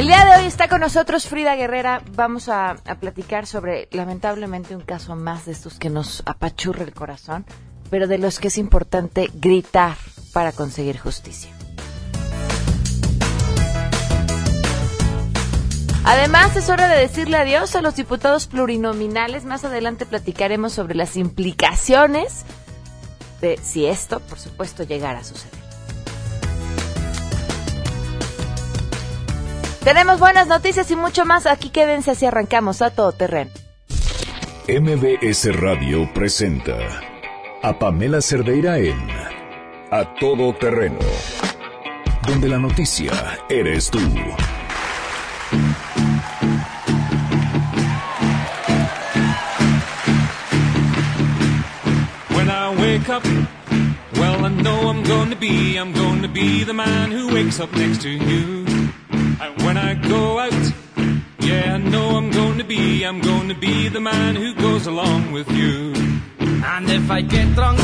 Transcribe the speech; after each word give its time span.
El 0.00 0.06
día 0.06 0.24
de 0.24 0.40
hoy 0.40 0.46
está 0.46 0.66
con 0.66 0.80
nosotros 0.80 1.28
Frida 1.28 1.56
Guerrera. 1.56 2.02
Vamos 2.12 2.48
a, 2.48 2.78
platicar 3.00 3.46
sobre, 3.46 3.86
lamentablemente, 3.90 4.74
un 4.74 4.80
caso 4.80 5.14
más 5.14 5.44
de 5.44 5.52
estos 5.52 5.78
que 5.78 5.90
nos 5.90 6.22
apachurra 6.24 6.84
el 6.84 6.94
corazón, 6.94 7.44
pero 7.90 8.08
de 8.08 8.16
los 8.16 8.38
que 8.38 8.48
es 8.48 8.56
importante 8.56 9.28
gritar 9.34 9.98
para 10.32 10.52
conseguir 10.52 10.98
justicia. 10.98 11.50
Además, 16.04 16.56
es 16.56 16.70
hora 16.70 16.88
de 16.88 16.98
decirle 16.98 17.36
adiós 17.36 17.76
a 17.76 17.82
los 17.82 17.94
diputados 17.94 18.46
plurinominales. 18.46 19.44
Más 19.44 19.66
adelante 19.66 20.06
platicaremos 20.06 20.72
sobre 20.72 20.94
las 20.94 21.18
implicaciones 21.18 22.46
de 23.42 23.58
si 23.62 23.84
esto, 23.84 24.20
por 24.20 24.38
supuesto, 24.38 24.82
llegara 24.82 25.18
a 25.18 25.24
suceder. 25.24 25.59
Tenemos 29.84 30.20
buenas 30.20 30.46
noticias 30.46 30.90
y 30.90 30.96
mucho 30.96 31.24
más. 31.24 31.46
Aquí 31.46 31.70
quédense 31.70 32.10
así 32.10 32.26
arrancamos 32.26 32.82
a 32.82 32.90
todo 32.90 33.12
terreno. 33.12 33.50
MBS 34.68 35.56
Radio 35.56 36.08
presenta 36.12 36.76
a 37.62 37.78
Pamela 37.78 38.20
Cerdeira 38.20 38.78
en 38.78 38.98
A 39.90 40.14
Todo 40.20 40.54
Terreno, 40.54 40.98
donde 42.26 42.48
la 42.48 42.58
noticia 42.58 43.10
eres 43.48 43.90
tú. 43.90 43.98
When 52.36 52.48
I 52.48 52.76
wake 52.78 53.08
up, 53.08 53.24
well, 54.18 54.44
I 54.44 54.50
know 54.62 54.90
I'm 54.90 55.02
to 55.30 55.36
be, 55.36 55.76
I'm 55.78 55.92
to 55.94 56.28
be 56.28 56.64
the 56.64 56.74
man 56.74 57.10
who 57.10 57.34
wakes 57.34 57.58
up 57.58 57.72
next 57.72 58.02
to 58.02 58.08
you. 58.08 58.59
And 59.42 59.56
when 59.62 59.78
I 59.78 59.94
go 59.94 60.38
out, 60.38 60.52
yeah, 61.38 61.74
I 61.74 61.78
know 61.78 62.18
I'm 62.18 62.30
going 62.30 62.58
to 62.58 62.64
be, 62.64 63.06
I'm 63.06 63.22
going 63.22 63.48
to 63.48 63.54
be 63.54 63.88
the 63.88 63.98
man 63.98 64.36
who 64.36 64.54
goes 64.54 64.86
along 64.86 65.32
with 65.32 65.50
you. 65.50 65.94
And 66.62 66.90
if 66.90 67.10
I 67.10 67.22
get 67.22 67.54
drunk, 67.54 67.78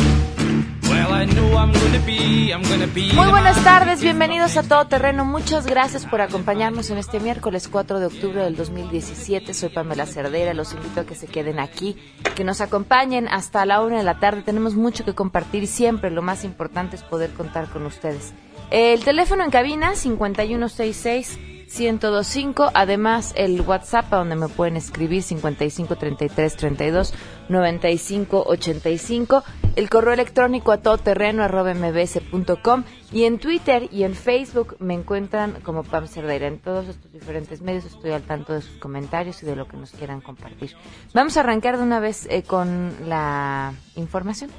well, 0.82 1.14
I 1.14 1.24
know 1.24 1.56
I'm 1.56 1.72
going 1.72 1.92
to 1.92 2.04
be, 2.04 2.52
I'm 2.52 2.62
going 2.62 2.80
to 2.80 2.86
be. 2.94 3.10
Muy 3.14 3.30
buenas 3.30 3.56
tardes, 3.64 4.02
bienvenidos 4.02 4.58
a 4.58 4.64
Todo 4.64 4.86
Terreno. 4.86 5.24
Muchas 5.24 5.66
gracias 5.66 6.04
por 6.04 6.20
acompañarnos 6.20 6.90
en 6.90 6.98
este 6.98 7.20
miércoles 7.20 7.68
4 7.68 8.00
de 8.00 8.06
octubre 8.06 8.42
del 8.42 8.54
2017. 8.54 9.54
Soy 9.54 9.70
Pamela 9.70 10.04
Cerdera, 10.04 10.52
los 10.52 10.74
invito 10.74 11.00
a 11.00 11.04
que 11.06 11.14
se 11.14 11.26
queden 11.26 11.58
aquí, 11.58 11.96
que 12.34 12.44
nos 12.44 12.60
acompañen 12.60 13.28
hasta 13.28 13.64
la 13.64 13.80
una 13.80 13.96
de 13.96 14.04
la 14.04 14.18
tarde. 14.18 14.42
Tenemos 14.42 14.74
mucho 14.74 15.06
que 15.06 15.14
compartir 15.14 15.62
y 15.62 15.68
siempre 15.68 16.10
lo 16.10 16.20
más 16.20 16.44
importante 16.44 16.96
es 16.96 17.02
poder 17.02 17.30
contar 17.32 17.70
con 17.70 17.86
ustedes. 17.86 18.34
El 18.70 19.04
teléfono 19.04 19.44
en 19.44 19.50
cabina 19.50 19.94
5166 19.94 21.38
1025, 21.68 22.70
además 22.74 23.32
el 23.36 23.60
WhatsApp 23.60 24.12
a 24.12 24.18
donde 24.18 24.36
me 24.36 24.48
pueden 24.48 24.76
escribir 24.76 25.22
5533 25.22 26.56
32 26.56 27.14
95 27.48 28.44
85, 28.46 29.44
el 29.74 29.90
correo 29.90 30.14
electrónico 30.14 30.72
a 30.72 30.78
todoterreno 30.78 31.42
arroba 31.42 31.74
mbs.com 31.74 32.84
y 33.12 33.24
en 33.24 33.38
Twitter 33.38 33.88
y 33.92 34.04
en 34.04 34.14
Facebook 34.14 34.76
me 34.78 34.94
encuentran 34.94 35.60
como 35.62 35.82
Pam 35.82 36.06
Cerdeira. 36.06 36.46
En 36.46 36.58
todos 36.58 36.88
estos 36.88 37.12
diferentes 37.12 37.60
medios 37.62 37.84
estoy 37.84 38.12
al 38.12 38.22
tanto 38.22 38.52
de 38.52 38.62
sus 38.62 38.76
comentarios 38.78 39.42
y 39.42 39.46
de 39.46 39.56
lo 39.56 39.68
que 39.68 39.76
nos 39.76 39.90
quieran 39.90 40.20
compartir. 40.20 40.72
Vamos 41.14 41.36
a 41.36 41.40
arrancar 41.40 41.76
de 41.76 41.82
una 41.82 42.00
vez 42.00 42.26
eh, 42.30 42.42
con 42.42 42.92
la 43.08 43.74
información. 43.96 44.50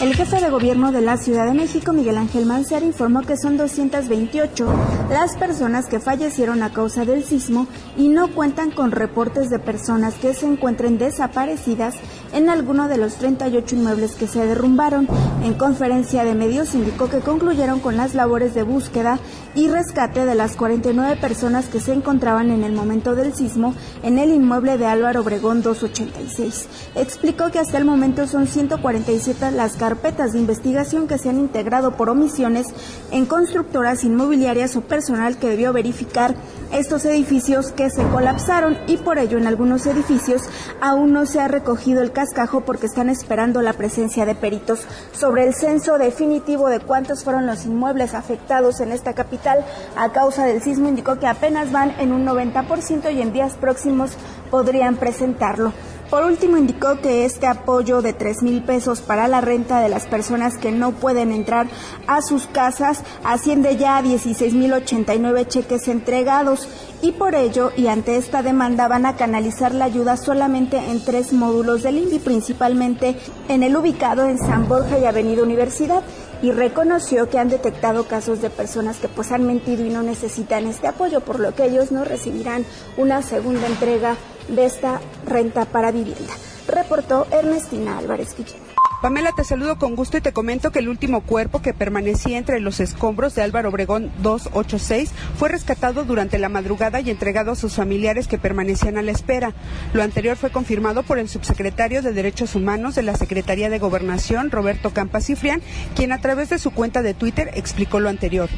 El 0.00 0.12
jefe 0.16 0.40
de 0.40 0.50
gobierno 0.50 0.90
de 0.90 1.00
la 1.00 1.16
Ciudad 1.16 1.46
de 1.46 1.54
México, 1.54 1.92
Miguel 1.92 2.18
Ángel 2.18 2.46
Mancera, 2.46 2.84
informó 2.84 3.22
que 3.22 3.36
son 3.36 3.56
228 3.56 4.66
las 5.08 5.36
personas 5.36 5.86
que 5.86 6.00
fallecieron 6.00 6.64
a 6.64 6.72
causa 6.72 7.04
del 7.04 7.24
sismo 7.24 7.68
y 7.96 8.08
no 8.08 8.34
cuentan 8.34 8.72
con 8.72 8.90
reportes 8.90 9.50
de 9.50 9.60
personas 9.60 10.14
que 10.14 10.34
se 10.34 10.46
encuentren 10.46 10.98
desaparecidas 10.98 11.94
en 12.32 12.50
alguno 12.50 12.88
de 12.88 12.98
los 12.98 13.14
38 13.14 13.76
inmuebles 13.76 14.16
que 14.16 14.26
se 14.26 14.44
derrumbaron. 14.44 15.06
En 15.44 15.54
conferencia 15.54 16.24
de 16.24 16.34
medios 16.34 16.74
indicó 16.74 17.08
que 17.08 17.20
concluyeron 17.20 17.78
con 17.78 17.96
las 17.96 18.14
labores 18.14 18.52
de 18.52 18.64
búsqueda 18.64 19.20
y 19.54 19.68
rescate 19.68 20.26
de 20.26 20.34
las 20.34 20.56
49 20.56 21.16
personas 21.16 21.66
que 21.66 21.80
se 21.80 21.92
encontraban 21.92 22.50
en 22.50 22.64
el 22.64 22.72
momento 22.72 23.14
del 23.14 23.32
sismo 23.32 23.74
en 24.02 24.18
el 24.18 24.30
inmueble 24.30 24.76
de 24.76 24.86
Álvaro 24.86 25.20
Obregón 25.20 25.62
286. 25.62 26.66
Explicó 26.96 27.52
que 27.52 27.60
hasta 27.60 27.78
el 27.78 27.84
momento 27.84 28.26
son 28.26 28.48
147 28.48 29.52
las 29.52 29.76
carpetas 29.84 30.32
de 30.32 30.38
investigación 30.38 31.06
que 31.06 31.18
se 31.18 31.28
han 31.28 31.38
integrado 31.38 31.90
por 31.90 32.08
omisiones 32.08 32.68
en 33.10 33.26
constructoras 33.26 34.02
inmobiliarias 34.02 34.76
o 34.76 34.80
personal 34.80 35.36
que 35.36 35.50
debió 35.50 35.74
verificar 35.74 36.34
estos 36.72 37.04
edificios 37.04 37.70
que 37.70 37.90
se 37.90 38.02
colapsaron 38.08 38.78
y 38.86 38.96
por 38.96 39.18
ello 39.18 39.36
en 39.36 39.46
algunos 39.46 39.84
edificios 39.84 40.40
aún 40.80 41.12
no 41.12 41.26
se 41.26 41.38
ha 41.38 41.48
recogido 41.48 42.00
el 42.00 42.12
cascajo 42.12 42.62
porque 42.62 42.86
están 42.86 43.10
esperando 43.10 43.60
la 43.60 43.74
presencia 43.74 44.24
de 44.24 44.34
peritos. 44.34 44.80
Sobre 45.12 45.46
el 45.46 45.52
censo 45.52 45.98
definitivo 45.98 46.70
de 46.70 46.80
cuántos 46.80 47.22
fueron 47.22 47.44
los 47.44 47.66
inmuebles 47.66 48.14
afectados 48.14 48.80
en 48.80 48.90
esta 48.90 49.12
capital 49.12 49.66
a 49.96 50.12
causa 50.12 50.46
del 50.46 50.62
sismo 50.62 50.88
indicó 50.88 51.18
que 51.18 51.26
apenas 51.26 51.72
van 51.72 51.90
en 52.00 52.10
un 52.10 52.24
90% 52.24 53.14
y 53.14 53.20
en 53.20 53.34
días 53.34 53.52
próximos 53.60 54.12
podrían 54.50 54.96
presentarlo. 54.96 55.74
Por 56.14 56.22
último, 56.22 56.56
indicó 56.56 57.00
que 57.00 57.24
este 57.24 57.48
apoyo 57.48 58.00
de 58.00 58.12
3 58.12 58.44
mil 58.44 58.62
pesos 58.62 59.00
para 59.00 59.26
la 59.26 59.40
renta 59.40 59.80
de 59.80 59.88
las 59.88 60.06
personas 60.06 60.56
que 60.56 60.70
no 60.70 60.92
pueden 60.92 61.32
entrar 61.32 61.66
a 62.06 62.22
sus 62.22 62.46
casas 62.46 63.02
asciende 63.24 63.76
ya 63.76 63.96
a 63.96 64.02
16 64.02 64.54
mil 64.54 64.74
89 64.74 65.48
cheques 65.48 65.88
entregados. 65.88 66.68
Y 67.02 67.10
por 67.10 67.34
ello 67.34 67.72
y 67.76 67.88
ante 67.88 68.16
esta 68.16 68.44
demanda 68.44 68.86
van 68.86 69.06
a 69.06 69.16
canalizar 69.16 69.74
la 69.74 69.86
ayuda 69.86 70.16
solamente 70.16 70.76
en 70.76 71.04
tres 71.04 71.32
módulos 71.32 71.82
del 71.82 71.98
INVI, 71.98 72.20
principalmente 72.20 73.16
en 73.48 73.64
el 73.64 73.76
ubicado 73.76 74.28
en 74.28 74.38
San 74.38 74.68
Borja 74.68 75.00
y 75.00 75.06
Avenida 75.06 75.42
Universidad 75.42 76.04
y 76.44 76.52
reconoció 76.52 77.30
que 77.30 77.38
han 77.38 77.48
detectado 77.48 78.06
casos 78.06 78.42
de 78.42 78.50
personas 78.50 78.98
que 78.98 79.08
pues 79.08 79.32
han 79.32 79.46
mentido 79.46 79.82
y 79.82 79.88
no 79.88 80.02
necesitan 80.02 80.66
este 80.66 80.86
apoyo, 80.86 81.22
por 81.22 81.40
lo 81.40 81.54
que 81.54 81.64
ellos 81.64 81.90
no 81.90 82.04
recibirán 82.04 82.66
una 82.98 83.22
segunda 83.22 83.66
entrega 83.66 84.14
de 84.48 84.66
esta 84.66 85.00
renta 85.24 85.64
para 85.64 85.90
vivienda. 85.90 86.34
Reportó 86.68 87.26
Ernestina 87.30 87.96
Álvarez 87.96 88.36
Guillén. 88.36 88.63
Pamela, 89.04 89.32
te 89.32 89.44
saludo 89.44 89.76
con 89.76 89.96
gusto 89.96 90.16
y 90.16 90.22
te 90.22 90.32
comento 90.32 90.72
que 90.72 90.78
el 90.78 90.88
último 90.88 91.20
cuerpo 91.20 91.60
que 91.60 91.74
permanecía 91.74 92.38
entre 92.38 92.58
los 92.58 92.80
escombros 92.80 93.34
de 93.34 93.42
Álvaro 93.42 93.68
Obregón 93.68 94.10
286 94.22 95.12
fue 95.36 95.50
rescatado 95.50 96.04
durante 96.06 96.38
la 96.38 96.48
madrugada 96.48 97.02
y 97.02 97.10
entregado 97.10 97.52
a 97.52 97.54
sus 97.54 97.74
familiares 97.74 98.28
que 98.28 98.38
permanecían 98.38 98.96
a 98.96 99.02
la 99.02 99.10
espera. 99.10 99.52
Lo 99.92 100.02
anterior 100.02 100.38
fue 100.38 100.48
confirmado 100.48 101.02
por 101.02 101.18
el 101.18 101.28
subsecretario 101.28 102.00
de 102.00 102.14
Derechos 102.14 102.54
Humanos 102.54 102.94
de 102.94 103.02
la 103.02 103.14
Secretaría 103.14 103.68
de 103.68 103.78
Gobernación, 103.78 104.50
Roberto 104.50 104.94
Campas 104.94 105.26
Cifrián, 105.26 105.60
quien 105.94 106.10
a 106.10 106.22
través 106.22 106.48
de 106.48 106.58
su 106.58 106.70
cuenta 106.70 107.02
de 107.02 107.12
Twitter 107.12 107.50
explicó 107.52 108.00
lo 108.00 108.08
anterior. 108.08 108.48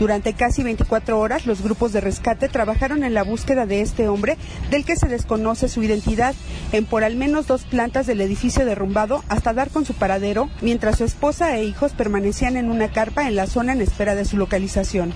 Durante 0.00 0.32
casi 0.32 0.62
24 0.62 1.20
horas, 1.20 1.44
los 1.44 1.60
grupos 1.60 1.92
de 1.92 2.00
rescate 2.00 2.48
trabajaron 2.48 3.04
en 3.04 3.12
la 3.12 3.22
búsqueda 3.22 3.66
de 3.66 3.82
este 3.82 4.08
hombre, 4.08 4.38
del 4.70 4.86
que 4.86 4.96
se 4.96 5.08
desconoce 5.08 5.68
su 5.68 5.82
identidad, 5.82 6.34
en 6.72 6.86
por 6.86 7.04
al 7.04 7.16
menos 7.16 7.46
dos 7.46 7.64
plantas 7.64 8.06
del 8.06 8.22
edificio 8.22 8.64
derrumbado 8.64 9.22
hasta 9.28 9.52
dar 9.52 9.68
con 9.68 9.84
su 9.84 9.92
paradero, 9.92 10.48
mientras 10.62 10.96
su 10.96 11.04
esposa 11.04 11.54
e 11.58 11.64
hijos 11.64 11.92
permanecían 11.92 12.56
en 12.56 12.70
una 12.70 12.90
carpa 12.90 13.28
en 13.28 13.36
la 13.36 13.46
zona 13.46 13.74
en 13.74 13.82
espera 13.82 14.14
de 14.14 14.24
su 14.24 14.38
localización. 14.38 15.12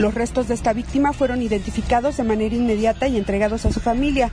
Los 0.00 0.14
restos 0.14 0.48
de 0.48 0.54
esta 0.54 0.72
víctima 0.72 1.12
fueron 1.12 1.42
identificados 1.42 2.16
de 2.16 2.24
manera 2.24 2.54
inmediata 2.54 3.06
y 3.06 3.18
entregados 3.18 3.66
a 3.66 3.70
su 3.70 3.80
familia. 3.80 4.30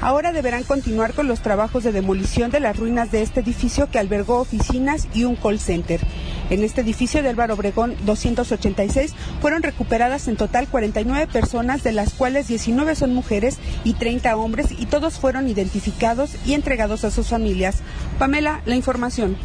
Ahora 0.00 0.32
deberán 0.32 0.64
continuar 0.64 1.12
con 1.12 1.28
los 1.28 1.42
trabajos 1.42 1.84
de 1.84 1.92
demolición 1.92 2.50
de 2.50 2.58
las 2.58 2.78
ruinas 2.78 3.10
de 3.10 3.20
este 3.20 3.40
edificio 3.40 3.90
que 3.90 3.98
albergó 3.98 4.40
oficinas 4.40 5.08
y 5.12 5.24
un 5.24 5.36
call 5.36 5.60
center. 5.60 6.00
En 6.48 6.64
este 6.64 6.80
edificio 6.80 7.22
de 7.22 7.28
Álvaro 7.28 7.52
Obregón 7.52 7.96
286 8.06 9.12
fueron 9.42 9.62
recuperadas 9.62 10.26
en 10.26 10.36
total 10.36 10.68
49 10.68 11.26
personas, 11.26 11.82
de 11.82 11.92
las 11.92 12.14
cuales 12.14 12.48
19 12.48 12.94
son 12.94 13.12
mujeres 13.12 13.58
y 13.84 13.92
30 13.92 14.34
hombres, 14.36 14.68
y 14.70 14.86
todos 14.86 15.18
fueron 15.18 15.50
identificados 15.50 16.30
y 16.46 16.54
entregados 16.54 17.04
a 17.04 17.10
sus 17.10 17.28
familias. 17.28 17.82
Pamela, 18.18 18.62
la 18.64 18.74
información. 18.74 19.36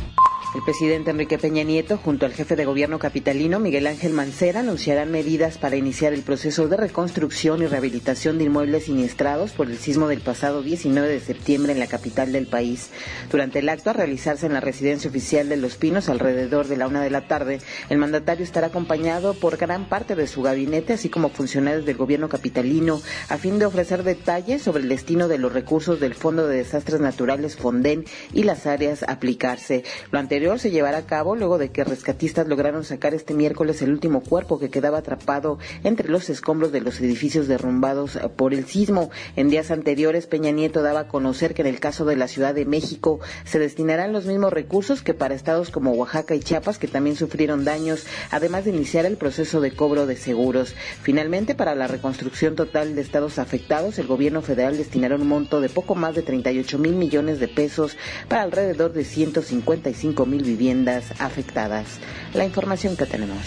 El 0.55 0.63
presidente 0.63 1.11
Enrique 1.11 1.37
Peña 1.37 1.63
Nieto, 1.63 1.97
junto 1.97 2.25
al 2.25 2.31
jefe 2.31 2.55
de 2.55 2.63
gobierno 2.63 2.97
capitalino 2.97 3.59
Miguel 3.59 3.87
Ángel 3.87 4.13
Mancera, 4.13 4.61
anunciarán 4.61 5.11
medidas 5.11 5.57
para 5.57 5.75
iniciar 5.75 6.13
el 6.13 6.21
proceso 6.21 6.69
de 6.69 6.77
reconstrucción 6.77 7.61
y 7.61 7.65
rehabilitación 7.65 8.37
de 8.37 8.45
inmuebles 8.45 8.85
siniestrados 8.85 9.51
por 9.51 9.67
el 9.67 9.77
sismo 9.77 10.07
del 10.07 10.21
pasado 10.21 10.63
19 10.63 11.09
de 11.09 11.19
septiembre 11.19 11.73
en 11.73 11.79
la 11.79 11.87
capital 11.87 12.31
del 12.31 12.47
país. 12.47 12.89
Durante 13.29 13.59
el 13.59 13.67
acto 13.67 13.89
a 13.89 13.93
realizarse 13.93 14.45
en 14.45 14.53
la 14.53 14.61
residencia 14.61 15.09
oficial 15.09 15.49
de 15.49 15.57
Los 15.57 15.75
Pinos 15.75 16.07
alrededor 16.07 16.69
de 16.69 16.77
la 16.77 16.87
una 16.87 17.03
de 17.03 17.09
la 17.09 17.27
tarde, 17.27 17.59
el 17.89 17.97
mandatario 17.97 18.45
estará 18.45 18.67
acompañado 18.67 19.33
por 19.33 19.57
gran 19.57 19.89
parte 19.89 20.15
de 20.15 20.25
su 20.25 20.41
gabinete, 20.41 20.93
así 20.93 21.09
como 21.09 21.27
funcionarios 21.27 21.85
del 21.85 21.97
gobierno 21.97 22.29
capitalino, 22.29 23.01
a 23.27 23.37
fin 23.37 23.59
de 23.59 23.65
ofrecer 23.65 24.03
detalles 24.03 24.61
sobre 24.61 24.83
el 24.83 24.89
destino 24.89 25.27
de 25.27 25.37
los 25.37 25.51
recursos 25.51 25.99
del 25.99 26.15
Fondo 26.15 26.47
de 26.47 26.59
Desastres 26.59 27.01
Naturales 27.01 27.57
Fonden 27.57 28.05
y 28.31 28.43
las 28.43 28.65
áreas 28.67 29.03
a 29.03 29.11
aplicarse. 29.11 29.83
Lo 30.11 30.19
anterior 30.19 30.44
se 30.45 30.69
llevará 30.69 30.99
a 30.99 31.05
cabo 31.05 31.35
luego 31.35 31.57
de 31.57 31.69
que 31.69 31.83
rescatistas 31.83 32.47
lograron 32.47 32.83
sacar 32.83 33.13
este 33.15 33.33
miércoles 33.33 33.81
el 33.81 33.91
último 33.91 34.21
cuerpo 34.21 34.59
que 34.59 34.69
quedaba 34.69 34.99
atrapado 34.99 35.57
entre 35.83 36.07
los 36.07 36.29
escombros 36.29 36.71
de 36.71 36.81
los 36.81 37.01
edificios 37.01 37.47
derrumbados 37.47 38.19
por 38.35 38.53
el 38.53 38.65
sismo. 38.65 39.09
En 39.35 39.49
días 39.49 39.71
anteriores, 39.71 40.27
Peña 40.27 40.51
Nieto 40.51 40.83
daba 40.83 41.01
a 41.01 41.07
conocer 41.07 41.55
que 41.55 41.63
en 41.63 41.67
el 41.67 41.79
caso 41.79 42.05
de 42.05 42.15
la 42.15 42.27
Ciudad 42.27 42.53
de 42.53 42.65
México 42.65 43.19
se 43.43 43.57
destinarán 43.57 44.13
los 44.13 44.27
mismos 44.27 44.53
recursos 44.53 45.01
que 45.01 45.15
para 45.15 45.33
estados 45.33 45.71
como 45.71 45.93
Oaxaca 45.93 46.35
y 46.35 46.41
Chiapas, 46.41 46.77
que 46.77 46.87
también 46.87 47.15
sufrieron 47.15 47.65
daños, 47.65 48.05
además 48.29 48.65
de 48.65 48.71
iniciar 48.71 49.05
el 49.07 49.17
proceso 49.17 49.61
de 49.61 49.71
cobro 49.71 50.05
de 50.05 50.15
seguros. 50.15 50.75
Finalmente, 51.01 51.55
para 51.55 51.73
la 51.73 51.87
reconstrucción 51.87 52.55
total 52.55 52.93
de 52.93 53.01
estados 53.01 53.39
afectados, 53.39 53.97
el 53.97 54.05
gobierno 54.05 54.43
federal 54.43 54.77
destinará 54.77 55.15
un 55.15 55.27
monto 55.27 55.59
de 55.59 55.69
poco 55.69 55.95
más 55.95 56.13
de 56.13 56.21
38 56.21 56.77
mil 56.77 56.95
millones 56.95 57.39
de 57.39 57.47
pesos 57.47 57.97
para 58.29 58.43
alrededor 58.43 58.93
de 58.93 59.03
155 59.03 60.25
mil 60.27 60.34
viviendas 60.41 61.19
afectadas. 61.21 61.99
La 62.33 62.45
información 62.45 62.97
que 62.97 63.05
tenemos. 63.05 63.39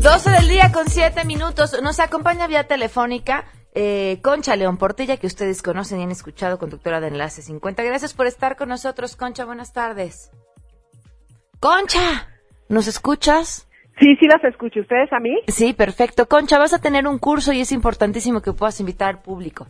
12 0.00 0.30
del 0.30 0.48
día 0.48 0.70
con 0.72 0.88
7 0.88 1.24
minutos. 1.24 1.80
Nos 1.82 1.98
acompaña 2.00 2.46
vía 2.46 2.64
telefónica 2.64 3.46
eh, 3.74 4.20
Concha 4.22 4.54
León 4.54 4.76
Portilla, 4.76 5.16
que 5.16 5.26
ustedes 5.26 5.60
conocen 5.60 6.00
y 6.00 6.04
han 6.04 6.10
escuchado, 6.12 6.58
conductora 6.58 7.00
de 7.00 7.08
Enlace 7.08 7.42
50. 7.42 7.82
Gracias 7.82 8.14
por 8.14 8.26
estar 8.26 8.56
con 8.56 8.68
nosotros, 8.68 9.16
Concha. 9.16 9.44
Buenas 9.44 9.72
tardes. 9.72 10.30
Concha, 11.58 12.28
¿nos 12.68 12.86
escuchas? 12.86 13.68
Sí, 13.98 14.14
sí 14.20 14.26
las 14.26 14.44
escucho. 14.44 14.80
¿Ustedes 14.80 15.12
a 15.12 15.18
mí? 15.18 15.40
Sí, 15.48 15.72
perfecto. 15.72 16.28
Concha, 16.28 16.58
vas 16.58 16.72
a 16.72 16.80
tener 16.80 17.06
un 17.06 17.18
curso 17.18 17.52
y 17.52 17.60
es 17.60 17.72
importantísimo 17.72 18.42
que 18.42 18.52
puedas 18.52 18.78
invitar 18.80 19.08
al 19.08 19.22
público. 19.22 19.66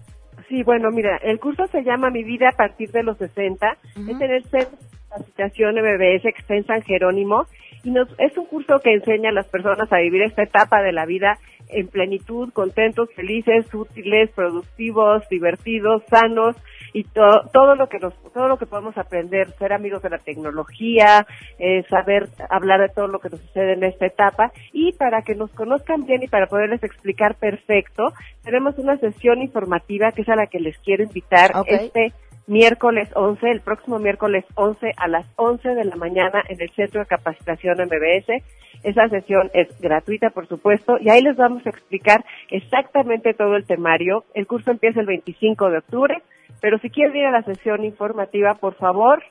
Sí, 0.54 0.62
bueno, 0.62 0.92
mira, 0.92 1.16
el 1.16 1.40
curso 1.40 1.66
se 1.66 1.82
llama 1.82 2.10
Mi 2.10 2.22
vida 2.22 2.50
a 2.50 2.56
partir 2.56 2.92
de 2.92 3.02
los 3.02 3.18
60. 3.18 3.76
Es 3.96 3.96
en 3.96 4.22
el 4.22 4.44
Centro 4.44 4.78
de 4.78 4.98
Capacitación 5.08 5.74
MBS 5.74 6.22
que 6.22 6.38
está 6.38 6.54
en 6.54 6.64
San 6.64 6.80
Jerónimo 6.82 7.48
y 7.84 7.90
nos, 7.90 8.08
es 8.19 8.36
un 8.36 8.46
curso 8.46 8.81
que 8.81 8.94
enseña 8.94 9.28
a 9.28 9.32
las 9.32 9.46
personas 9.46 9.92
a 9.92 9.98
vivir 9.98 10.22
esta 10.22 10.42
etapa 10.42 10.82
de 10.82 10.92
la 10.92 11.06
vida 11.06 11.38
en 11.69 11.88
plenitud, 11.88 12.52
contentos, 12.52 13.08
felices, 13.14 13.72
útiles, 13.72 14.31
productivos, 14.31 15.28
divertidos, 15.28 16.02
sanos 16.08 16.56
y 16.92 17.04
todo 17.04 17.75
lo 17.75 17.88
que 17.88 17.98
nos, 17.98 18.14
todo 18.32 18.48
lo 18.48 18.56
que 18.56 18.66
podemos 18.66 18.96
aprender, 18.96 19.50
ser 19.58 19.72
amigos 19.72 20.02
de 20.02 20.10
la 20.10 20.19
tecnología, 20.19 21.26
eh, 21.58 21.82
saber 21.88 22.28
hablar 22.50 22.81
de 22.81 22.88
todo 22.88 23.08
lo 23.08 23.19
que 23.19 23.31
nos 23.31 23.40
sucede 23.40 23.72
en 23.72 23.84
esta 23.84 24.06
etapa. 24.06 24.52
Y 24.72 24.92
para 24.92 25.22
que 25.22 25.34
nos 25.34 25.50
conozcan 25.52 26.06
bien 26.06 26.22
y 26.22 26.28
para 26.28 26.46
poderles 26.46 26.82
explicar 26.82 27.34
perfecto, 27.34 28.12
tenemos 28.44 28.78
una 28.78 28.96
sesión 28.98 29.42
informativa 29.42 30.12
que 30.12 30.22
es 30.22 30.28
a 30.28 30.37
la 30.37 30.46
que 30.46 30.60
les 30.60 30.78
quiero 30.78 31.02
invitar 31.02 31.50
este 31.66 32.12
miércoles 32.46 33.08
11, 33.14 33.50
el 33.50 33.61
próximo 33.61 33.99
miércoles 33.99 34.44
11 34.55 34.93
a 34.96 35.08
las 35.08 35.26
11 35.37 35.69
de 35.70 35.85
la 35.85 35.96
mañana 35.96 36.43
en 36.49 36.61
el 36.61 36.70
Centro 36.70 37.00
de 37.00 37.06
Capacitación 37.06 37.79
MBS. 37.79 38.43
Esa 38.82 39.08
sesión 39.08 39.50
es 39.55 39.81
gratuita, 39.81 40.31
por 40.31 40.46
supuesto, 40.46 40.99
y 41.00 41.08
ahí 41.08 41.23
les 41.23 41.37
vamos 41.37 41.64
a 41.67 41.70
explicar 41.70 42.25
exactamente 42.50 43.32
todo 43.32 43.56
el 43.56 43.64
temario. 43.64 44.25
El 44.35 44.46
curso 44.46 44.70
empieza 44.70 45.00
el 45.00 45.06
25 45.06 45.70
de 45.70 45.79
octubre, 45.79 46.23
pero 46.61 46.79
si 46.79 46.91
quieren 46.91 47.17
ir 47.17 47.26
a 47.26 47.31
la 47.31 47.43
sesión 47.43 47.85
informativa, 47.85 48.55
por 48.55 48.75
favor, 48.75 49.23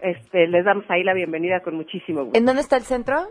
este, 0.00 0.46
les 0.46 0.64
damos 0.64 0.84
ahí 0.88 1.02
la 1.02 1.14
bienvenida 1.14 1.60
con 1.60 1.74
muchísimo 1.76 2.24
gusto. 2.24 2.38
¿En 2.38 2.46
dónde 2.46 2.62
está 2.62 2.76
el 2.76 2.82
centro? 2.82 3.28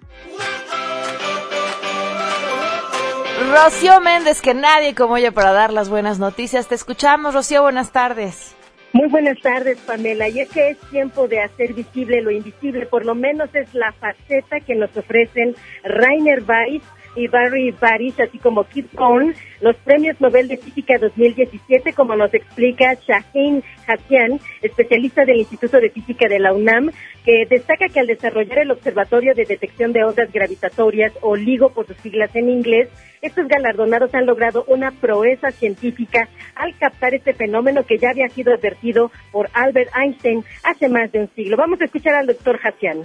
Rocío 3.52 4.00
Méndez, 4.00 4.40
que 4.40 4.54
nadie 4.54 4.94
como 4.94 5.18
ella 5.18 5.30
para 5.30 5.52
dar 5.52 5.74
las 5.74 5.90
buenas 5.90 6.18
noticias. 6.18 6.68
Te 6.68 6.74
escuchamos, 6.74 7.34
Rocío, 7.34 7.60
buenas 7.60 7.92
tardes. 7.92 8.56
Muy 8.94 9.08
buenas 9.08 9.38
tardes, 9.42 9.78
Pamela. 9.80 10.26
Y 10.30 10.40
es 10.40 10.48
que 10.48 10.70
es 10.70 10.78
tiempo 10.90 11.28
de 11.28 11.42
hacer 11.42 11.74
visible 11.74 12.22
lo 12.22 12.30
invisible, 12.30 12.86
por 12.86 13.04
lo 13.04 13.14
menos 13.14 13.54
es 13.54 13.74
la 13.74 13.92
faceta 13.92 14.60
que 14.60 14.74
nos 14.74 14.96
ofrecen 14.96 15.54
Rainer 15.84 16.42
Weiss 16.48 16.82
y 17.14 17.28
Barry 17.28 17.70
Baris, 17.72 18.18
así 18.20 18.38
como 18.38 18.64
Kip 18.64 18.90
Thorne, 18.92 19.34
los 19.60 19.76
premios 19.76 20.20
Nobel 20.20 20.48
de 20.48 20.56
Física 20.56 20.98
2017, 20.98 21.92
como 21.92 22.16
nos 22.16 22.32
explica 22.34 22.94
Shaheen 22.94 23.62
Hassian, 23.86 24.40
especialista 24.62 25.24
del 25.24 25.38
Instituto 25.38 25.78
de 25.78 25.90
Física 25.90 26.28
de 26.28 26.38
la 26.38 26.52
UNAM, 26.52 26.90
que 27.24 27.46
destaca 27.48 27.88
que 27.88 28.00
al 28.00 28.06
desarrollar 28.06 28.58
el 28.58 28.70
Observatorio 28.70 29.34
de 29.34 29.44
Detección 29.44 29.92
de 29.92 30.04
Ondas 30.04 30.32
Gravitatorias, 30.32 31.12
o 31.20 31.36
LIGO 31.36 31.70
por 31.70 31.86
sus 31.86 31.96
siglas 31.98 32.34
en 32.34 32.48
inglés, 32.48 32.88
estos 33.20 33.46
galardonados 33.46 34.14
han 34.14 34.26
logrado 34.26 34.64
una 34.66 34.90
proeza 34.90 35.50
científica 35.52 36.28
al 36.56 36.76
captar 36.76 37.14
este 37.14 37.34
fenómeno 37.34 37.84
que 37.84 37.98
ya 37.98 38.10
había 38.10 38.28
sido 38.28 38.52
advertido 38.52 39.12
por 39.30 39.48
Albert 39.52 39.90
Einstein 39.96 40.44
hace 40.64 40.88
más 40.88 41.12
de 41.12 41.20
un 41.20 41.30
siglo. 41.34 41.56
Vamos 41.56 41.80
a 41.80 41.84
escuchar 41.84 42.14
al 42.14 42.26
doctor 42.26 42.58
Hassian 42.62 43.02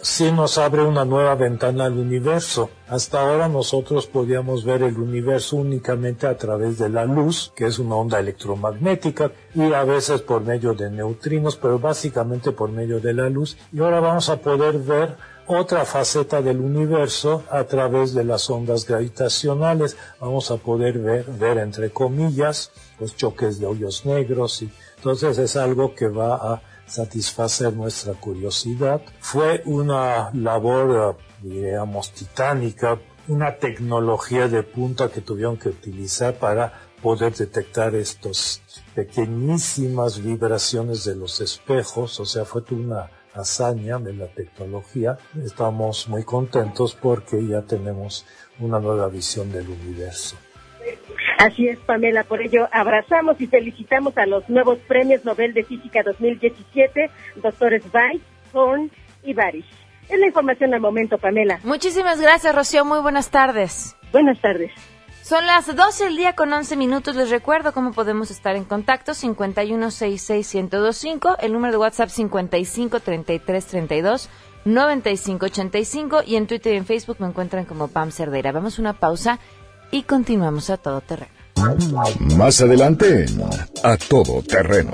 sí 0.00 0.30
nos 0.30 0.58
abre 0.58 0.82
una 0.82 1.04
nueva 1.04 1.34
ventana 1.34 1.86
al 1.86 1.98
universo. 1.98 2.70
Hasta 2.88 3.20
ahora 3.20 3.48
nosotros 3.48 4.06
podíamos 4.06 4.64
ver 4.64 4.82
el 4.82 4.98
universo 4.98 5.56
únicamente 5.56 6.26
a 6.26 6.36
través 6.36 6.78
de 6.78 6.88
la 6.88 7.04
luz, 7.04 7.52
que 7.56 7.66
es 7.66 7.78
una 7.78 7.96
onda 7.96 8.18
electromagnética, 8.18 9.32
y 9.54 9.72
a 9.72 9.84
veces 9.84 10.22
por 10.22 10.42
medio 10.42 10.74
de 10.74 10.90
neutrinos, 10.90 11.56
pero 11.56 11.78
básicamente 11.78 12.52
por 12.52 12.70
medio 12.70 13.00
de 13.00 13.12
la 13.12 13.28
luz. 13.28 13.56
Y 13.72 13.80
ahora 13.80 14.00
vamos 14.00 14.28
a 14.28 14.40
poder 14.40 14.78
ver 14.78 15.16
otra 15.46 15.84
faceta 15.84 16.42
del 16.42 16.60
universo 16.60 17.42
a 17.50 17.64
través 17.64 18.14
de 18.14 18.22
las 18.22 18.48
ondas 18.50 18.86
gravitacionales. 18.86 19.96
Vamos 20.20 20.50
a 20.50 20.56
poder 20.58 20.98
ver, 20.98 21.24
ver 21.24 21.58
entre 21.58 21.90
comillas, 21.90 22.70
los 23.00 23.16
choques 23.16 23.58
de 23.58 23.66
hoyos 23.66 24.04
negros 24.04 24.62
y 24.62 24.70
entonces 24.96 25.38
es 25.38 25.56
algo 25.56 25.94
que 25.94 26.08
va 26.08 26.34
a 26.34 26.62
satisfacer 26.88 27.72
nuestra 27.72 28.14
curiosidad. 28.14 29.00
Fue 29.20 29.62
una 29.66 30.30
labor, 30.32 31.18
digamos, 31.42 32.12
titánica, 32.12 32.98
una 33.28 33.56
tecnología 33.56 34.48
de 34.48 34.62
punta 34.62 35.10
que 35.10 35.20
tuvieron 35.20 35.58
que 35.58 35.68
utilizar 35.68 36.38
para 36.38 36.88
poder 37.02 37.34
detectar 37.34 37.94
estos 37.94 38.62
pequeñísimas 38.94 40.22
vibraciones 40.22 41.04
de 41.04 41.14
los 41.14 41.40
espejos, 41.40 42.18
o 42.20 42.26
sea, 42.26 42.44
fue 42.44 42.62
una 42.70 43.10
hazaña 43.34 43.98
de 43.98 44.14
la 44.14 44.26
tecnología. 44.26 45.18
Estamos 45.44 46.08
muy 46.08 46.24
contentos 46.24 46.96
porque 47.00 47.46
ya 47.46 47.62
tenemos 47.62 48.24
una 48.58 48.80
nueva 48.80 49.08
visión 49.08 49.52
del 49.52 49.68
universo. 49.68 50.36
Así 51.38 51.66
es, 51.68 51.78
Pamela. 51.78 52.24
Por 52.24 52.42
ello, 52.42 52.68
abrazamos 52.72 53.40
y 53.40 53.46
felicitamos 53.46 54.18
a 54.18 54.26
los 54.26 54.48
nuevos 54.48 54.80
premios 54.88 55.24
Nobel 55.24 55.54
de 55.54 55.62
Física 55.62 56.02
2017, 56.02 57.12
doctores 57.36 57.84
Weiss, 57.94 58.20
Horn 58.52 58.90
y 59.22 59.34
Barish. 59.34 59.70
Es 60.08 60.18
la 60.18 60.26
información 60.26 60.74
al 60.74 60.80
momento, 60.80 61.16
Pamela. 61.16 61.60
Muchísimas 61.62 62.20
gracias, 62.20 62.52
Rocío. 62.52 62.84
Muy 62.84 62.98
buenas 63.00 63.30
tardes. 63.30 63.94
Buenas 64.10 64.40
tardes. 64.40 64.72
Son 65.22 65.46
las 65.46 65.76
12 65.76 66.06
del 66.06 66.16
día 66.16 66.32
con 66.32 66.52
11 66.52 66.76
minutos. 66.76 67.14
Les 67.14 67.30
recuerdo 67.30 67.72
cómo 67.72 67.92
podemos 67.92 68.32
estar 68.32 68.56
en 68.56 68.64
contacto. 68.64 69.12
5166125, 69.12 71.36
el 71.40 71.52
número 71.52 71.70
de 71.70 71.78
WhatsApp 71.78 72.08
553332. 72.08 74.28
9585 74.64 76.22
y 76.26 76.36
en 76.36 76.46
Twitter 76.46 76.74
y 76.74 76.76
en 76.76 76.86
Facebook 76.86 77.16
me 77.20 77.26
encuentran 77.26 77.64
como 77.64 77.88
Pam 77.88 78.10
Cerdera. 78.10 78.52
Vamos 78.52 78.78
a 78.78 78.82
una 78.82 78.92
pausa 78.92 79.38
y 79.90 80.02
continuamos 80.02 80.70
a 80.70 80.76
todo 80.76 81.00
terreno. 81.00 81.32
Más 82.36 82.60
adelante, 82.60 83.26
a 83.82 83.96
todo 83.96 84.42
terreno. 84.42 84.92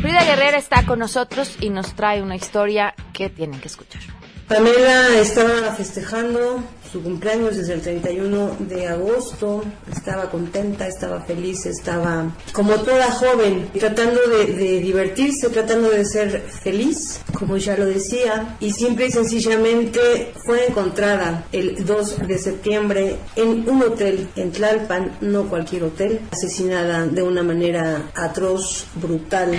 Frida 0.00 0.24
Guerrera 0.24 0.58
está 0.58 0.84
con 0.84 0.98
nosotros 0.98 1.56
y 1.60 1.70
nos 1.70 1.94
trae 1.94 2.22
una 2.22 2.36
historia 2.36 2.94
que 3.12 3.28
tienen 3.30 3.60
que 3.60 3.68
escuchar. 3.68 4.02
Pamela 4.48 5.18
estaba 5.18 5.74
festejando 5.74 6.62
su 6.92 7.02
cumpleaños 7.02 7.56
desde 7.56 7.74
el 7.74 7.80
31 7.80 8.58
de 8.60 8.86
agosto, 8.86 9.64
estaba 9.90 10.30
contenta, 10.30 10.86
estaba 10.86 11.20
feliz, 11.20 11.66
estaba 11.66 12.32
como 12.52 12.74
toda 12.76 13.10
joven, 13.10 13.68
tratando 13.76 14.20
de, 14.28 14.78
divertirse, 14.80 15.48
tratando 15.48 15.90
de 15.90 16.04
ser 16.04 16.42
feliz, 16.42 17.20
como 17.36 17.56
ya 17.56 17.76
lo 17.76 17.86
decía, 17.86 18.56
y 18.60 18.70
simple 18.70 19.06
y 19.06 19.10
sencillamente 19.10 20.32
fue 20.44 20.68
encontrada 20.68 21.44
el 21.50 21.84
2 21.84 22.28
de 22.28 22.38
septiembre 22.38 23.16
en 23.34 23.68
un 23.68 23.82
hotel 23.82 24.28
en 24.36 24.52
Tlalpan, 24.52 25.18
no 25.22 25.48
cualquier 25.48 25.82
hotel, 25.82 26.20
asesinada 26.30 27.04
de 27.04 27.22
una 27.24 27.42
manera 27.42 28.10
atroz, 28.14 28.86
brutal. 28.94 29.58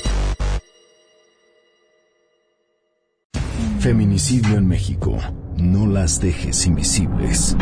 Feminicidio 3.81 4.59
en 4.59 4.67
México. 4.67 5.17
No 5.57 5.87
las 5.87 6.21
dejes 6.21 6.67
invisibles. 6.67 7.57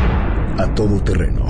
A 0.58 0.68
todo 0.76 1.02
terreno. 1.02 1.46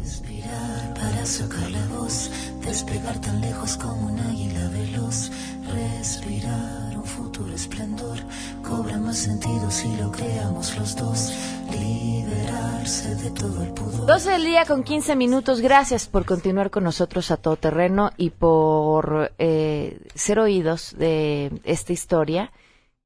Respirar 0.00 0.94
para 0.94 1.24
sacar 1.24 1.70
la 1.70 1.86
voz, 1.94 2.28
despegar 2.66 3.20
tan 3.20 3.40
lejos 3.40 3.76
como 3.76 4.08
un 4.08 4.18
águila 4.18 4.68
veloz. 4.70 5.30
Respirar 5.72 6.98
un 6.98 7.04
futuro 7.04 7.54
esplendor, 7.54 8.18
cobra 8.64 8.98
más 8.98 9.18
sentido 9.18 9.70
si 9.70 9.94
lo 9.96 10.10
creamos 10.10 10.76
los 10.76 10.96
dos. 10.96 11.32
Liberarse 11.70 13.14
de 13.14 13.30
todo 13.30 13.62
el 13.62 13.70
pudor. 13.74 14.06
12 14.08 14.28
del 14.28 14.44
día 14.44 14.64
con 14.64 14.82
15 14.82 15.14
minutos. 15.14 15.60
Gracias 15.60 16.08
por 16.08 16.24
continuar 16.24 16.70
con 16.70 16.82
nosotros 16.82 17.30
a 17.30 17.36
todo 17.36 17.54
terreno 17.54 18.10
y 18.16 18.30
por 18.30 19.30
eh, 19.38 20.00
ser 20.16 20.40
oídos 20.40 20.96
de 20.98 21.60
esta 21.62 21.92
historia 21.92 22.50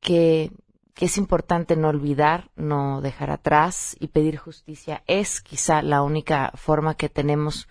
que, 0.04 0.52
que 0.92 1.06
es 1.06 1.16
importante 1.16 1.76
no 1.76 1.88
olvidar, 1.88 2.50
no 2.56 3.00
dejar 3.00 3.30
atrás 3.30 3.96
y 3.98 4.08
pedir 4.08 4.36
justicia. 4.36 5.02
Es 5.06 5.40
quizá 5.40 5.82
la 5.82 6.02
única 6.02 6.52
forma 6.54 6.94
que 6.94 7.08
tenemos 7.08 7.66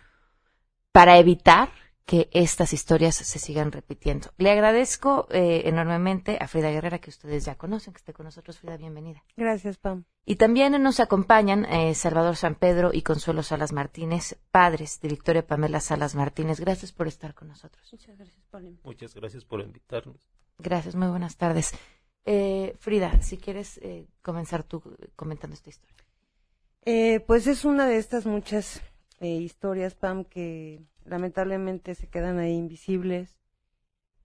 para 0.91 1.17
evitar 1.19 1.69
que 2.05 2.27
estas 2.33 2.73
historias 2.73 3.15
se 3.15 3.39
sigan 3.39 3.71
repitiendo. 3.71 4.31
Le 4.37 4.51
agradezco 4.51 5.27
eh, 5.29 5.61
enormemente 5.65 6.37
a 6.41 6.47
Frida 6.47 6.71
Guerrera, 6.71 6.99
que 6.99 7.11
ustedes 7.11 7.45
ya 7.45 7.55
conocen, 7.55 7.93
que 7.93 7.99
esté 7.99 8.13
con 8.13 8.25
nosotros. 8.25 8.57
Frida, 8.57 8.77
bienvenida. 8.77 9.23
Gracias, 9.37 9.77
Pam. 9.77 10.03
Y 10.25 10.35
también 10.35 10.81
nos 10.81 10.99
acompañan 10.99 11.65
eh, 11.65 11.93
Salvador 11.93 12.35
San 12.35 12.55
Pedro 12.55 12.89
y 12.93 13.03
Consuelo 13.03 13.43
Salas 13.43 13.71
Martínez, 13.71 14.37
padres 14.51 14.99
de 15.01 15.09
Victoria 15.09 15.45
Pamela 15.45 15.79
Salas 15.79 16.15
Martínez. 16.15 16.59
Gracias 16.59 16.91
por 16.91 17.07
estar 17.07 17.35
con 17.35 17.49
nosotros. 17.49 17.87
Muchas 17.91 18.17
gracias 18.17 18.45
por, 18.49 18.61
Muchas 18.83 19.13
gracias 19.13 19.45
por 19.45 19.61
invitarnos. 19.61 20.27
Gracias, 20.57 20.95
muy 20.95 21.07
buenas 21.07 21.37
tardes. 21.37 21.73
Eh, 22.25 22.75
Frida, 22.79 23.21
si 23.21 23.37
quieres 23.37 23.77
eh, 23.79 24.07
comenzar 24.21 24.63
tú 24.63 24.81
comentando 25.15 25.55
esta 25.55 25.69
historia. 25.69 26.03
Eh, 26.85 27.21
pues 27.27 27.47
es 27.47 27.65
una 27.65 27.87
de 27.87 27.97
estas 27.97 28.25
muchas 28.25 28.81
eh, 29.19 29.27
historias, 29.27 29.95
Pam, 29.95 30.25
que 30.25 30.81
lamentablemente 31.05 31.95
se 31.95 32.07
quedan 32.07 32.39
ahí 32.39 32.53
invisibles. 32.53 33.37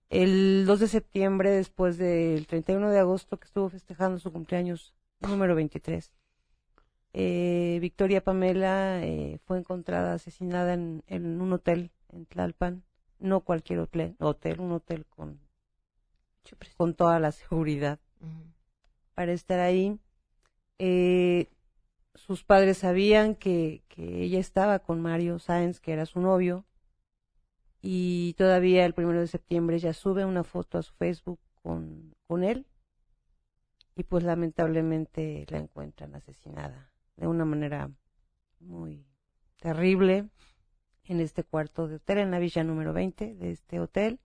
El 0.09 0.65
2 0.65 0.79
de 0.79 0.87
septiembre, 0.87 1.51
después 1.51 1.97
del 1.97 2.47
31 2.47 2.89
de 2.89 2.99
agosto, 2.99 3.37
que 3.37 3.45
estuvo 3.45 3.69
festejando 3.69 4.19
su 4.19 4.31
cumpleaños 4.31 4.93
número 5.21 5.55
23, 5.55 6.11
eh, 7.13 7.77
Victoria 7.81 8.23
Pamela 8.23 9.03
eh, 9.03 9.39
fue 9.45 9.57
encontrada 9.57 10.13
asesinada 10.13 10.73
en, 10.73 11.03
en, 11.07 11.41
un 11.41 11.53
hotel 11.53 11.91
en 12.09 12.25
Tlalpan, 12.25 12.83
no 13.19 13.41
cualquier 13.41 13.79
hotel, 13.79 14.15
hotel 14.19 14.59
un 14.59 14.71
hotel 14.73 15.05
con, 15.05 15.39
con 16.77 16.93
toda 16.93 17.19
la 17.19 17.31
seguridad 17.31 17.99
uh 18.21 18.25
-huh. 18.25 18.53
para 19.15 19.33
estar 19.33 19.59
ahí. 19.59 19.99
Eh, 20.77 21.47
sus 22.15 22.43
padres 22.43 22.79
sabían 22.79 23.35
que, 23.35 23.83
que 23.87 24.23
ella 24.23 24.39
estaba 24.39 24.79
con 24.79 25.01
Mario 25.01 25.39
Sáenz, 25.39 25.79
que 25.79 25.93
era 25.93 26.05
su 26.05 26.19
novio, 26.19 26.65
y 27.81 28.33
todavía 28.37 28.85
el 28.85 28.93
primero 28.93 29.19
de 29.19 29.27
septiembre 29.27 29.77
ella 29.77 29.93
sube 29.93 30.25
una 30.25 30.43
foto 30.43 30.77
a 30.77 30.83
su 30.83 30.93
Facebook 30.93 31.39
con, 31.61 32.15
con 32.27 32.43
él, 32.43 32.65
y 33.95 34.03
pues 34.03 34.23
lamentablemente 34.23 35.45
la 35.49 35.57
encuentran 35.57 36.15
asesinada 36.15 36.91
de 37.17 37.27
una 37.27 37.45
manera 37.45 37.91
muy 38.59 39.05
terrible 39.57 40.29
en 41.03 41.19
este 41.19 41.43
cuarto 41.43 41.87
de 41.87 41.95
hotel, 41.95 42.19
en 42.19 42.31
la 42.31 42.39
villa 42.39 42.63
número 42.63 42.93
20 42.93 43.35
de 43.35 43.51
este 43.51 43.79
hotel. 43.79 44.19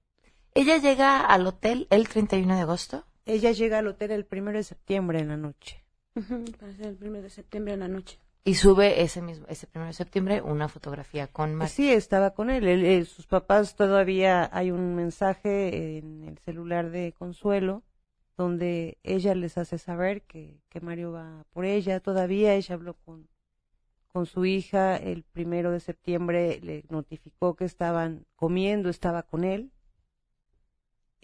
¿Ella 0.55 0.79
llega 0.79 1.21
al 1.21 1.47
hotel 1.47 1.89
el 1.91 2.09
31 2.09 2.55
de 2.55 2.61
agosto? 2.61 3.05
Ella 3.27 3.51
llega 3.51 3.79
al 3.79 3.89
hotel 3.89 4.13
el 4.13 4.25
primero 4.25 4.57
de 4.57 4.63
septiembre 4.63 5.19
en 5.19 5.29
la 5.29 5.37
noche. 5.37 5.83
Uh 6.15 6.21
-huh, 6.21 6.57
para 6.59 6.73
ser 6.75 6.87
el 6.87 6.97
primero 6.97 7.25
de 7.25 7.31
septiembre 7.31 7.75
en 7.75 7.81
la 7.81 7.89
noche. 7.89 8.21
Y 8.45 8.55
sube 8.55 9.03
ese 9.03 9.21
mismo, 9.21 9.47
ese 9.49 9.67
primero 9.67 9.89
de 9.89 9.95
septiembre 9.95 10.43
una 10.43 10.69
fotografía 10.69 11.27
con 11.27 11.55
Mario. 11.55 11.75
Sí, 11.75 11.91
estaba 11.91 12.35
con 12.35 12.51
él. 12.51 12.69
él, 12.69 12.85
él 12.85 13.07
sus 13.07 13.27
papás 13.27 13.75
todavía 13.75 14.49
hay 14.53 14.71
un 14.71 14.95
mensaje 14.95 15.99
en 15.99 16.25
el 16.25 16.39
celular 16.39 16.91
de 16.91 17.13
Consuelo 17.13 17.83
donde 18.37 18.99
ella 19.03 19.35
les 19.35 19.59
hace 19.59 19.79
saber 19.79 20.23
que, 20.23 20.61
que 20.69 20.81
Mario 20.81 21.13
va 21.13 21.45
por 21.53 21.65
ella. 21.65 22.01
Todavía 22.01 22.55
ella 22.55 22.75
habló 22.75 22.95
con, 22.95 23.29
con 24.13 24.27
su 24.27 24.45
hija 24.45 24.97
el 24.97 25.25
primero 25.25 25.71
de 25.73 25.81
septiembre, 25.81 26.61
le 26.63 26.85
notificó 26.89 27.55
que 27.55 27.65
estaban 27.65 28.25
comiendo, 28.37 28.89
estaba 28.89 29.23
con 29.23 29.45
él. 29.45 29.73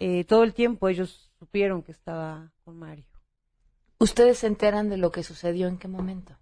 Eh, 0.00 0.24
todo 0.24 0.44
el 0.44 0.54
tiempo 0.54 0.88
ellos 0.88 1.30
supieron 1.38 1.82
que 1.82 1.92
estaba 1.92 2.52
con 2.64 2.78
Mario. 2.78 3.04
¿Ustedes 3.98 4.38
se 4.38 4.46
enteran 4.46 4.88
de 4.88 4.96
lo 4.96 5.12
que 5.12 5.22
sucedió 5.22 5.68
en 5.68 5.76
qué 5.76 5.88
momento? 5.88 6.38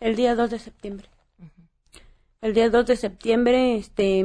El 0.00 0.16
día 0.16 0.34
2 0.34 0.50
de 0.50 0.58
septiembre. 0.58 1.08
Uh 1.38 1.44
-huh. 1.44 2.00
El 2.42 2.52
día 2.52 2.68
2 2.68 2.86
de 2.86 2.96
septiembre, 2.96 3.76
este, 3.76 4.22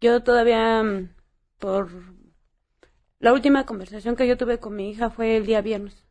yo 0.00 0.22
todavía 0.22 1.10
por 1.58 1.90
la 3.18 3.32
última 3.32 3.66
conversación 3.66 4.14
que 4.14 4.28
yo 4.28 4.36
tuve 4.36 4.60
con 4.60 4.76
mi 4.76 4.90
hija 4.90 5.10
fue 5.10 5.36
el 5.36 5.44
día 5.44 5.60
viernes. 5.60 6.06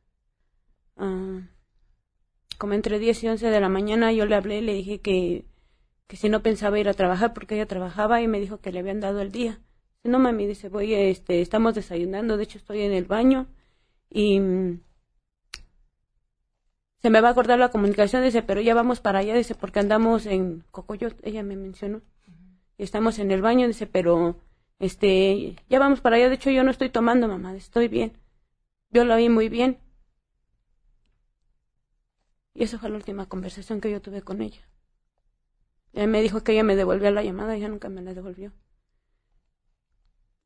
Uh, 0.98 1.42
como 2.58 2.74
entre 2.74 3.00
10 3.00 3.24
y 3.24 3.28
11 3.30 3.48
de 3.50 3.60
la 3.62 3.70
mañana 3.70 4.12
yo 4.12 4.26
le 4.26 4.36
hablé 4.36 4.58
y 4.58 4.62
le 4.62 4.74
dije 4.74 5.00
que, 5.00 5.46
que 6.08 6.18
si 6.18 6.28
no 6.28 6.44
pensaba 6.44 6.80
ir 6.80 6.90
a 6.90 6.94
trabajar 6.94 7.34
porque 7.34 7.56
ella 7.56 7.66
trabajaba 7.66 8.22
y 8.22 8.28
me 8.28 8.42
dijo 8.42 8.60
que 8.60 8.74
le 8.74 8.80
habían 8.80 9.00
dado 9.00 9.22
el 9.22 9.32
día. 9.32 9.62
No, 10.10 10.18
mami, 10.20 10.48
dice, 10.48 10.70
voy, 10.70 10.94
este, 10.94 11.42
estamos 11.42 11.76
desayunando, 11.76 12.36
de 12.36 12.44
hecho 12.44 12.58
estoy 12.58 12.82
en 12.82 12.94
el 12.94 13.06
baño 13.06 13.48
y 14.10 14.40
mm, 14.40 14.82
se 17.02 17.10
me 17.12 17.22
va 17.22 17.30
a 17.30 17.32
acordar 17.32 17.60
la 17.60 17.70
comunicación, 17.70 18.24
dice, 18.24 18.42
pero 18.42 18.60
ya 18.60 18.74
vamos 18.74 19.02
para 19.02 19.20
allá, 19.20 19.36
dice, 19.36 19.54
porque 19.54 19.80
andamos 19.80 20.26
en 20.26 20.64
Cocoyot, 20.72 21.16
ella 21.24 21.44
me 21.44 21.56
mencionó, 21.56 22.02
y 22.78 22.84
estamos 22.84 23.20
en 23.20 23.30
el 23.30 23.42
baño, 23.44 23.68
dice, 23.68 23.86
pero 23.86 24.36
este, 24.80 25.56
ya 25.70 25.78
vamos 25.78 26.02
para 26.02 26.16
allá, 26.16 26.30
de 26.30 26.36
hecho 26.36 26.50
yo 26.50 26.64
no 26.64 26.72
estoy 26.72 26.90
tomando, 26.90 27.28
mamá, 27.28 27.56
estoy 27.56 27.88
bien. 27.88 28.14
Yo 28.90 29.06
lo 29.06 29.14
oí 29.14 29.30
muy 29.30 29.50
bien. 29.50 29.78
Y 32.56 32.64
esa 32.64 32.80
fue 32.80 32.90
la 32.90 32.96
última 32.96 33.28
conversación 33.28 33.80
que 33.80 33.92
yo 33.92 34.02
tuve 34.02 34.24
con 34.24 34.42
ella. 34.42 34.62
Ella 35.94 36.08
me 36.08 36.22
dijo 36.22 36.44
que 36.44 36.54
ella 36.54 36.64
me 36.64 36.76
devolvía 36.76 37.12
la 37.12 37.24
llamada, 37.24 37.56
ella 37.56 37.68
nunca 37.68 37.90
me 37.90 38.02
la 38.02 38.14
devolvió. 38.14 38.52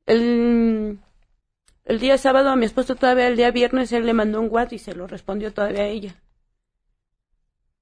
El, 0.05 0.99
el 1.85 1.99
día 1.99 2.17
sábado 2.17 2.49
a 2.49 2.55
mi 2.55 2.65
esposo 2.65 2.95
todavía 2.95 3.27
el 3.27 3.37
día 3.37 3.51
viernes 3.51 3.91
él 3.91 4.05
le 4.05 4.13
mandó 4.13 4.41
un 4.41 4.49
WhatsApp 4.51 4.73
y 4.73 4.79
se 4.79 4.95
lo 4.95 5.07
respondió 5.07 5.53
todavía 5.53 5.83
a 5.83 5.87
ella. 5.87 6.15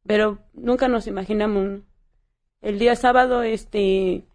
Pero 0.06 0.40
nunca 0.54 0.88
nos 0.88 1.08
imaginamos. 1.08 1.82
El 2.62 2.80
día 2.80 2.96
sábado, 2.96 3.44
este, 3.44 4.25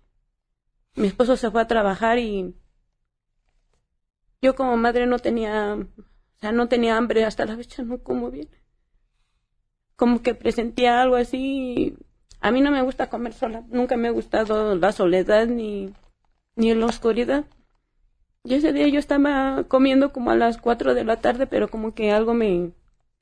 mi 0.94 1.06
esposo 1.06 1.36
se 1.36 1.50
fue 1.50 1.62
a 1.62 1.66
trabajar 1.66 2.18
y 2.18 2.54
yo 4.42 4.54
como 4.54 4.76
madre 4.76 5.06
no 5.06 5.18
tenía, 5.18 5.74
o 5.74 6.38
sea, 6.40 6.52
no 6.52 6.68
tenía 6.68 6.96
hambre 6.96 7.24
hasta 7.24 7.44
la 7.46 7.56
fecha, 7.56 7.82
no 7.82 8.02
como 8.02 8.30
bien. 8.30 8.48
Como 9.96 10.22
que 10.22 10.34
presentía 10.34 11.00
algo 11.00 11.16
así. 11.16 11.96
A 12.40 12.50
mí 12.50 12.60
no 12.60 12.70
me 12.70 12.82
gusta 12.82 13.08
comer 13.08 13.32
sola, 13.32 13.64
nunca 13.68 13.96
me 13.96 14.08
ha 14.08 14.10
gustado 14.12 14.74
la 14.76 14.92
soledad 14.92 15.46
ni, 15.46 15.92
ni 16.54 16.74
la 16.74 16.86
oscuridad. 16.86 17.46
Y 18.46 18.54
ese 18.54 18.72
día 18.72 18.86
yo 18.86 19.00
estaba 19.00 19.64
comiendo 19.64 20.12
como 20.12 20.30
a 20.30 20.36
las 20.36 20.58
cuatro 20.58 20.94
de 20.94 21.02
la 21.02 21.16
tarde, 21.16 21.48
pero 21.48 21.68
como 21.68 21.94
que 21.94 22.12
algo 22.12 22.32
me, 22.32 22.70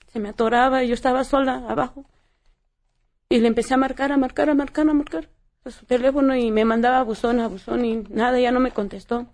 se 0.08 0.20
me 0.20 0.28
atoraba 0.28 0.84
y 0.84 0.88
yo 0.88 0.94
estaba 0.94 1.24
sola 1.24 1.64
abajo. 1.66 2.04
Y 3.30 3.38
le 3.38 3.48
empecé 3.48 3.72
a 3.72 3.78
marcar, 3.78 4.12
a 4.12 4.18
marcar, 4.18 4.50
a 4.50 4.54
marcar, 4.54 4.86
a 4.86 4.92
marcar 4.92 5.28
a 5.64 5.70
su 5.70 5.86
teléfono 5.86 6.36
y 6.36 6.50
me 6.50 6.66
mandaba 6.66 7.02
buzón 7.02 7.40
a 7.40 7.48
buzón 7.48 7.86
y 7.86 7.96
nada, 8.10 8.38
ya 8.38 8.52
no 8.52 8.60
me 8.60 8.72
contestó. 8.72 9.26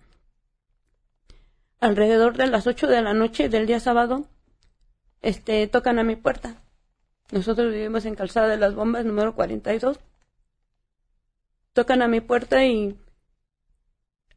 Alrededor 1.81 2.37
de 2.37 2.47
las 2.47 2.67
ocho 2.67 2.87
de 2.87 3.01
la 3.01 3.13
noche 3.13 3.49
del 3.49 3.67
día 3.67 3.81
sábado, 3.81 4.29
este, 5.21 5.67
tocan 5.67 5.99
a 5.99 6.03
mi 6.03 6.15
puerta. 6.15 6.63
Nosotros 7.31 7.73
vivimos 7.73 8.05
en 8.05 8.15
Calzada 8.15 8.47
de 8.47 8.55
las 8.55 8.75
Bombas, 8.75 9.03
número 9.03 9.35
42. 9.35 9.99
Tocan 11.73 12.01
a 12.01 12.07
mi 12.07 12.21
puerta 12.21 12.63
y 12.63 12.97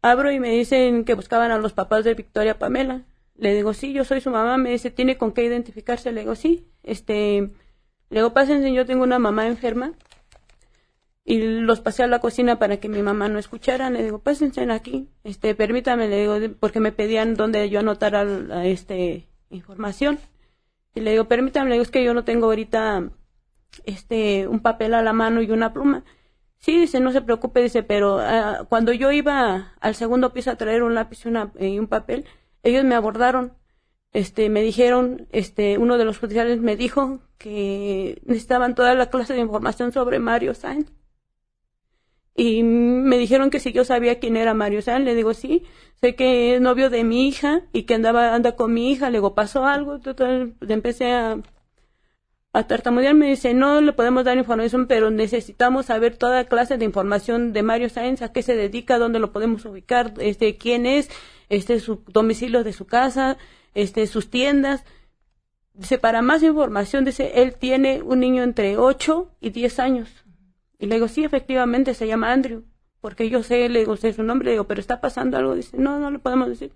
abro 0.05 0.31
y 0.31 0.39
me 0.39 0.51
dicen 0.51 1.05
que 1.05 1.15
buscaban 1.15 1.51
a 1.51 1.57
los 1.57 1.73
papás 1.73 2.05
de 2.05 2.13
Victoria 2.13 2.59
Pamela. 2.59 3.05
Le 3.37 3.55
digo, 3.55 3.73
sí, 3.73 3.95
yo 3.95 4.05
soy 4.05 4.21
su 4.21 4.31
mamá. 4.31 4.59
Me 4.59 4.71
dice, 4.71 4.91
¿tiene 4.91 5.17
con 5.17 5.33
qué 5.33 5.45
identificarse? 5.45 6.13
Le 6.13 6.21
digo, 6.21 6.35
sí. 6.35 6.69
Este, 6.83 7.41
le 8.11 8.21
digo, 8.21 8.35
pásense, 8.35 8.71
yo 8.73 8.85
tengo 8.85 9.03
una 9.03 9.19
mamá 9.19 9.47
enferma. 9.47 9.95
Y 11.25 11.39
los 11.39 11.81
pasé 11.81 12.03
a 12.03 12.07
la 12.07 12.19
cocina 12.19 12.59
para 12.59 12.77
que 12.77 12.91
mi 12.91 13.01
mamá 13.01 13.29
no 13.31 13.39
escuchara. 13.39 13.89
Le 13.89 14.05
digo, 14.05 14.19
pásense 14.19 14.61
aquí. 14.71 15.09
Este, 15.25 15.55
permítame, 15.55 16.07
le 16.07 16.21
digo, 16.21 16.37
porque 16.61 16.81
me 16.81 16.93
pedían 16.93 17.35
donde 17.35 17.71
yo 17.71 17.81
anotara 17.81 18.25
la, 18.25 18.67
este, 18.67 19.27
información. 19.49 20.19
Y 20.95 21.01
le 21.01 21.13
digo, 21.13 21.25
permítame, 21.29 21.71
le 21.71 21.77
digo, 21.77 21.83
es 21.83 21.91
que 21.91 22.05
yo 22.05 22.13
no 22.13 22.25
tengo 22.25 22.47
ahorita, 22.47 23.11
este, 23.87 24.49
un 24.49 24.61
papel 24.61 24.93
a 24.93 25.01
la 25.01 25.15
mano 25.15 25.41
y 25.41 25.51
una 25.51 25.73
pluma. 25.73 26.05
Sí, 26.59 26.81
dice, 26.81 26.99
no 27.01 27.13
se 27.13 27.21
preocupe, 27.21 27.63
dice, 27.63 27.83
pero 27.83 28.19
ah, 28.21 28.67
cuando 28.69 28.93
yo 28.93 29.13
iba 29.13 29.75
al 29.81 29.95
segundo 29.95 30.33
piso 30.33 30.51
a 30.51 30.57
traer 30.57 30.83
un 30.83 30.95
lápiz 30.95 31.25
y, 31.27 31.29
una, 31.29 31.53
y 31.61 31.79
un 31.79 31.89
papel, 31.89 32.25
ellos 32.63 32.85
me 32.85 32.95
abordaron. 32.95 33.53
Este, 34.13 34.49
me 34.49 34.63
dijeron, 34.63 35.29
este, 35.33 35.77
uno 35.79 35.99
de 35.99 36.05
los 36.05 36.19
judiciales 36.19 36.61
me 36.61 36.77
dijo 36.77 37.21
que 37.37 38.23
necesitaban 38.25 38.75
toda 38.75 38.95
la 38.95 39.11
clase 39.11 39.35
de 39.35 39.41
información 39.41 39.93
sobre 39.93 40.19
Mario 40.21 40.55
Sáenz. 40.55 40.91
Y 42.37 42.63
me 42.65 43.19
dijeron 43.19 43.51
que 43.51 43.61
si 43.61 43.73
yo 43.73 43.85
sabía 43.85 44.19
quién 44.19 44.37
era 44.37 44.55
Mario 44.55 44.83
Sáenz, 44.83 45.05
le 45.05 45.15
digo 45.15 45.35
sí, 45.35 45.65
sé 46.01 46.17
que 46.17 46.57
es 46.57 46.61
novio 46.61 46.91
de 46.91 47.05
mi 47.05 47.29
hija 47.29 47.63
y 47.73 47.85
que 47.85 47.95
andaba, 47.95 48.35
anda 48.35 48.57
con 48.57 48.73
mi 48.73 48.91
hija, 48.91 49.11
le 49.11 49.19
digo, 49.19 49.35
pasó 49.35 49.67
algo, 49.67 49.95
entonces 49.95 50.55
empecé 50.69 51.13
a, 51.13 51.41
a 52.55 52.69
tartamudear, 52.69 53.15
me 53.15 53.27
dice, 53.27 53.53
no 53.53 53.81
le 53.81 53.93
podemos 53.93 54.25
dar 54.25 54.39
información, 54.39 54.87
pero 54.87 55.11
necesitamos 55.11 55.87
saber 55.87 56.17
toda 56.17 56.45
clase 56.45 56.79
de 56.79 56.85
información 56.85 57.53
de 57.53 57.65
Mario 57.65 57.89
Sáenz, 57.89 58.23
a 58.23 58.31
qué 58.31 58.43
se 58.43 58.55
dedica, 58.55 58.97
dónde 58.97 59.19
lo 59.19 59.33
podemos 59.33 59.65
ubicar, 59.65 60.15
este, 60.19 60.57
quién 60.57 60.87
es, 60.87 61.11
este, 61.49 61.81
su 61.81 62.05
domicilio 62.07 62.63
de 62.63 62.73
su 62.73 62.87
casa, 62.87 63.39
este, 63.75 64.07
sus 64.07 64.31
tiendas. 64.31 64.85
Dice, 65.73 65.99
para 65.99 66.23
más 66.23 66.45
información, 66.45 67.05
dice, 67.05 67.43
él 67.43 67.57
tiene 67.57 68.03
un 68.03 68.21
niño 68.21 68.45
entre 68.45 68.77
8 68.77 69.33
y 69.41 69.51
10 69.51 69.79
años. 69.81 70.25
Y 70.79 70.87
le 70.87 70.95
digo, 70.95 71.09
sí, 71.09 71.25
efectivamente, 71.25 71.93
se 71.93 72.07
llama 72.07 72.33
Andrew. 72.33 72.63
Porque 73.01 73.29
yo 73.31 73.43
sé, 73.43 73.69
le 73.69 73.81
digo, 73.81 73.97
sé 73.97 74.13
su 74.13 74.23
nombre, 74.23 74.47
le 74.47 74.53
digo, 74.53 74.65
pero 74.65 74.81
está 74.81 75.01
pasando 75.01 75.37
algo. 75.37 75.57
Dice, 75.57 75.77
no, 75.77 75.99
no 75.99 76.09
le 76.09 76.21
podemos 76.21 76.49
decir. 76.49 76.71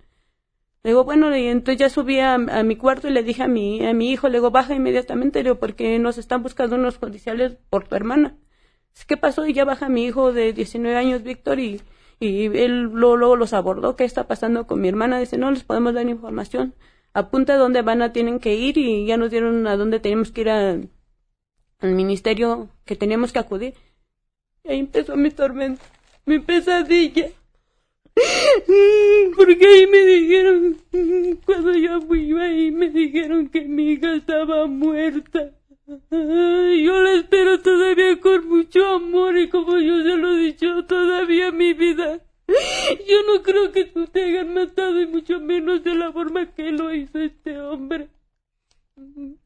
Le 0.83 0.91
digo, 0.91 1.03
bueno, 1.03 1.35
y 1.35 1.47
entonces 1.47 1.79
ya 1.79 1.89
subí 1.89 2.19
a, 2.19 2.37
mi 2.37 2.75
cuarto 2.77 3.09
y 3.09 3.11
le 3.11 3.23
dije 3.23 3.43
a 3.43 3.47
mi, 3.47 3.85
a 3.85 3.93
mi 3.93 4.11
hijo, 4.11 4.29
le 4.29 4.37
digo, 4.37 4.49
baja 4.51 4.73
inmediatamente, 4.73 5.39
le 5.39 5.49
digo, 5.49 5.59
porque 5.59 5.99
nos 5.99 6.17
están 6.17 6.41
buscando 6.41 6.77
unos 6.77 6.97
judiciales 6.97 7.57
por 7.69 7.87
tu 7.87 7.95
hermana. 7.95 8.37
¿Qué 9.07 9.17
pasó? 9.17 9.45
Y 9.45 9.53
ya 9.53 9.65
baja 9.65 9.89
mi 9.89 10.05
hijo 10.05 10.33
de 10.33 10.53
19 10.53 10.97
años, 10.97 11.23
Víctor, 11.23 11.59
y, 11.59 11.81
y 12.19 12.45
él 12.57 12.83
luego, 12.83 13.35
los 13.35 13.53
abordó, 13.53 13.95
¿qué 13.95 14.03
está 14.05 14.27
pasando 14.27 14.67
con 14.67 14.81
mi 14.81 14.87
hermana? 14.87 15.19
Dice, 15.19 15.37
no 15.37 15.51
les 15.51 15.63
podemos 15.63 15.93
dar 15.93 16.07
información. 16.07 16.75
Apunta 17.13 17.57
dónde 17.57 17.81
van 17.81 18.01
a 18.01 18.13
tienen 18.13 18.39
que 18.39 18.55
ir 18.55 18.77
y 18.77 19.05
ya 19.05 19.17
nos 19.17 19.31
dieron 19.31 19.67
a 19.67 19.77
dónde 19.77 19.99
tenemos 19.99 20.31
que 20.31 20.41
ir 20.41 20.49
al 20.49 20.89
ministerio 21.81 22.69
que 22.85 22.95
teníamos 22.95 23.33
que 23.33 23.39
acudir. 23.39 23.73
Y 24.63 24.71
ahí 24.71 24.79
empezó 24.79 25.15
mi 25.17 25.31
tormenta, 25.31 25.83
mi 26.25 26.39
pesadilla. 26.39 27.29
Porque 29.35 29.65
ahí 29.65 29.87
me 29.87 30.05
dijeron, 30.05 30.77
cuando 31.45 31.73
yo 31.73 32.01
fui 32.01 32.31
ahí 32.39 32.71
me 32.71 32.89
dijeron 32.89 33.49
que 33.49 33.61
mi 33.61 33.93
hija 33.93 34.15
estaba 34.15 34.67
muerta. 34.67 35.51
Yo 36.11 37.01
la 37.01 37.13
espero 37.13 37.59
todavía 37.61 38.19
con 38.19 38.47
mucho 38.47 38.85
amor 38.85 39.37
y 39.37 39.49
como 39.49 39.77
yo 39.79 40.03
se 40.03 40.17
lo 40.17 40.33
he 40.33 40.39
dicho, 40.39 40.85
todavía 40.85 41.51
mi 41.51 41.73
vida. 41.73 42.21
Yo 42.47 43.23
no 43.27 43.41
creo 43.43 43.71
que 43.71 43.85
tú 43.85 44.07
te 44.07 44.23
hayan 44.23 44.53
matado 44.53 44.99
y 45.01 45.07
mucho 45.07 45.39
menos 45.39 45.83
de 45.83 45.95
la 45.95 46.11
forma 46.11 46.53
que 46.53 46.71
lo 46.71 46.93
hizo 46.93 47.19
este 47.19 47.59
hombre. 47.59 48.09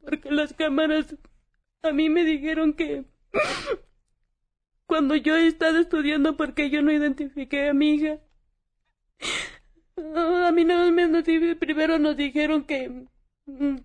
Porque 0.02 0.30
las 0.30 0.52
cámaras 0.52 1.16
a 1.82 1.92
mí 1.92 2.08
me 2.08 2.24
dijeron 2.24 2.72
que 2.72 3.04
cuando 4.86 5.16
yo 5.16 5.36
estaba 5.36 5.80
estudiando 5.80 6.36
porque 6.36 6.70
yo 6.70 6.82
no 6.82 6.92
identifiqué 6.92 7.68
a 7.68 7.74
mi 7.74 7.94
hija. 7.94 8.18
A 9.96 10.52
mí 10.52 10.64
nada 10.64 10.90
más 10.90 11.24
primero 11.58 11.98
nos 11.98 12.16
dijeron 12.16 12.64
que 12.64 13.06
mm, 13.46 13.76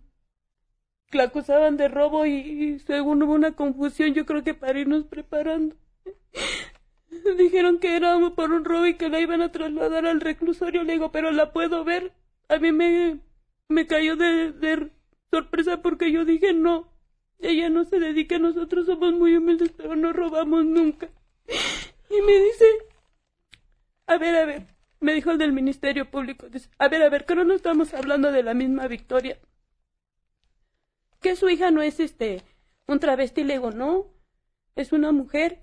la 1.11 1.23
acusaban 1.23 1.77
de 1.77 1.87
robo 1.87 2.25
y, 2.25 2.79
según 2.79 3.23
hubo 3.23 3.33
una 3.33 3.55
confusión, 3.55 4.13
yo 4.13 4.25
creo 4.25 4.43
que 4.43 4.53
para 4.53 4.79
irnos 4.79 5.05
preparando. 5.05 5.75
Dijeron 7.37 7.79
que 7.79 7.95
era 7.95 8.17
por 8.35 8.51
un 8.51 8.65
robo 8.65 8.85
y 8.85 8.95
que 8.95 9.09
la 9.09 9.19
iban 9.19 9.41
a 9.41 9.51
trasladar 9.51 10.05
al 10.05 10.21
reclusorio. 10.21 10.83
Le 10.83 10.93
digo, 10.93 11.11
pero 11.11 11.31
la 11.31 11.51
puedo 11.51 11.83
ver. 11.83 12.13
A 12.47 12.57
mí 12.57 12.71
me, 12.71 13.19
me 13.67 13.87
cayó 13.87 14.15
de, 14.15 14.51
de 14.51 14.91
sorpresa 15.31 15.81
porque 15.81 16.11
yo 16.11 16.25
dije, 16.25 16.53
no, 16.53 16.91
ella 17.39 17.69
no 17.69 17.85
se 17.85 17.99
dedica, 17.99 18.37
nosotros 18.37 18.85
somos 18.85 19.13
muy 19.13 19.35
humildes, 19.35 19.71
pero 19.75 19.95
no 19.95 20.13
robamos 20.13 20.65
nunca. 20.65 21.09
Y 22.09 22.21
me 22.21 22.33
dice, 22.33 22.65
a 24.07 24.17
ver, 24.17 24.35
a 24.35 24.45
ver, 24.45 24.67
me 24.99 25.13
dijo 25.13 25.31
el 25.31 25.37
del 25.37 25.53
Ministerio 25.53 26.09
Público, 26.09 26.49
dice, 26.49 26.69
a 26.77 26.87
ver, 26.87 27.03
a 27.03 27.09
ver, 27.09 27.25
que 27.25 27.35
no 27.35 27.53
estamos 27.53 27.93
hablando 27.93 28.31
de 28.31 28.43
la 28.43 28.53
misma 28.53 28.87
Victoria 28.87 29.39
que 31.21 31.35
su 31.35 31.49
hija 31.49 31.71
no 31.71 31.81
es 31.81 31.99
este 31.99 32.43
un 32.87 32.99
travesti, 32.99 33.43
le 33.43 33.53
digo, 33.53 33.71
no, 33.71 34.07
es 34.75 34.91
una 34.93 35.11
mujer. 35.11 35.61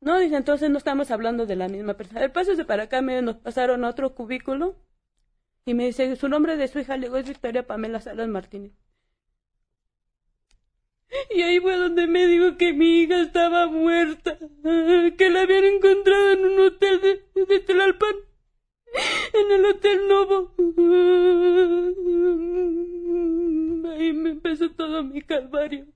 No, 0.00 0.18
dice, 0.18 0.36
entonces 0.36 0.68
no 0.68 0.76
estamos 0.76 1.10
hablando 1.10 1.46
de 1.46 1.56
la 1.56 1.68
misma 1.68 1.94
persona. 1.94 2.22
El 2.22 2.32
pásese 2.32 2.66
para 2.66 2.84
acá, 2.84 3.00
me, 3.00 3.22
nos 3.22 3.36
pasaron 3.36 3.84
a 3.84 3.88
otro 3.88 4.14
cubículo 4.14 4.76
y 5.64 5.72
me 5.72 5.86
dice, 5.86 6.16
su 6.16 6.28
nombre 6.28 6.56
de 6.58 6.68
su 6.68 6.78
hija, 6.80 6.98
le 6.98 7.06
digo, 7.06 7.16
es 7.16 7.26
Victoria 7.26 7.66
Pamela 7.66 8.00
Salas 8.00 8.28
Martínez. 8.28 8.72
Y 11.30 11.42
ahí 11.42 11.60
fue 11.60 11.76
donde 11.76 12.06
me 12.06 12.26
dijo 12.26 12.58
que 12.58 12.74
mi 12.74 13.02
hija 13.02 13.22
estaba 13.22 13.66
muerta, 13.68 14.36
que 15.16 15.30
la 15.30 15.42
habían 15.42 15.64
encontrado 15.64 16.32
en 16.32 16.44
un 16.44 16.60
hotel 16.60 17.00
de, 17.00 17.44
de 17.46 17.60
Tlalpan, 17.60 18.16
en 19.32 19.52
el 19.52 19.64
Hotel 19.66 20.08
Novo. 20.08 20.54
Ahí 23.90 24.12
me 24.12 24.30
empezó 24.30 24.70
todo 24.70 25.02
mi 25.02 25.22
calvario. 25.22 25.86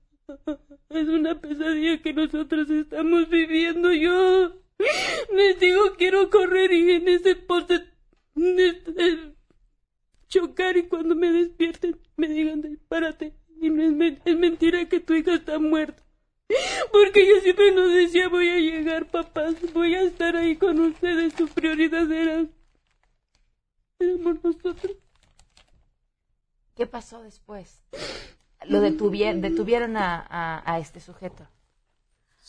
Es 0.89 1.07
una 1.07 1.39
pesadilla 1.39 2.01
que 2.01 2.13
nosotros 2.13 2.69
estamos 2.69 3.29
viviendo. 3.29 3.91
Yo 3.93 4.53
les 5.33 5.59
digo, 5.59 5.95
quiero 5.97 6.29
correr 6.29 6.71
y 6.71 6.91
en 6.91 7.07
ese 7.07 7.35
poste 7.35 7.83
chocar 10.27 10.77
y 10.77 10.83
cuando 10.83 11.15
me 11.15 11.31
despierten 11.31 11.99
me 12.15 12.27
digan, 12.27 12.79
párate. 12.87 13.33
Y 13.61 13.67
es 14.25 14.37
mentira 14.37 14.87
que 14.87 14.99
tu 14.99 15.13
hija 15.13 15.33
está 15.33 15.59
muerta. 15.59 16.03
Porque 16.91 17.27
yo 17.27 17.41
siempre 17.41 17.71
nos 17.73 17.93
decía, 17.93 18.29
voy 18.29 18.49
a 18.49 18.57
llegar, 18.57 19.09
papás, 19.09 19.55
voy 19.73 19.95
a 19.95 20.03
estar 20.03 20.35
ahí 20.35 20.55
con 20.55 20.79
ustedes. 20.79 21.33
Su 21.33 21.47
prioridad 21.47 22.11
era, 22.11 22.45
éramos 23.99 24.43
nosotros. 24.43 24.97
¿Qué 26.75 26.87
pasó 26.87 27.21
después? 27.21 27.83
Lo 28.65 28.79
detuvieron, 28.81 29.41
detuvieron 29.41 29.97
a, 29.97 30.63
a, 30.65 30.79
este 30.79 30.99
sujeto. 30.99 31.47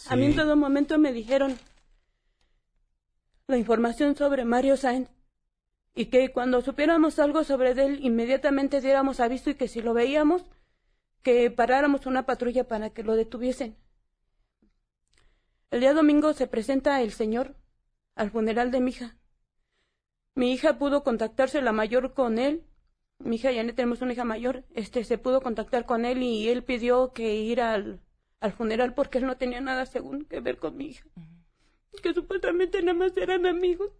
A 0.08 0.16
mí 0.16 0.26
en 0.26 0.36
todo 0.36 0.56
momento 0.56 0.98
me 0.98 1.12
dijeron 1.12 1.58
la 3.48 3.56
información 3.56 4.16
sobre 4.16 4.44
Mario 4.44 4.76
Sainz 4.76 5.08
y 5.94 6.06
que 6.06 6.32
cuando 6.32 6.62
supiéramos 6.62 7.18
algo 7.18 7.42
sobre 7.44 7.72
él 7.72 8.04
inmediatamente 8.04 8.80
diéramos 8.80 9.18
aviso 9.20 9.50
y 9.50 9.56
que 9.56 9.68
si 9.68 9.82
lo 9.82 9.92
veíamos 9.92 10.44
que 11.22 11.50
paráramos 11.50 12.06
una 12.06 12.24
patrulla 12.24 12.66
para 12.66 12.90
que 12.90 13.02
lo 13.02 13.14
detuviesen. 13.14 13.76
El 15.70 15.80
día 15.80 15.92
domingo 15.92 16.32
se 16.32 16.46
presenta 16.46 17.02
el 17.02 17.12
señor 17.12 17.56
al 18.14 18.30
funeral 18.30 18.70
de 18.70 18.80
mi 18.80 18.90
hija. 18.90 19.19
Mi 20.40 20.52
hija 20.52 20.78
pudo 20.78 21.04
contactarse 21.04 21.60
la 21.60 21.72
mayor 21.72 22.14
con 22.14 22.38
él 22.38 22.64
mi 23.20 23.36
hija 23.36 23.52
Janet, 23.52 23.76
tenemos 23.76 24.00
una 24.00 24.14
hija 24.14 24.24
mayor, 24.24 24.64
este, 24.74 25.04
se 25.04 25.18
pudo 25.18 25.42
contactar 25.42 25.84
con 25.84 26.04
él 26.04 26.22
y 26.22 26.48
él 26.48 26.64
pidió 26.64 27.12
que 27.12 27.36
ir 27.36 27.60
al, 27.60 28.00
al 28.40 28.52
funeral 28.52 28.94
porque 28.94 29.18
él 29.18 29.26
no 29.26 29.36
tenía 29.36 29.60
nada 29.60 29.84
según 29.86 30.24
que 30.24 30.40
ver 30.40 30.58
con 30.58 30.76
mi 30.76 30.86
hija. 30.86 31.06
Que 32.02 32.14
supuestamente 32.14 32.82
nada 32.82 32.98
más 32.98 33.14
eran 33.16 33.44
amigos. 33.44 33.90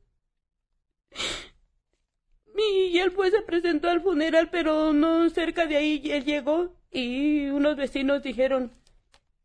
Y 2.57 2.99
él 2.99 3.13
pues 3.13 3.33
se 3.33 3.43
presentó 3.43 3.91
al 3.91 4.01
funeral, 4.01 4.49
pero 4.51 4.93
no 4.93 5.29
cerca 5.29 5.67
de 5.67 5.77
ahí 5.77 6.03
él 6.11 6.25
llegó 6.25 6.75
y 6.91 7.49
unos 7.49 7.77
vecinos 7.77 8.23
dijeron, 8.23 8.73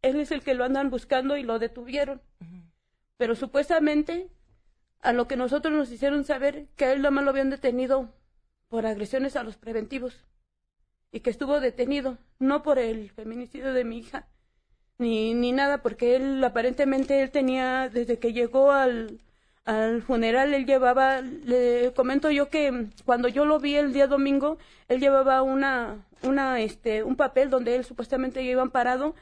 él 0.02 0.20
es 0.20 0.32
el 0.32 0.42
que 0.42 0.54
lo 0.54 0.64
andan 0.64 0.90
buscando 0.90 1.36
y 1.36 1.44
lo 1.44 1.60
detuvieron. 1.60 2.22
Pero 3.18 3.36
supuestamente, 3.36 4.30
a 5.02 5.14
lo 5.14 5.28
que 5.28 5.38
nosotros 5.38 5.74
nos 5.74 5.92
hicieron 5.92 6.26
saber, 6.26 6.68
que 6.76 6.86
a 6.86 6.94
él 6.94 7.02
más 7.12 7.24
lo 7.24 7.30
habían 7.30 7.50
detenido 7.50 8.10
por 8.68 8.86
agresiones 8.86 9.36
a 9.36 9.44
los 9.44 9.58
preventivos 9.58 10.26
y 11.12 11.22
que 11.22 11.30
estuvo 11.30 11.60
detenido, 11.60 12.18
no 12.40 12.64
por 12.64 12.80
el 12.80 13.10
feminicidio 13.12 13.74
de 13.74 13.86
mi 13.86 14.00
hija, 14.00 14.28
ni, 14.98 15.34
ni 15.34 15.52
nada, 15.52 15.82
porque 15.82 16.16
él 16.16 16.44
aparentemente 16.44 17.22
él 17.22 17.32
tenía, 17.32 17.90
desde 17.90 18.20
que 18.20 18.34
llegó 18.34 18.72
al, 18.72 19.22
al 19.66 20.02
funeral, 20.02 20.54
él 20.54 20.66
llevaba, 20.66 21.22
le 21.22 21.94
comento 21.94 22.30
yo 22.32 22.50
que 22.50 22.88
cuando 23.06 23.28
yo 23.28 23.46
lo 23.46 23.60
vi 23.60 23.76
el 23.76 23.94
día 23.94 24.08
domingo, 24.08 24.58
él 24.88 25.00
llevaba 25.00 25.42
una, 25.42 26.06
una, 26.24 26.60
este, 26.62 27.04
un 27.04 27.16
papel 27.16 27.50
donde 27.50 27.76
él 27.76 27.86
supuestamente 27.86 28.44
iba 28.44 28.66
parado 28.68 29.16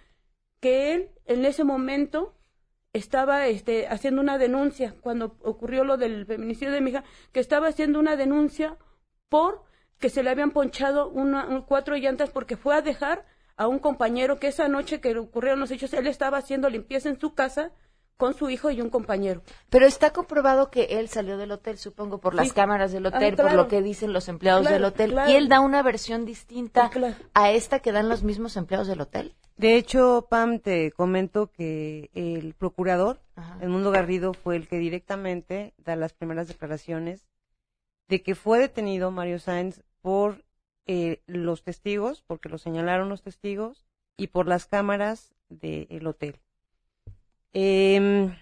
que 0.59 0.93
él 0.93 1.09
en 1.25 1.45
ese 1.45 1.63
momento 1.63 2.33
estaba 2.93 3.47
este, 3.47 3.87
haciendo 3.87 4.21
una 4.21 4.37
denuncia 4.37 4.95
cuando 5.01 5.35
ocurrió 5.43 5.83
lo 5.83 5.97
del 5.97 6.25
feminicidio 6.25 6.71
de 6.71 6.81
mi 6.81 6.91
hija, 6.91 7.03
que 7.31 7.39
estaba 7.39 7.67
haciendo 7.67 7.99
una 7.99 8.15
denuncia 8.15 8.77
por 9.29 9.63
que 9.99 10.09
se 10.09 10.21
le 10.21 10.29
habían 10.29 10.51
ponchado 10.51 11.09
una, 11.09 11.47
un- 11.47 11.63
cuatro 11.63 11.95
llantas 11.97 12.29
porque 12.29 12.55
fue 12.57 12.75
a 12.75 12.81
dejar 12.81 13.25
a 13.57 13.67
un 13.67 13.79
compañero 13.79 14.39
que 14.39 14.47
esa 14.47 14.67
noche 14.67 14.99
que 15.01 15.17
ocurrieron 15.17 15.59
los 15.59 15.71
hechos, 15.71 15.93
él 15.93 16.07
estaba 16.07 16.37
haciendo 16.37 16.69
limpieza 16.69 17.09
en 17.09 17.19
su 17.19 17.33
casa 17.33 17.71
con 18.17 18.35
su 18.35 18.49
hijo 18.49 18.69
y 18.69 18.79
un 18.79 18.89
compañero. 18.89 19.41
Pero 19.69 19.85
está 19.87 20.11
comprobado 20.11 20.69
que 20.69 20.83
él 20.99 21.07
salió 21.09 21.35
del 21.37 21.51
hotel, 21.51 21.77
supongo, 21.77 22.19
por 22.19 22.35
las 22.35 22.49
Sí. 22.49 22.53
cámaras 22.53 22.91
del 22.91 23.05
Ah, 23.07 23.09
hotel, 23.09 23.35
por 23.35 23.45
claro. 23.45 23.57
lo 23.63 23.67
que 23.67 23.81
dicen 23.81 24.13
los 24.13 24.27
empleados 24.27 24.61
Claro, 24.61 24.75
del 24.75 24.85
hotel. 24.85 25.11
claro. 25.11 25.31
Y 25.31 25.33
él 25.35 25.49
da 25.49 25.61
una 25.61 25.81
versión 25.81 26.25
distinta 26.25 26.91
a 27.33 27.51
esta 27.51 27.79
que 27.79 27.91
dan 27.91 28.09
los 28.09 28.23
mismos 28.23 28.55
empleados 28.55 28.87
del 28.87 29.01
hotel. 29.01 29.35
De 29.57 29.75
hecho, 29.77 30.27
Pam, 30.29 30.59
te 30.59 30.91
comento 30.91 31.51
que 31.51 32.09
el 32.13 32.53
procurador, 32.55 33.21
Ajá. 33.35 33.57
Edmundo 33.61 33.91
Garrido, 33.91 34.33
fue 34.33 34.55
el 34.55 34.67
que 34.67 34.77
directamente 34.77 35.73
da 35.77 35.95
las 35.95 36.13
primeras 36.13 36.47
declaraciones 36.47 37.27
de 38.07 38.21
que 38.23 38.35
fue 38.35 38.59
detenido 38.59 39.11
Mario 39.11 39.39
Sáenz 39.39 39.83
por 40.01 40.43
eh, 40.85 41.21
los 41.27 41.63
testigos, 41.63 42.23
porque 42.27 42.49
lo 42.49 42.57
señalaron 42.57 43.09
los 43.09 43.21
testigos, 43.21 43.85
y 44.17 44.27
por 44.27 44.47
las 44.47 44.65
cámaras 44.65 45.33
del 45.49 46.05
hotel. 46.07 46.39
Em, 47.53 48.35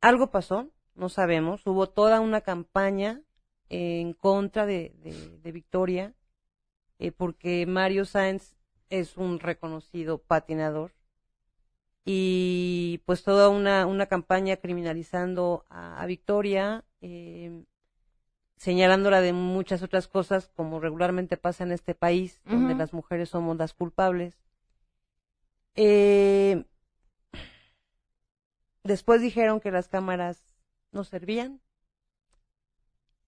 algo 0.00 0.30
pasó, 0.30 0.68
no 0.94 1.08
sabemos. 1.08 1.66
Hubo 1.66 1.88
toda 1.88 2.20
una 2.20 2.40
campaña 2.40 3.22
en 3.68 4.14
contra 4.14 4.66
de, 4.66 4.92
de- 5.02 5.38
de 5.38 5.52
Victoria, 5.52 6.14
eh, 6.98 7.12
porque 7.12 7.66
Mario 7.66 8.04
Sáenz 8.04 8.56
es 8.90 9.16
un 9.16 9.40
reconocido 9.40 10.18
patinador. 10.18 10.92
Y 12.04 13.02
pues 13.06 13.22
toda 13.22 13.48
una, 13.48 13.86
una 13.86 14.06
campaña 14.06 14.56
criminalizando 14.56 15.64
a, 15.68 16.00
a 16.00 16.06
Victoria, 16.06 16.84
eh, 17.00 17.64
señalándola 18.56 19.20
de 19.20 19.32
muchas 19.32 19.82
otras 19.82 20.08
cosas, 20.08 20.48
como 20.48 20.80
regularmente 20.80 21.36
pasa 21.36 21.64
en 21.64 21.72
este 21.72 21.94
país, 21.94 22.40
donde 22.44 22.74
las 22.74 22.92
mujeres 22.92 23.28
somos 23.30 23.56
las 23.56 23.74
culpables. 23.74 24.38
Eh, 25.76 26.64
después 28.82 29.20
dijeron 29.22 29.60
que 29.60 29.70
las 29.70 29.88
cámaras 29.88 30.56
no 30.92 31.04
servían. 31.04 31.60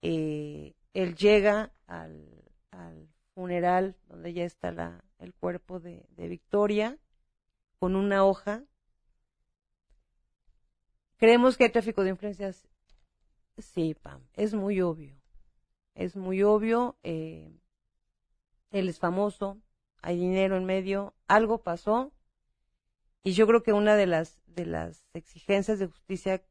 Eh, 0.01 0.75
él 0.93 1.15
llega 1.15 1.71
al, 1.87 2.43
al 2.71 3.07
funeral 3.33 3.95
donde 4.07 4.33
ya 4.33 4.43
está 4.43 4.71
la, 4.71 5.03
el 5.19 5.33
cuerpo 5.33 5.79
de, 5.79 6.05
de 6.09 6.27
Victoria 6.27 6.97
con 7.79 7.95
una 7.95 8.25
hoja. 8.25 8.63
Creemos 11.17 11.57
que 11.57 11.65
hay 11.65 11.71
tráfico 11.71 12.03
de 12.03 12.11
influencias. 12.11 12.67
Sí, 13.57 13.93
Pam, 13.93 14.21
es 14.33 14.53
muy 14.53 14.81
obvio. 14.81 15.15
Es 15.95 16.15
muy 16.15 16.43
obvio. 16.43 16.97
eh, 17.03 17.51
él 18.73 18.89
es 18.89 18.99
famoso, 18.99 19.61
hay 20.01 20.17
dinero 20.17 20.57
en 20.57 20.65
medio, 20.65 21.13
algo 21.27 21.61
pasó. 21.61 22.11
Y 23.23 23.33
yo 23.33 23.47
creo 23.47 23.63
que 23.63 23.71
una 23.71 23.95
de 23.95 24.07
las, 24.07 24.41
de 24.47 24.65
las 24.65 25.05
exigencias 25.13 25.79
de 25.79 25.87
justicia 25.87 26.43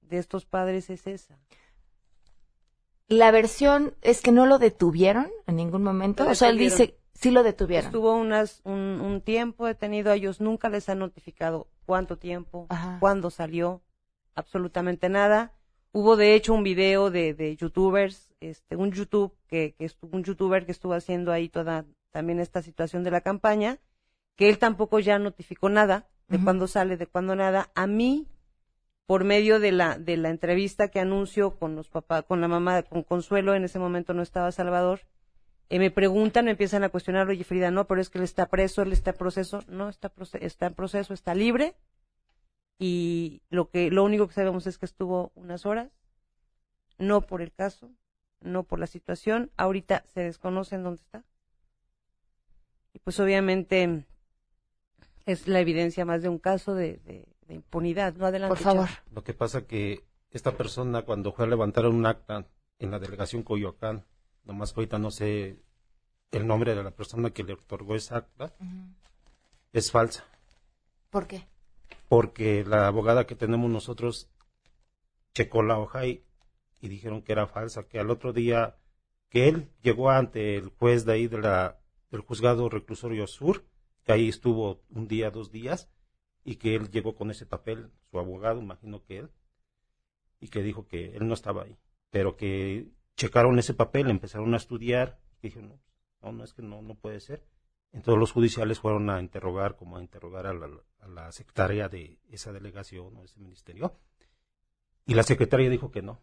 de 0.00 0.18
estos 0.18 0.46
padres 0.46 0.90
es 0.90 1.06
esa. 1.06 1.38
La 3.08 3.30
versión 3.30 3.94
es 4.02 4.22
que 4.22 4.32
no 4.32 4.46
lo 4.46 4.58
detuvieron 4.58 5.30
en 5.46 5.56
ningún 5.56 5.82
momento. 5.82 6.28
O 6.28 6.34
sea, 6.34 6.48
él 6.48 6.58
dice, 6.58 6.96
sí 7.14 7.30
lo 7.30 7.42
detuvieron. 7.42 7.86
Estuvo 7.86 8.14
unas, 8.14 8.60
un, 8.64 9.00
un 9.00 9.20
tiempo 9.20 9.66
detenido, 9.66 10.10
a 10.10 10.16
ellos 10.16 10.40
nunca 10.40 10.68
les 10.68 10.88
han 10.88 10.98
notificado 11.00 11.68
cuánto 11.84 12.16
tiempo, 12.16 12.66
Ajá. 12.68 12.96
cuándo 13.00 13.30
salió, 13.30 13.82
absolutamente 14.34 15.08
nada. 15.08 15.52
Hubo 15.92 16.16
de 16.16 16.34
hecho 16.34 16.54
un 16.54 16.62
video 16.62 17.10
de, 17.10 17.34
de 17.34 17.54
youtubers, 17.56 18.32
este, 18.40 18.76
un 18.76 18.92
YouTube 18.92 19.34
que, 19.46 19.74
que 19.76 19.84
estuvo, 19.84 20.16
un 20.16 20.24
youtuber 20.24 20.64
que 20.64 20.72
estuvo 20.72 20.94
haciendo 20.94 21.32
ahí 21.32 21.48
toda 21.48 21.84
también 22.10 22.40
esta 22.40 22.62
situación 22.62 23.04
de 23.04 23.10
la 23.10 23.20
campaña, 23.20 23.78
que 24.36 24.48
él 24.48 24.58
tampoco 24.58 24.98
ya 25.00 25.18
notificó 25.18 25.68
nada 25.68 26.08
de 26.28 26.42
cuándo 26.42 26.66
sale, 26.66 26.96
de 26.96 27.06
cuándo 27.06 27.36
nada. 27.36 27.70
A 27.74 27.86
mí, 27.86 28.26
por 29.06 29.24
medio 29.24 29.60
de 29.60 29.72
la, 29.72 29.98
de 29.98 30.16
la 30.16 30.30
entrevista 30.30 30.88
que 30.88 31.00
anuncio 31.00 31.58
con 31.58 31.74
los 31.76 31.88
papás, 31.88 32.24
con 32.24 32.40
la 32.40 32.48
mamá, 32.48 32.82
con 32.82 33.02
Consuelo, 33.02 33.54
en 33.54 33.64
ese 33.64 33.78
momento 33.78 34.14
no 34.14 34.22
estaba 34.22 34.52
Salvador, 34.52 35.00
eh, 35.68 35.78
me 35.78 35.90
preguntan, 35.90 36.44
me 36.44 36.52
empiezan 36.52 36.84
a 36.84 36.90
cuestionar, 36.90 37.28
oye 37.28 37.44
Frida, 37.44 37.70
no, 37.70 37.86
pero 37.86 38.00
es 38.00 38.10
que 38.10 38.18
él 38.18 38.24
está 38.24 38.46
preso, 38.46 38.82
él 38.82 38.92
está 38.92 39.10
en 39.10 39.16
proceso, 39.16 39.62
no, 39.68 39.88
está, 39.88 40.12
está 40.40 40.66
en 40.66 40.74
proceso, 40.74 41.14
está 41.14 41.34
libre, 41.34 41.74
y 42.78 43.42
lo 43.48 43.70
que, 43.70 43.90
lo 43.90 44.04
único 44.04 44.26
que 44.28 44.34
sabemos 44.34 44.66
es 44.66 44.78
que 44.78 44.86
estuvo 44.86 45.32
unas 45.34 45.66
horas, 45.66 45.90
no 46.98 47.22
por 47.22 47.42
el 47.42 47.52
caso, 47.52 47.90
no 48.40 48.64
por 48.64 48.78
la 48.78 48.86
situación, 48.86 49.50
ahorita 49.56 50.04
se 50.12 50.20
desconoce 50.20 50.74
en 50.74 50.82
dónde 50.84 51.02
está. 51.02 51.24
Y 52.92 52.98
pues 52.98 53.18
obviamente 53.20 54.04
es 55.26 55.48
la 55.48 55.60
evidencia 55.60 56.04
más 56.04 56.22
de 56.22 56.28
un 56.28 56.38
caso 56.38 56.74
de- 56.74 57.31
de 57.46 57.54
impunidad, 57.54 58.14
no 58.14 58.26
adelante. 58.26 58.54
Por 58.54 58.62
favor. 58.62 58.88
Chava. 58.88 59.04
Lo 59.12 59.24
que 59.24 59.34
pasa 59.34 59.66
que 59.66 60.04
esta 60.30 60.56
persona 60.56 61.02
cuando 61.02 61.32
fue 61.32 61.44
a 61.44 61.48
levantar 61.48 61.86
un 61.86 62.06
acta 62.06 62.46
en 62.78 62.90
la 62.90 62.98
delegación 62.98 63.42
Coyoacán, 63.42 64.04
nomás 64.44 64.72
que 64.72 64.80
ahorita 64.80 64.98
no 64.98 65.10
sé 65.10 65.58
el 66.30 66.46
nombre 66.46 66.74
de 66.74 66.82
la 66.82 66.90
persona 66.90 67.30
que 67.30 67.44
le 67.44 67.54
otorgó 67.54 67.94
esa 67.94 68.18
acta, 68.18 68.54
es 69.72 69.90
falsa. 69.90 70.24
¿Por 71.10 71.26
qué? 71.26 71.46
Porque 72.08 72.64
la 72.64 72.86
abogada 72.86 73.26
que 73.26 73.36
tenemos 73.36 73.70
nosotros 73.70 74.30
checó 75.34 75.62
la 75.62 75.78
hoja 75.78 76.06
y, 76.06 76.24
y 76.80 76.88
dijeron 76.88 77.22
que 77.22 77.32
era 77.32 77.46
falsa, 77.46 77.86
que 77.86 77.98
al 77.98 78.10
otro 78.10 78.32
día 78.32 78.76
que 79.28 79.48
él 79.48 79.70
llegó 79.82 80.10
ante 80.10 80.56
el 80.56 80.68
juez 80.68 81.04
de 81.04 81.12
ahí 81.12 81.26
de 81.26 81.38
la, 81.38 81.80
del 82.10 82.20
juzgado 82.20 82.68
reclusorio 82.68 83.26
sur, 83.26 83.64
que 84.04 84.12
ahí 84.12 84.28
estuvo 84.28 84.82
un 84.90 85.08
día, 85.08 85.30
dos 85.30 85.50
días, 85.50 85.88
y 86.44 86.56
que 86.56 86.74
él 86.74 86.90
llegó 86.90 87.14
con 87.14 87.30
ese 87.30 87.46
papel, 87.46 87.90
su 88.10 88.18
abogado, 88.18 88.60
imagino 88.60 89.02
que 89.04 89.18
él, 89.18 89.30
y 90.40 90.48
que 90.48 90.62
dijo 90.62 90.86
que 90.86 91.16
él 91.16 91.26
no 91.26 91.34
estaba 91.34 91.62
ahí, 91.62 91.78
pero 92.10 92.36
que 92.36 92.88
checaron 93.16 93.58
ese 93.58 93.74
papel, 93.74 94.10
empezaron 94.10 94.52
a 94.54 94.56
estudiar, 94.56 95.20
y 95.40 95.48
dijeron, 95.48 95.68
no, 95.68 95.80
no, 96.22 96.32
no, 96.32 96.44
es 96.44 96.52
que 96.52 96.62
no, 96.62 96.82
no 96.82 96.94
puede 96.94 97.20
ser. 97.20 97.44
Entonces 97.92 98.18
los 98.18 98.32
judiciales 98.32 98.80
fueron 98.80 99.10
a 99.10 99.20
interrogar, 99.20 99.76
como 99.76 99.98
a 99.98 100.02
interrogar 100.02 100.46
a 100.46 100.54
la, 100.54 101.26
a 101.26 101.32
secretaria 101.32 101.88
de 101.88 102.18
esa 102.30 102.52
delegación 102.52 103.16
o 103.16 103.24
ese 103.24 103.38
ministerio, 103.38 103.98
y 105.04 105.14
la 105.14 105.22
secretaria 105.22 105.68
dijo 105.68 105.90
que 105.90 106.02
no, 106.02 106.20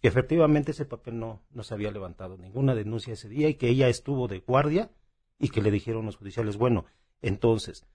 que 0.00 0.08
efectivamente 0.08 0.70
ese 0.70 0.86
papel 0.86 1.18
no, 1.18 1.42
no 1.50 1.62
se 1.62 1.74
había 1.74 1.90
levantado 1.90 2.38
ninguna 2.38 2.74
denuncia 2.74 3.12
ese 3.12 3.28
día 3.28 3.48
y 3.48 3.54
que 3.54 3.68
ella 3.68 3.88
estuvo 3.88 4.28
de 4.28 4.40
guardia 4.40 4.90
y 5.38 5.50
que 5.50 5.60
le 5.60 5.70
dijeron 5.70 6.06
los 6.06 6.16
judiciales, 6.16 6.56
bueno, 6.56 6.86
entonces, 7.20 7.86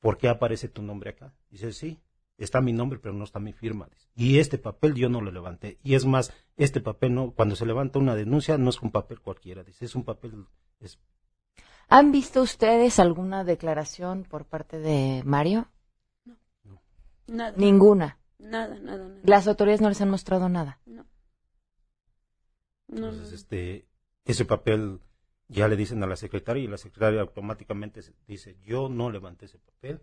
¿por 0.00 0.18
qué 0.18 0.28
aparece 0.28 0.68
tu 0.68 0.82
nombre 0.82 1.10
acá? 1.10 1.34
Dice, 1.50 1.72
sí, 1.72 2.00
está 2.36 2.60
mi 2.60 2.72
nombre, 2.72 2.98
pero 2.98 3.14
no 3.14 3.24
está 3.24 3.38
mi 3.40 3.52
firma. 3.52 3.88
Dice, 3.90 4.08
y 4.14 4.38
este 4.38 4.58
papel 4.58 4.94
yo 4.94 5.08
no 5.08 5.20
lo 5.20 5.30
levanté. 5.30 5.78
Y 5.82 5.94
es 5.94 6.06
más, 6.06 6.32
este 6.56 6.80
papel 6.80 7.14
no, 7.14 7.32
cuando 7.32 7.56
se 7.56 7.66
levanta 7.66 7.98
una 7.98 8.14
denuncia 8.14 8.58
no 8.58 8.70
es 8.70 8.80
un 8.80 8.90
papel 8.90 9.20
cualquiera, 9.20 9.64
dice, 9.64 9.84
es 9.84 9.94
un 9.94 10.04
papel, 10.04 10.46
es, 10.80 10.98
¿Han 11.88 12.12
visto 12.12 12.42
ustedes 12.42 12.98
alguna 12.98 13.44
declaración 13.44 14.24
por 14.24 14.44
parte 14.44 14.78
de 14.78 15.22
Mario? 15.24 15.68
Nada. 17.26 17.54
Ninguna. 17.56 18.18
Nada, 18.38 18.78
nada, 18.78 19.08
nada. 19.08 19.20
Las 19.24 19.48
autoridades 19.48 19.80
no 19.80 19.88
les 19.88 20.00
han 20.00 20.10
mostrado 20.10 20.48
nada. 20.48 20.80
No. 20.84 21.06
No, 22.88 23.00
no, 23.00 23.08
entonces, 23.08 23.40
este, 23.40 23.86
ese 24.24 24.44
papel 24.44 25.00
ya 25.48 25.66
le 25.66 25.76
dicen 25.76 26.02
a 26.02 26.06
la 26.06 26.16
secretaria 26.16 26.62
y 26.62 26.68
la 26.68 26.76
secretaria 26.76 27.20
automáticamente 27.20 28.02
dice, 28.26 28.58
yo 28.64 28.88
no 28.88 29.10
levanté 29.10 29.46
ese 29.46 29.58
papel, 29.58 30.02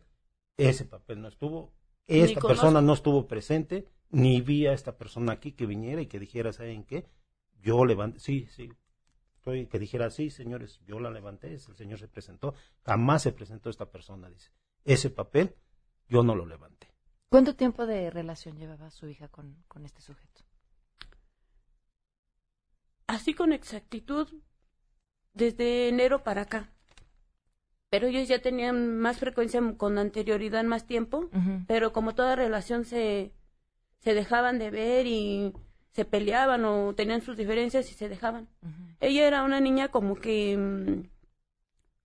ese 0.57 0.85
papel 0.85 1.21
no 1.21 1.27
estuvo, 1.27 1.73
esta 2.07 2.41
persona 2.41 2.81
no 2.81 2.93
estuvo 2.93 3.27
presente, 3.27 3.87
ni 4.09 4.41
vi 4.41 4.65
a 4.67 4.73
esta 4.73 4.97
persona 4.97 5.33
aquí 5.33 5.51
que 5.51 5.65
viniera 5.65 6.01
y 6.01 6.07
que 6.07 6.19
dijera, 6.19 6.51
¿saben 6.51 6.83
qué? 6.83 7.07
Yo 7.61 7.85
levanté, 7.85 8.19
sí, 8.19 8.47
sí, 8.47 8.71
estoy, 9.35 9.67
que 9.67 9.79
dijera, 9.79 10.09
sí, 10.09 10.29
señores, 10.29 10.81
yo 10.85 10.99
la 10.99 11.11
levanté, 11.11 11.53
el 11.53 11.59
señor 11.59 11.99
se 11.99 12.07
presentó, 12.07 12.55
jamás 12.83 13.21
se 13.23 13.31
presentó 13.31 13.69
esta 13.69 13.91
persona, 13.91 14.29
dice, 14.29 14.51
ese 14.83 15.09
papel 15.09 15.55
yo 16.07 16.23
no 16.23 16.35
lo 16.35 16.45
levanté. 16.45 16.93
¿Cuánto 17.29 17.55
tiempo 17.55 17.85
de 17.85 18.09
relación 18.09 18.57
llevaba 18.57 18.89
su 18.91 19.07
hija 19.07 19.27
con, 19.27 19.63
con 19.67 19.85
este 19.85 20.01
sujeto? 20.01 20.43
Así 23.07 23.33
con 23.33 23.53
exactitud, 23.53 24.27
desde 25.35 25.89
enero 25.89 26.23
para 26.23 26.41
acá. 26.41 26.71
Pero 27.89 28.07
ellos 28.07 28.27
ya 28.27 28.39
tenían 28.39 28.97
más 28.97 29.19
frecuencia 29.19 29.61
con 29.77 29.97
anterioridad, 29.97 30.63
más 30.63 30.87
tiempo. 30.87 31.29
Pero 31.67 31.93
como 31.93 32.15
toda 32.15 32.35
relación 32.35 32.83
se, 32.83 33.31
se 33.99 34.13
dejaban 34.13 34.57
de 34.57 34.71
ver 34.71 35.05
y 35.05 35.53
se 35.91 36.03
peleaban 36.03 36.65
o 36.65 36.93
tenían 36.95 37.21
sus 37.21 37.37
diferencias 37.37 37.89
y 37.91 37.93
se 37.93 38.09
dejaban. 38.09 38.49
Ella 38.99 39.27
era 39.27 39.43
una 39.43 39.59
niña 39.59 39.89
como 39.89 40.15
que 40.15 40.57
mm, 40.57 41.07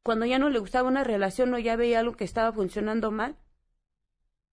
cuando 0.03 0.27
ya 0.27 0.39
no 0.39 0.49
le 0.51 0.59
gustaba 0.59 0.89
una 0.89 1.03
relación 1.03 1.53
o 1.55 1.59
ya 1.59 1.77
veía 1.77 2.01
algo 2.01 2.15
que 2.15 2.25
estaba 2.25 2.53
funcionando 2.53 3.11
mal, 3.11 3.37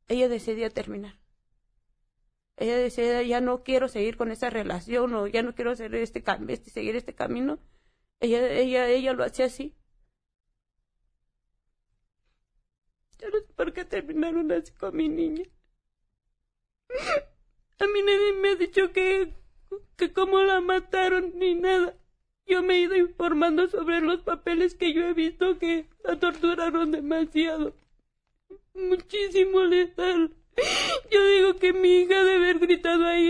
ella 0.08 0.30
decidía 0.30 0.70
terminar. 0.70 1.20
Ella 2.56 2.78
decía, 2.78 3.22
ya 3.22 3.40
no 3.40 3.64
quiero 3.64 3.88
seguir 3.88 4.18
con 4.18 4.32
esa 4.32 4.50
relación 4.50 5.14
o 5.14 5.28
ya 5.28 5.44
no 5.44 5.54
quiero 5.54 5.72
hacer 5.72 5.94
este, 5.94 6.24
este 6.48 6.70
seguir 6.72 6.96
este 6.96 7.14
camino. 7.14 7.60
Ella, 8.20 8.52
ella, 8.52 8.90
ella 8.90 9.14
lo 9.14 9.24
hacía 9.24 9.46
así. 9.46 9.76
Yo 13.20 13.30
no 13.30 13.40
sé 13.40 13.54
por 13.56 13.74
qué 13.74 13.86
terminaron 13.86 14.52
así 14.52 14.72
con 14.74 14.96
mi 14.96 15.10
niña. 15.10 15.44
A 17.80 17.86
mí 17.88 18.02
nadie 18.02 18.34
me 18.34 18.50
ha 18.50 18.56
dicho 18.56 18.92
que, 18.92 19.34
que 19.96 20.14
cómo 20.14 20.42
la 20.44 20.62
mataron 20.62 21.38
ni 21.38 21.56
nada. 21.56 21.96
Yo 22.48 22.64
me 22.64 22.76
he 22.76 22.82
ido 22.82 22.96
informando 22.96 23.70
sobre 23.70 24.02
los 24.02 24.22
papeles 24.22 24.74
que 24.76 24.94
yo 24.94 25.04
he 25.06 25.14
visto 25.14 25.60
que 25.60 25.90
la 26.04 26.18
torturaron 26.18 26.92
demasiado. 26.92 27.76
Muchísimo 28.74 29.62
letal. 29.64 30.34
Yo 31.12 31.28
digo 31.28 31.56
que 31.58 31.74
mi 31.74 32.02
hija 32.02 32.24
debe 32.24 32.50
haber 32.50 32.60
gritado 32.60 33.06
ahí 33.06 33.30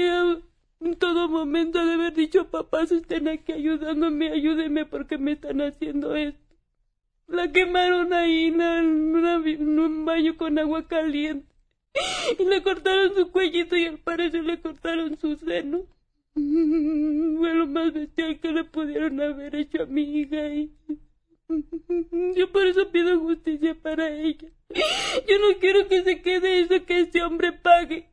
en 0.80 0.96
todo 0.96 1.28
momento, 1.28 1.84
de 1.86 1.94
haber 1.94 2.14
dicho, 2.14 2.50
papás 2.50 2.92
estén 2.92 3.28
aquí 3.28 3.52
ayudándome, 3.52 4.32
ayúdenme 4.32 4.86
porque 4.86 5.18
me 5.18 5.34
están 5.34 5.62
haciendo 5.62 6.16
esto. 6.16 6.40
La 7.28 7.52
quemaron 7.52 8.14
ahí 8.14 8.46
en, 8.46 8.62
en 8.62 9.80
un 9.80 10.06
baño 10.06 10.38
con 10.38 10.58
agua 10.60 10.88
caliente. 10.88 11.48
Y 12.40 12.46
le 12.46 12.62
cortaron 12.62 13.16
su 13.16 13.32
cuellito 13.32 13.76
y 13.76 13.86
al 13.86 13.98
parecer 13.98 14.44
le 14.44 14.62
cortaron 14.62 15.18
su 15.18 15.36
seno. 15.36 15.86
Fue 16.36 17.54
lo 17.54 17.68
más 17.68 17.94
bestial 17.94 18.40
que 18.40 18.52
le 18.52 18.64
pudieron 18.64 19.20
haber 19.20 19.56
hecho 19.56 19.84
a 19.84 19.86
mi 19.88 20.20
hija. 20.20 20.48
Y... 20.54 20.72
Yo 22.36 22.52
por 22.52 22.68
eso 22.68 22.92
pido 22.92 23.20
justicia 23.20 23.76
para 23.76 24.10
ella. 24.10 24.50
Yo 24.70 25.40
no 25.40 25.60
quiero 25.60 25.88
que 25.88 26.04
se 26.04 26.22
quede 26.22 26.60
eso 26.60 26.86
que 26.86 27.00
este 27.00 27.22
hombre 27.24 27.54
pague. 27.54 28.10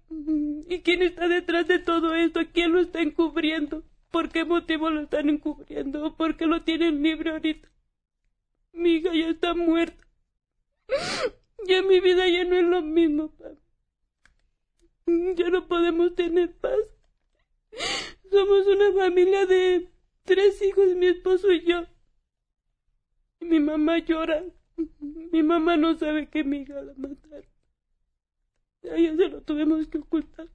¿Y 0.68 0.80
quién 0.80 1.02
está 1.02 1.28
detrás 1.28 1.66
de 1.66 1.78
todo 1.78 2.14
esto? 2.14 2.40
¿Quién 2.52 2.72
lo 2.72 2.80
está 2.80 3.00
encubriendo? 3.02 3.84
¿Por 4.10 4.30
qué 4.30 4.44
motivo 4.44 4.90
lo 4.90 5.02
están 5.02 5.28
encubriendo? 5.28 6.16
¿Por 6.16 6.36
qué 6.36 6.46
lo 6.46 6.62
tienen 6.62 7.02
libre 7.02 7.30
ahorita? 7.30 7.68
Mi 8.72 8.96
hija 8.96 9.12
ya 9.12 9.28
está 9.28 9.54
muerta. 9.54 10.04
Ya 11.66 11.82
mi 11.82 12.00
vida 12.00 12.28
ya 12.28 12.44
no 12.44 12.56
es 12.56 12.64
lo 12.64 12.82
mismo, 12.82 13.30
papi. 13.36 13.58
Ya 15.36 15.48
no 15.50 15.66
podemos 15.66 16.14
tener 16.14 16.54
paz. 16.56 16.78
Somos 18.30 18.66
una 18.66 18.92
familia 18.92 19.46
de 19.46 19.90
tres 20.24 20.60
hijos, 20.62 20.94
mi 20.94 21.06
esposo 21.06 21.50
y 21.52 21.64
yo. 21.64 21.86
Mi 23.40 23.60
mamá 23.60 23.98
llora. 23.98 24.44
Mi 24.76 25.42
mamá 25.42 25.76
no 25.76 25.96
sabe 25.96 26.28
que 26.28 26.44
mi 26.44 26.58
hija 26.58 26.80
la 26.80 26.92
mataron. 26.96 27.44
A 28.84 28.96
ella 28.96 29.16
se 29.16 29.28
lo 29.28 29.40
tuvimos 29.42 29.86
que 29.88 29.98
ocultar. 29.98 30.48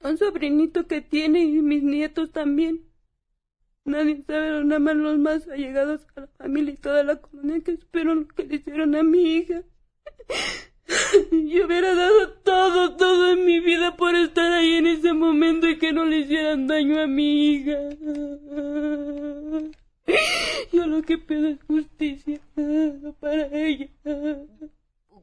Un 0.00 0.18
sobrinito 0.18 0.86
que 0.86 1.00
tiene 1.00 1.44
y 1.44 1.62
mis 1.62 1.82
nietos 1.82 2.32
también. 2.32 2.90
Nadie 3.84 4.22
sabe, 4.26 4.64
nada 4.64 4.78
más 4.78 4.96
los 4.96 5.18
más 5.18 5.48
allegados 5.48 6.06
a 6.14 6.20
la 6.20 6.26
familia 6.28 6.74
y 6.74 6.76
toda 6.76 7.02
la 7.02 7.16
colonia 7.16 7.60
que 7.60 7.76
supieron 7.76 8.20
lo 8.20 8.28
que 8.28 8.44
le 8.44 8.56
hicieron 8.56 8.94
a 8.94 9.02
mi 9.02 9.36
hija. 9.36 9.62
Yo 11.32 11.66
hubiera 11.66 11.94
dado 11.94 12.32
todo, 12.44 12.96
todo 12.96 13.32
en 13.32 13.44
mi 13.44 13.60
vida 13.60 13.96
por 13.96 14.14
estar 14.14 14.52
ahí 14.52 14.74
en 14.74 14.86
ese 14.86 15.12
momento 15.12 15.68
y 15.68 15.78
que 15.78 15.92
no 15.92 16.04
le 16.04 16.18
hicieran 16.18 16.66
daño 16.66 17.00
a 17.00 17.06
mi 17.06 17.54
hija. 17.54 17.78
Yo 20.72 20.86
lo 20.86 21.02
que 21.02 21.18
pido 21.18 21.48
es 21.48 21.58
justicia 21.64 22.40
para 23.20 23.46
ella. 23.46 23.88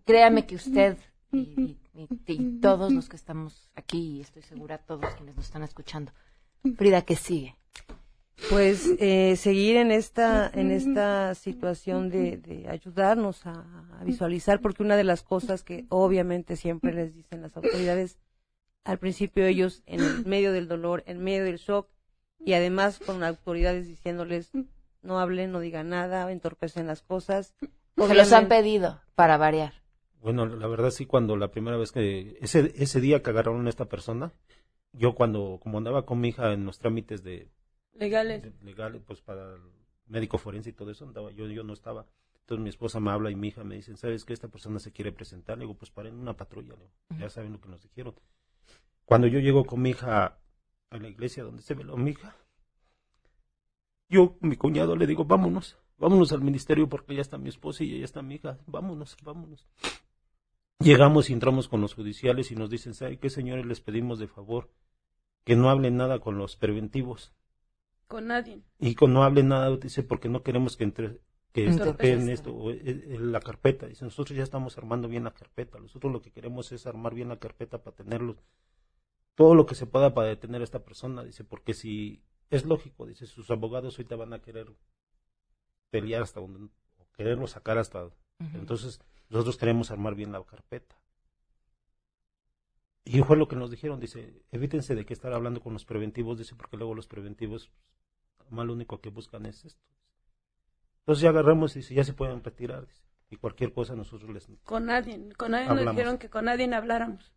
Créame 0.05 0.45
que 0.45 0.55
usted 0.55 0.97
y, 1.31 1.37
y- 1.39 1.77
y- 1.93 2.07
y 2.33 2.59
todos 2.59 2.91
los 2.93 3.09
que 3.09 3.15
estamos 3.15 3.69
aquí, 3.75 4.17
y 4.17 4.21
estoy 4.21 4.41
segura 4.43 4.77
todos 4.77 5.05
quienes 5.15 5.35
nos 5.35 5.45
están 5.45 5.63
escuchando, 5.63 6.11
Frida, 6.77 7.01
que 7.03 7.15
sigue? 7.15 7.55
Pues 8.49 8.87
eh, 8.99 9.35
seguir 9.35 9.77
en 9.77 9.89
esta 9.91 10.49
en 10.53 10.69
esta 10.71 11.33
situación 11.33 12.09
de, 12.09 12.37
de 12.37 12.69
ayudarnos 12.69 13.45
a, 13.47 13.65
a 13.99 14.03
visualizar, 14.03 14.61
porque 14.61 14.83
una 14.83 14.95
de 14.95 15.03
las 15.03 15.23
cosas 15.23 15.63
que 15.63 15.85
obviamente 15.89 16.55
siempre 16.55 16.93
les 16.93 17.15
dicen 17.15 17.41
las 17.41 17.57
autoridades, 17.57 18.19
al 18.83 18.99
principio 18.99 19.45
ellos 19.45 19.81
en 19.87 20.01
el 20.01 20.25
medio 20.25 20.53
del 20.53 20.67
dolor, 20.67 21.03
en 21.07 21.23
medio 21.23 21.43
del 21.45 21.57
shock, 21.57 21.89
y 22.39 22.53
además 22.53 22.99
con 22.99 23.23
autoridades 23.23 23.87
diciéndoles 23.87 24.51
no 25.07 25.19
hablen, 25.19 25.51
no 25.51 25.59
digan 25.59 25.89
nada, 25.89 26.31
entorpecen 26.31 26.85
las 26.85 27.01
cosas. 27.01 27.55
Se 27.97 28.13
los 28.13 28.31
han 28.33 28.47
pedido 28.47 29.01
para 29.15 29.37
variar. 29.37 29.73
Bueno, 30.21 30.45
la 30.45 30.67
verdad 30.67 30.91
sí, 30.91 31.05
cuando 31.05 31.35
la 31.37 31.49
primera 31.49 31.77
vez 31.77 31.91
que, 31.91 32.37
ese, 32.41 32.73
ese 32.75 32.99
día 33.01 33.23
que 33.23 33.29
agarraron 33.29 33.65
a 33.65 33.69
esta 33.69 33.85
persona, 33.85 34.33
yo 34.91 35.15
cuando, 35.15 35.59
como 35.61 35.77
andaba 35.77 36.05
con 36.05 36.19
mi 36.19 36.29
hija 36.29 36.53
en 36.53 36.65
los 36.65 36.77
trámites 36.79 37.23
de 37.23 37.49
Legales. 37.93 38.43
de- 38.43 38.53
legales, 38.63 39.01
pues 39.05 39.21
para 39.21 39.55
el 39.55 39.61
médico 40.07 40.37
forense 40.37 40.69
y 40.69 40.73
todo 40.73 40.91
eso, 40.91 41.05
andaba, 41.05 41.31
yo, 41.31 41.47
yo 41.47 41.63
no 41.63 41.73
estaba. 41.73 42.05
Entonces 42.41 42.63
mi 42.63 42.69
esposa 42.69 42.99
me 42.99 43.11
habla 43.11 43.31
y 43.31 43.35
mi 43.35 43.47
hija 43.49 43.63
me 43.63 43.75
dice, 43.75 43.95
¿sabes 43.97 44.25
que 44.25 44.33
esta 44.33 44.47
persona 44.47 44.79
se 44.79 44.91
quiere 44.91 45.11
presentar? 45.11 45.57
Le 45.57 45.63
digo, 45.65 45.75
pues 45.75 45.91
paren 45.91 46.15
una 46.19 46.35
patrulla, 46.35 46.73
le 46.75 46.79
digo, 46.85 46.91
ya 47.19 47.29
saben 47.29 47.53
lo 47.53 47.59
que 47.61 47.69
nos 47.69 47.81
dijeron. 47.81 48.13
Cuando 49.05 49.27
yo 49.27 49.39
llego 49.39 49.65
con 49.65 49.81
mi 49.81 49.91
hija 49.91 50.37
a 50.89 50.97
la 50.97 51.07
iglesia 51.07 51.43
donde 51.43 51.61
se 51.61 51.73
veló 51.73 51.95
mi 51.97 52.11
hija, 52.11 52.35
yo, 54.09 54.37
mi 54.41 54.55
cuñado, 54.55 54.95
le 54.95 55.07
digo, 55.07 55.25
vámonos, 55.25 55.77
vámonos 55.97 56.31
al 56.31 56.41
ministerio 56.41 56.87
porque 56.87 57.15
ya 57.15 57.21
está 57.21 57.37
mi 57.37 57.49
esposa 57.49 57.83
y 57.83 57.99
ya 57.99 58.05
está 58.05 58.21
mi 58.21 58.35
hija, 58.35 58.57
vámonos, 58.65 59.17
vámonos. 59.23 59.67
Llegamos 60.79 61.29
y 61.29 61.33
entramos 61.33 61.67
con 61.67 61.81
los 61.81 61.95
judiciales 61.95 62.51
y 62.51 62.55
nos 62.55 62.69
dicen, 62.69 62.93
¿sabe 62.93 63.17
qué, 63.17 63.29
señores? 63.29 63.65
Les 63.65 63.81
pedimos 63.81 64.19
de 64.19 64.27
favor 64.27 64.69
que 65.43 65.55
no 65.55 65.69
hablen 65.69 65.97
nada 65.97 66.19
con 66.19 66.37
los 66.37 66.55
preventivos 66.55 67.33
Con 68.07 68.27
nadie. 68.27 68.61
y 68.79 68.95
con 68.95 69.13
no 69.13 69.23
hablen 69.23 69.47
nada, 69.47 69.75
dice, 69.77 70.03
porque 70.03 70.29
no 70.29 70.43
queremos 70.43 70.77
que 70.77 70.83
entre 70.83 71.19
que 71.53 71.65
en 72.11 72.29
esto, 72.29 72.53
o, 72.53 72.71
eh, 72.71 72.81
eh, 72.83 73.17
la 73.19 73.39
carpeta. 73.39 73.87
Dice, 73.87 74.05
nosotros 74.05 74.37
ya 74.37 74.43
estamos 74.43 74.77
armando 74.77 75.07
bien 75.07 75.23
la 75.23 75.33
carpeta. 75.33 75.79
Nosotros 75.79 76.11
lo 76.13 76.21
que 76.21 76.31
queremos 76.31 76.71
es 76.71 76.85
armar 76.85 77.15
bien 77.15 77.29
la 77.29 77.39
carpeta 77.39 77.81
para 77.81 77.95
tenerlos, 77.95 78.37
todo 79.33 79.55
lo 79.55 79.65
que 79.65 79.73
se 79.73 79.87
pueda 79.87 80.13
para 80.13 80.27
detener 80.27 80.61
a 80.61 80.65
esta 80.65 80.83
persona. 80.83 81.23
Dice, 81.23 81.43
porque 81.43 81.73
si 81.73 82.21
es 82.49 82.65
lógico, 82.65 83.05
dice, 83.05 83.25
sus 83.25 83.49
abogados 83.51 83.97
ahorita 83.97 84.15
van 84.15 84.33
a 84.33 84.41
querer 84.41 84.71
pelear 85.89 86.23
hasta 86.23 86.39
donde, 86.39 86.69
o 86.97 87.07
quererlo 87.13 87.47
sacar 87.47 87.77
hasta. 87.77 88.09
Entonces, 88.53 88.99
nosotros 89.29 89.57
queremos 89.57 89.91
armar 89.91 90.15
bien 90.15 90.31
la 90.31 90.43
carpeta. 90.43 90.95
Y 93.03 93.21
fue 93.21 93.37
lo 93.37 93.47
que 93.47 93.55
nos 93.55 93.71
dijeron, 93.71 93.99
dice, 93.99 94.43
evítense 94.51 94.93
de 94.93 95.05
que 95.05 95.13
estar 95.13 95.33
hablando 95.33 95.61
con 95.61 95.73
los 95.73 95.85
preventivos, 95.85 96.37
dice, 96.37 96.55
porque 96.55 96.77
luego 96.77 96.93
los 96.93 97.07
preventivos, 97.07 97.71
más 98.49 98.65
lo 98.65 98.73
único 98.73 98.99
que 98.99 99.09
buscan 99.09 99.45
es 99.45 99.65
esto. 99.65 99.81
Entonces 100.99 101.21
ya 101.21 101.29
agarramos 101.29 101.75
y 101.75 101.79
dice, 101.79 101.93
ya 101.93 102.03
se 102.03 102.13
pueden 102.13 102.43
retirar, 102.43 102.85
dice, 102.85 103.03
y 103.29 103.37
cualquier 103.37 103.71
cosa 103.73 103.95
nosotros 103.95 104.29
les... 104.31 104.47
Con 104.65 104.85
nadie. 104.85 105.33
Con 105.37 105.51
nadie 105.51 105.67
nos 105.67 105.95
dijeron 105.95 106.17
que 106.17 106.29
con 106.29 106.45
nadie 106.45 106.73
habláramos. 106.73 107.33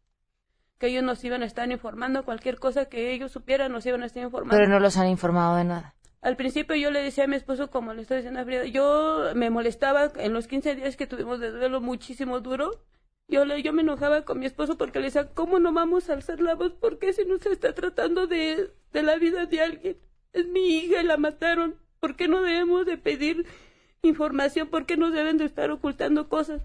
Que 0.80 0.88
ellos 0.88 1.04
nos 1.04 1.22
iban 1.22 1.42
a 1.42 1.46
estar 1.46 1.70
informando. 1.70 2.24
Cualquier 2.24 2.58
cosa 2.58 2.86
que 2.86 3.12
ellos 3.12 3.30
supieran 3.30 3.70
nos 3.70 3.86
iban 3.86 4.02
a 4.02 4.06
estar 4.06 4.22
informando. 4.22 4.56
Pero 4.56 4.68
no 4.68 4.80
los 4.80 4.96
han 4.96 5.08
informado 5.08 5.56
de 5.56 5.64
nada. 5.64 5.94
Al 6.22 6.36
principio 6.36 6.74
yo 6.74 6.90
le 6.90 7.02
decía 7.02 7.24
a 7.24 7.26
mi 7.26 7.36
esposo, 7.36 7.70
como 7.70 7.94
le 7.94 8.02
estoy 8.02 8.16
diciendo 8.16 8.40
a 8.40 8.44
Frida, 8.44 8.64
yo 8.64 9.32
me 9.34 9.50
molestaba 9.50 10.10
en 10.16 10.32
los 10.32 10.48
15 10.48 10.74
días 10.74 10.96
que 10.96 11.06
tuvimos 11.06 11.38
de 11.38 11.50
duelo 11.50 11.80
muchísimo 11.80 12.40
duro. 12.40 12.82
Yo, 13.28 13.44
le, 13.44 13.62
yo 13.62 13.72
me 13.72 13.82
enojaba 13.82 14.22
con 14.22 14.38
mi 14.38 14.46
esposo 14.46 14.76
porque 14.76 14.98
le 14.98 15.06
decía, 15.06 15.28
¿cómo 15.32 15.60
no 15.60 15.72
vamos 15.72 16.10
a 16.10 16.14
alzar 16.14 16.40
la 16.40 16.54
voz? 16.54 16.72
¿Por 16.72 16.98
qué 16.98 17.12
si 17.12 17.24
no 17.24 17.38
se 17.38 17.52
está 17.52 17.74
tratando 17.74 18.26
de, 18.26 18.70
de 18.92 19.02
la 19.02 19.16
vida 19.16 19.46
de 19.46 19.60
alguien? 19.60 19.96
Es 20.32 20.46
mi 20.48 20.78
hija 20.78 21.02
y 21.02 21.06
la 21.06 21.16
mataron. 21.16 21.76
¿Por 22.00 22.16
qué 22.16 22.26
no 22.26 22.42
debemos 22.42 22.86
de 22.86 22.96
pedir 22.96 23.46
información? 24.02 24.68
¿Por 24.68 24.86
qué 24.86 24.96
nos 24.96 25.12
deben 25.12 25.36
de 25.36 25.44
estar 25.44 25.70
ocultando 25.70 26.28
cosas? 26.28 26.62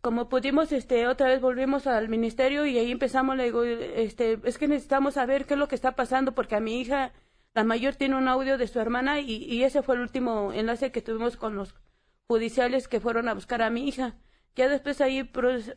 Como 0.00 0.28
pudimos, 0.28 0.72
este, 0.72 1.06
otra 1.06 1.28
vez 1.28 1.40
volvimos 1.40 1.86
al 1.86 2.08
ministerio 2.08 2.66
y 2.66 2.78
ahí 2.78 2.90
empezamos, 2.90 3.36
le 3.36 3.44
digo, 3.44 3.64
este, 3.64 4.38
es 4.44 4.58
que 4.58 4.68
necesitamos 4.68 5.14
saber 5.14 5.46
qué 5.46 5.54
es 5.54 5.60
lo 5.60 5.68
que 5.68 5.74
está 5.74 5.96
pasando 5.96 6.32
porque 6.34 6.56
a 6.56 6.60
mi 6.60 6.80
hija, 6.80 7.12
la 7.54 7.64
mayor, 7.64 7.96
tiene 7.96 8.16
un 8.16 8.28
audio 8.28 8.58
de 8.58 8.68
su 8.68 8.80
hermana 8.80 9.20
y, 9.20 9.44
y 9.44 9.64
ese 9.64 9.82
fue 9.82 9.96
el 9.96 10.02
último 10.02 10.52
enlace 10.52 10.92
que 10.92 11.02
tuvimos 11.02 11.36
con 11.36 11.56
los 11.56 11.74
judiciales 12.28 12.88
que 12.88 13.00
fueron 13.00 13.28
a 13.28 13.34
buscar 13.34 13.60
a 13.62 13.70
mi 13.70 13.88
hija. 13.88 14.16
Ya 14.56 14.68
después 14.68 15.00
ahí 15.00 15.24
pues, 15.24 15.74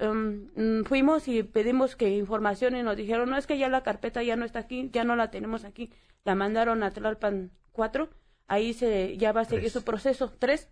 um, 0.00 0.84
fuimos 0.84 1.28
y 1.28 1.42
pedimos 1.42 1.96
que 1.96 2.08
información 2.10 2.76
y 2.76 2.82
nos 2.82 2.96
dijeron, 2.96 3.30
no, 3.30 3.36
es 3.36 3.46
que 3.46 3.58
ya 3.58 3.68
la 3.68 3.82
carpeta 3.82 4.22
ya 4.22 4.36
no 4.36 4.44
está 4.44 4.60
aquí, 4.60 4.90
ya 4.92 5.04
no 5.04 5.16
la 5.16 5.30
tenemos 5.30 5.64
aquí. 5.64 5.92
La 6.24 6.34
mandaron 6.34 6.82
a 6.82 6.90
Tlalpan 6.92 7.50
4, 7.72 8.08
ahí 8.52 8.72
se, 8.74 9.16
ya 9.18 9.32
va 9.32 9.42
a 9.42 9.44
seguir 9.44 9.70
Tres. 9.70 9.72
su 9.72 9.82
proceso. 9.84 10.32
¿Tres? 10.38 10.68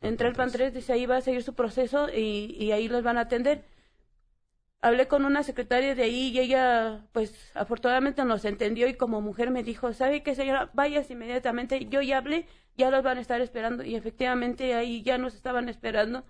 En 0.00 0.16
Tlalpan 0.16 0.50
3 0.52 0.74
dice 0.74 0.92
ahí 0.92 1.06
va 1.06 1.16
a 1.18 1.20
seguir 1.22 1.42
su 1.42 1.54
proceso 1.54 2.08
y, 2.10 2.56
y 2.58 2.72
ahí 2.72 2.88
los 2.88 3.02
van 3.02 3.18
a 3.18 3.22
atender. 3.22 3.64
hablé 4.80 5.08
con 5.08 5.24
una 5.24 5.42
secretaria 5.42 5.94
de 5.94 6.02
ahí 6.02 6.28
y 6.28 6.38
ella, 6.40 7.06
pues, 7.12 7.50
afortunadamente 7.54 8.24
nos 8.24 8.44
entendió 8.44 8.86
y 8.88 8.94
como 8.94 9.20
mujer 9.22 9.50
me 9.50 9.62
dijo, 9.62 9.92
¿sabe 9.94 10.22
qué, 10.22 10.34
señora? 10.34 10.70
Vayas 10.74 11.10
inmediatamente. 11.10 11.86
Yo 11.86 12.02
ya 12.02 12.18
hablé, 12.18 12.46
ya 12.76 12.90
los 12.90 13.02
van 13.02 13.18
a 13.18 13.20
estar 13.22 13.40
esperando. 13.40 13.82
Y 13.84 13.94
efectivamente 13.96 14.74
ahí 14.74 15.02
ya 15.02 15.16
nos 15.18 15.34
estaban 15.34 15.68
esperando. 15.68 16.24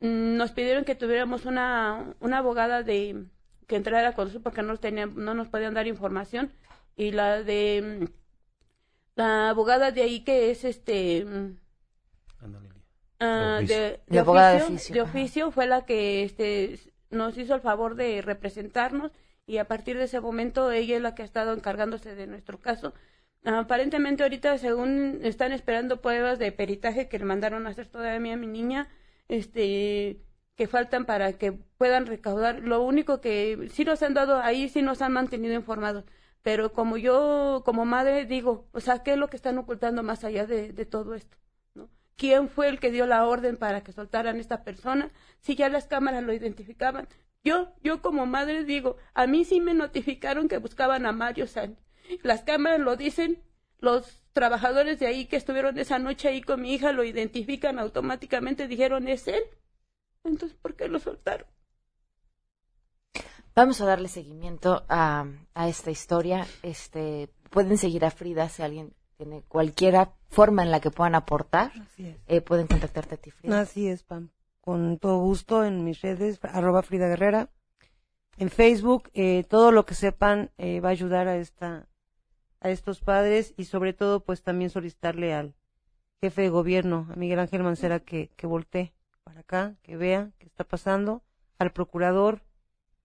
Mm, 0.00 0.36
Nos 0.36 0.52
pidieron 0.52 0.84
que 0.84 0.94
tuviéramos 0.94 1.44
una, 1.46 2.14
una 2.20 2.38
abogada 2.38 2.82
de 2.82 3.26
que 3.66 3.76
entrara 3.76 4.12
con 4.14 4.24
nosotros 4.26 4.42
porque 4.42 4.62
no, 4.62 4.76
tenían, 4.78 5.14
no 5.16 5.34
nos 5.34 5.48
podían 5.48 5.74
dar 5.74 5.86
información. 5.86 6.52
Y 6.96 7.12
la 7.12 7.42
de... 7.42 8.08
La 9.14 9.50
abogada 9.50 9.90
de 9.90 10.02
ahí 10.02 10.24
que 10.24 10.50
es 10.50 10.64
este... 10.64 11.26
ah, 13.20 13.62
De 13.66 13.66
oficio. 13.66 13.76
de, 13.76 14.00
de 14.06 14.16
La 14.16 14.20
abogada 14.20 14.54
de 14.54 14.62
oficio, 14.62 14.64
oficio, 14.64 14.94
de 14.94 15.00
ajá. 15.00 15.10
oficio 15.10 15.50
fue 15.50 15.66
la 15.66 15.84
que 15.84 16.22
este 16.24 16.78
nos 17.10 17.36
hizo 17.38 17.54
el 17.54 17.60
favor 17.60 17.94
de 17.94 18.22
representarnos 18.22 19.12
y 19.46 19.58
a 19.58 19.68
partir 19.68 19.98
de 19.98 20.04
ese 20.04 20.20
momento 20.20 20.70
ella 20.72 20.96
es 20.96 21.02
la 21.02 21.14
que 21.14 21.22
ha 21.22 21.24
estado 21.26 21.52
encargándose 21.52 22.14
de 22.14 22.26
nuestro 22.26 22.60
caso. 22.60 22.94
Aparentemente 23.44 24.22
ahorita 24.22 24.56
según 24.58 25.20
están 25.22 25.52
esperando 25.52 26.00
pruebas 26.00 26.38
de 26.38 26.52
peritaje 26.52 27.08
que 27.08 27.18
le 27.18 27.24
mandaron 27.24 27.66
a 27.66 27.70
hacer 27.70 27.88
todavía 27.88 28.34
a 28.34 28.36
mi 28.36 28.46
niña, 28.46 28.88
este 29.28 30.22
que 30.56 30.66
faltan 30.68 31.06
para 31.06 31.32
que 31.34 31.52
puedan 31.52 32.06
recaudar. 32.06 32.60
Lo 32.60 32.82
único 32.82 33.20
que 33.20 33.68
sí 33.72 33.84
nos 33.84 34.02
han 34.02 34.14
dado 34.14 34.38
ahí 34.40 34.68
sí 34.68 34.82
nos 34.82 35.02
han 35.02 35.12
mantenido 35.12 35.54
informados, 35.54 36.04
pero 36.42 36.72
como 36.72 36.96
yo 36.96 37.62
como 37.64 37.84
madre 37.84 38.26
digo, 38.26 38.68
o 38.72 38.80
sea, 38.80 39.02
¿qué 39.02 39.12
es 39.12 39.18
lo 39.18 39.28
que 39.28 39.36
están 39.36 39.58
ocultando 39.58 40.02
más 40.02 40.24
allá 40.24 40.46
de, 40.46 40.72
todo 40.86 41.14
esto? 41.14 41.36
¿no? 41.74 41.88
¿Quién 42.16 42.48
fue 42.48 42.68
el 42.68 42.80
que 42.80 42.90
dio 42.90 43.06
la 43.06 43.26
orden 43.26 43.56
para 43.56 43.82
que 43.82 43.92
soltaran 43.92 44.36
a 44.36 44.40
esta 44.40 44.64
persona? 44.64 45.10
Si 45.40 45.54
ya 45.54 45.68
las 45.68 45.86
cámaras 45.86 46.24
lo 46.24 46.32
identificaban. 46.32 47.08
Yo, 47.44 47.72
yo 47.82 48.02
como 48.02 48.26
madre 48.26 48.64
digo, 48.64 48.96
a 49.14 49.26
mí 49.26 49.44
sí 49.44 49.60
me 49.60 49.74
notificaron 49.74 50.48
que 50.48 50.58
buscaban 50.58 51.06
a 51.06 51.12
Mario 51.12 51.46
Sánchez. 51.46 51.84
Las 52.22 52.42
cámaras 52.42 52.80
lo 52.80 52.96
dicen, 52.96 53.42
los 53.78 54.20
trabajadores 54.32 54.98
de 54.98 55.06
ahí 55.06 55.26
que 55.26 55.36
estuvieron 55.36 55.78
esa 55.78 55.98
noche 55.98 56.28
ahí 56.28 56.40
con 56.42 56.62
mi 56.62 56.74
hija 56.74 56.92
lo 56.92 57.04
identifican 57.04 57.78
automáticamente, 57.78 58.68
dijeron, 58.68 59.08
es 59.08 59.28
él. 59.28 59.42
Entonces, 60.24 60.56
¿por 60.56 60.76
qué 60.76 60.88
lo 60.88 60.98
soltaron? 60.98 61.46
Vamos 63.54 63.80
a 63.80 63.86
darle 63.86 64.08
seguimiento 64.08 64.84
a, 64.88 65.26
a 65.54 65.68
esta 65.68 65.90
historia. 65.90 66.46
Este, 66.62 67.28
pueden 67.50 67.76
seguir 67.76 68.04
a 68.04 68.10
Frida 68.10 68.48
si 68.48 68.62
alguien 68.62 68.94
tiene 69.16 69.42
cualquier 69.42 70.08
forma 70.28 70.62
en 70.62 70.70
la 70.70 70.80
que 70.80 70.90
puedan 70.90 71.14
aportar. 71.14 71.70
Así 71.80 72.06
es. 72.06 72.16
eh, 72.26 72.40
pueden 72.40 72.66
contactarte 72.66 73.16
a 73.16 73.18
ti, 73.18 73.30
Frida. 73.30 73.60
Así 73.60 73.88
es, 73.88 74.04
Pam. 74.04 74.30
Con 74.62 74.98
todo 74.98 75.18
gusto 75.18 75.64
en 75.64 75.84
mis 75.84 76.00
redes, 76.00 76.40
arroba 76.42 76.82
Frida 76.82 77.08
Guerrera. 77.08 77.50
En 78.38 78.48
Facebook, 78.48 79.10
eh, 79.12 79.44
todo 79.44 79.70
lo 79.70 79.84
que 79.84 79.94
sepan 79.94 80.50
eh, 80.56 80.80
va 80.80 80.88
a 80.88 80.92
ayudar 80.92 81.28
a 81.28 81.36
esta 81.36 81.88
a 82.60 82.70
estos 82.70 83.00
padres 83.00 83.54
y 83.56 83.64
sobre 83.64 83.92
todo 83.92 84.20
pues 84.20 84.42
también 84.44 84.70
solicitarle 84.70 85.34
al 85.34 85.56
jefe 86.20 86.42
de 86.42 86.48
gobierno, 86.48 87.08
a 87.10 87.16
Miguel 87.16 87.40
Ángel 87.40 87.64
Mancera, 87.64 87.98
que, 87.98 88.30
que 88.36 88.46
voltee 88.46 88.94
para 89.24 89.40
acá, 89.40 89.74
que 89.82 89.96
vea 89.96 90.30
qué 90.38 90.46
está 90.46 90.62
pasando, 90.62 91.22
al 91.58 91.72
procurador 91.72 92.40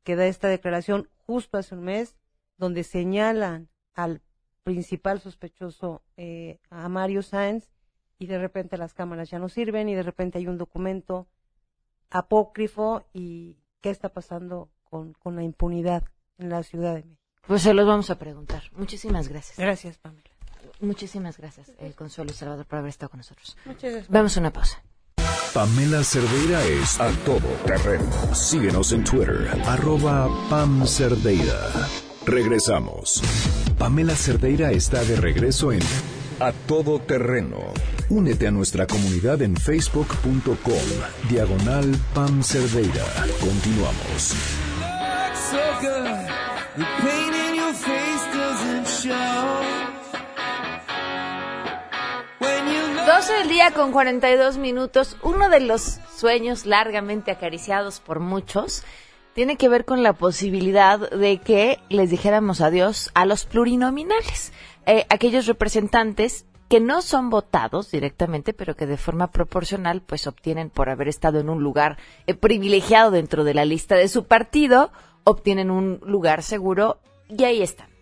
que 0.07 0.15
da 0.15 0.25
esta 0.25 0.47
declaración 0.47 1.09
justo 1.25 1.57
hace 1.57 1.75
un 1.75 1.83
mes, 1.83 2.15
donde 2.57 2.85
señalan 2.85 3.67
al 3.93 4.21
principal 4.63 5.19
sospechoso, 5.19 6.01
eh, 6.15 6.61
a 6.69 6.87
Mario 6.87 7.21
Sáenz, 7.21 7.67
y 8.17 8.27
de 8.27 8.37
repente 8.39 8.77
las 8.77 8.93
cámaras 8.93 9.29
ya 9.29 9.37
no 9.37 9.49
sirven 9.49 9.89
y 9.89 9.95
de 9.95 10.03
repente 10.03 10.37
hay 10.37 10.47
un 10.47 10.57
documento 10.57 11.27
apócrifo 12.09 13.05
y 13.11 13.57
qué 13.81 13.89
está 13.89 14.07
pasando 14.07 14.69
con, 14.85 15.11
con 15.11 15.35
la 15.35 15.43
impunidad 15.43 16.05
en 16.37 16.51
la 16.51 16.63
Ciudad 16.63 16.95
de 16.95 17.03
México. 17.03 17.21
Pues 17.45 17.63
se 17.63 17.73
los 17.73 17.85
vamos 17.85 18.09
a 18.09 18.17
preguntar. 18.17 18.63
Muchísimas 18.77 19.27
gracias. 19.27 19.59
Gracias, 19.59 19.97
Pamela. 19.97 20.29
Muchísimas 20.79 21.37
gracias, 21.37 21.73
eh, 21.79 21.91
Consuelo 21.97 22.31
y 22.31 22.33
Salvador, 22.33 22.65
por 22.65 22.79
haber 22.79 22.91
estado 22.91 23.09
con 23.09 23.17
nosotros. 23.17 23.57
Muchas 23.65 23.91
gracias. 23.91 24.09
Vamos 24.09 24.37
a 24.37 24.39
una 24.39 24.53
pausa. 24.53 24.81
Pamela 25.53 26.03
Cerdeira 26.03 26.63
es 26.65 26.99
a 26.99 27.09
todo 27.25 27.47
terreno. 27.65 28.05
Síguenos 28.33 28.91
en 28.91 29.03
Twitter, 29.03 29.49
arroba 29.65 30.29
Pam 30.49 30.85
Cerdeira. 30.85 31.59
Regresamos. 32.25 33.21
Pamela 33.77 34.15
Cerdeira 34.15 34.71
está 34.71 35.03
de 35.03 35.15
regreso 35.15 35.71
en 35.71 35.79
A 36.39 36.51
Todo 36.51 36.99
Terreno. 36.99 37.57
Únete 38.09 38.47
a 38.47 38.51
nuestra 38.51 38.85
comunidad 38.85 39.41
en 39.41 39.55
facebook.com, 39.55 41.27
diagonal 41.29 41.95
Pam 42.13 42.43
Cerdeira. 42.43 43.05
Continuamos. 43.39 44.35
The 46.77 46.83
pain 46.83 47.33
in 47.33 47.55
your 47.55 47.73
face 47.73 48.25
doesn't 48.31 48.87
show. 48.87 49.76
12 53.07 53.33
del 53.35 53.47
día 53.47 53.71
con 53.71 53.93
42 53.93 54.57
minutos. 54.57 55.15
Uno 55.23 55.47
de 55.47 55.61
los 55.61 56.01
sueños 56.13 56.65
largamente 56.65 57.31
acariciados 57.31 58.01
por 58.01 58.19
muchos 58.19 58.83
tiene 59.33 59.55
que 59.55 59.69
ver 59.69 59.85
con 59.85 60.03
la 60.03 60.11
posibilidad 60.11 61.09
de 61.11 61.37
que 61.37 61.79
les 61.87 62.09
dijéramos 62.09 62.59
adiós 62.59 63.09
a 63.13 63.25
los 63.25 63.45
plurinominales, 63.45 64.51
eh, 64.85 65.05
aquellos 65.09 65.45
representantes 65.45 66.45
que 66.67 66.81
no 66.81 67.01
son 67.01 67.29
votados 67.29 67.91
directamente, 67.91 68.51
pero 68.51 68.75
que 68.75 68.85
de 68.85 68.97
forma 68.97 69.31
proporcional 69.31 70.01
pues 70.01 70.27
obtienen 70.27 70.69
por 70.69 70.89
haber 70.89 71.07
estado 71.07 71.39
en 71.39 71.49
un 71.49 71.63
lugar 71.63 71.97
eh, 72.25 72.33
privilegiado 72.33 73.09
dentro 73.09 73.45
de 73.45 73.53
la 73.53 73.63
lista 73.63 73.95
de 73.95 74.09
su 74.09 74.25
partido, 74.25 74.91
obtienen 75.23 75.71
un 75.71 76.01
lugar 76.03 76.43
seguro 76.43 76.99
y 77.29 77.45
ahí 77.45 77.61
están. 77.61 77.96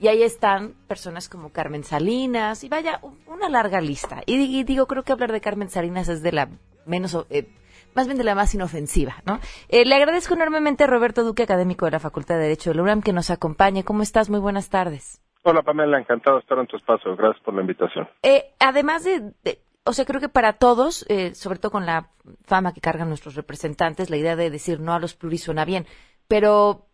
Y 0.00 0.08
ahí 0.08 0.22
están 0.22 0.74
personas 0.88 1.28
como 1.28 1.52
Carmen 1.52 1.84
Salinas, 1.84 2.64
y 2.64 2.68
vaya, 2.68 2.98
un- 3.02 3.18
una 3.28 3.48
larga 3.48 3.80
lista. 3.80 4.22
Y, 4.26 4.38
di- 4.38 4.58
y 4.60 4.64
digo, 4.64 4.86
creo 4.86 5.02
que 5.04 5.12
hablar 5.12 5.30
de 5.30 5.40
Carmen 5.42 5.68
Salinas 5.68 6.08
es 6.08 6.22
de 6.22 6.32
la 6.32 6.48
menos, 6.86 7.16
eh, 7.28 7.46
más 7.94 8.06
bien 8.06 8.16
de 8.18 8.24
la 8.24 8.34
más 8.34 8.54
inofensiva, 8.54 9.16
¿no? 9.26 9.38
Eh, 9.68 9.84
le 9.84 9.94
agradezco 9.94 10.34
enormemente 10.34 10.84
a 10.84 10.86
Roberto 10.86 11.22
Duque, 11.22 11.42
académico 11.42 11.84
de 11.84 11.90
la 11.90 12.00
Facultad 12.00 12.36
de 12.36 12.42
Derecho 12.42 12.70
de 12.70 12.76
la 12.76 12.82
UNAM, 12.82 13.02
que 13.02 13.12
nos 13.12 13.30
acompañe. 13.30 13.84
¿Cómo 13.84 14.02
estás? 14.02 14.30
Muy 14.30 14.40
buenas 14.40 14.70
tardes. 14.70 15.20
Hola 15.42 15.62
Pamela, 15.62 15.98
encantado 15.98 16.36
de 16.36 16.40
estar 16.42 16.58
en 16.58 16.66
tu 16.66 16.76
espacio. 16.76 17.14
Gracias 17.16 17.42
por 17.44 17.54
la 17.54 17.60
invitación. 17.60 18.08
Eh, 18.22 18.52
además 18.58 19.04
de, 19.04 19.32
de- 19.44 19.60
o 19.84 19.92
sea, 19.92 20.04
creo 20.04 20.20
que 20.20 20.28
para 20.28 20.54
todos, 20.54 21.04
eh, 21.08 21.34
sobre 21.34 21.58
todo 21.58 21.72
con 21.72 21.84
la 21.86 22.10
fama 22.44 22.72
que 22.72 22.80
cargan 22.80 23.08
nuestros 23.08 23.34
representantes, 23.34 24.08
la 24.10 24.16
idea 24.18 24.36
de 24.36 24.50
decir 24.50 24.80
no 24.80 24.92
a 24.94 24.98
los 24.98 25.14
pluris 25.14 25.42
suena 25.44 25.64
bien, 25.64 25.86
pero 26.28 26.86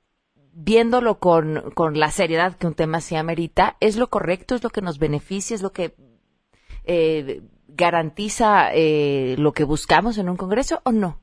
viéndolo 0.56 1.18
con, 1.18 1.70
con 1.74 1.98
la 1.98 2.08
seriedad 2.08 2.56
que 2.56 2.66
un 2.66 2.74
tema 2.74 3.00
se 3.00 3.18
amerita, 3.18 3.76
¿es 3.80 3.98
lo 3.98 4.08
correcto? 4.08 4.54
¿Es 4.54 4.64
lo 4.64 4.70
que 4.70 4.80
nos 4.80 4.98
beneficia? 4.98 5.54
¿Es 5.54 5.62
lo 5.62 5.70
que 5.70 5.92
eh, 6.84 7.42
garantiza 7.68 8.70
eh, 8.72 9.36
lo 9.38 9.52
que 9.52 9.64
buscamos 9.64 10.16
en 10.16 10.30
un 10.30 10.36
Congreso 10.36 10.80
o 10.84 10.92
no? 10.92 11.18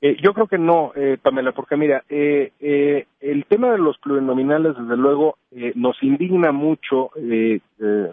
Eh, 0.00 0.16
yo 0.22 0.32
creo 0.32 0.46
que 0.46 0.58
no, 0.58 0.92
eh, 0.94 1.18
Pamela, 1.20 1.52
porque 1.52 1.76
mira, 1.76 2.04
eh, 2.08 2.52
eh, 2.60 3.06
el 3.20 3.44
tema 3.46 3.70
de 3.70 3.78
los 3.78 3.98
plurinominales, 3.98 4.76
desde 4.76 4.96
luego, 4.96 5.38
nos 5.74 6.00
indigna 6.02 6.52
mucho, 6.52 7.10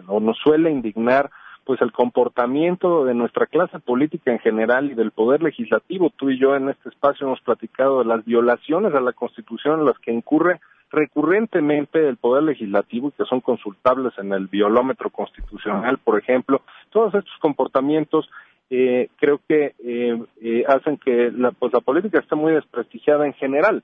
o 0.08 0.20
nos 0.20 0.36
suele 0.38 0.70
indignar, 0.70 1.30
pues 1.66 1.82
el 1.82 1.90
comportamiento 1.90 3.04
de 3.04 3.12
nuestra 3.12 3.46
clase 3.46 3.80
política 3.80 4.30
en 4.30 4.38
general 4.38 4.88
y 4.88 4.94
del 4.94 5.10
poder 5.10 5.42
legislativo. 5.42 6.10
Tú 6.16 6.30
y 6.30 6.38
yo 6.38 6.54
en 6.54 6.68
este 6.68 6.88
espacio 6.90 7.26
hemos 7.26 7.40
platicado 7.40 7.98
de 7.98 8.04
las 8.04 8.24
violaciones 8.24 8.94
a 8.94 9.00
la 9.00 9.12
Constitución 9.12 9.80
en 9.80 9.86
las 9.86 9.98
que 9.98 10.12
incurre 10.12 10.60
recurrentemente 10.92 12.08
el 12.08 12.18
poder 12.18 12.44
legislativo 12.44 13.08
y 13.08 13.12
que 13.12 13.24
son 13.24 13.40
consultables 13.40 14.12
en 14.18 14.32
el 14.32 14.46
violómetro 14.46 15.10
constitucional, 15.10 15.98
por 15.98 16.20
ejemplo. 16.20 16.62
Todos 16.90 17.12
estos 17.16 17.36
comportamientos 17.40 18.30
eh, 18.70 19.08
creo 19.16 19.40
que 19.48 19.74
eh, 19.84 20.22
eh, 20.40 20.64
hacen 20.68 20.98
que 20.98 21.32
la, 21.32 21.50
pues 21.50 21.72
la 21.72 21.80
política 21.80 22.20
esté 22.20 22.36
muy 22.36 22.52
desprestigiada 22.52 23.26
en 23.26 23.34
general. 23.34 23.82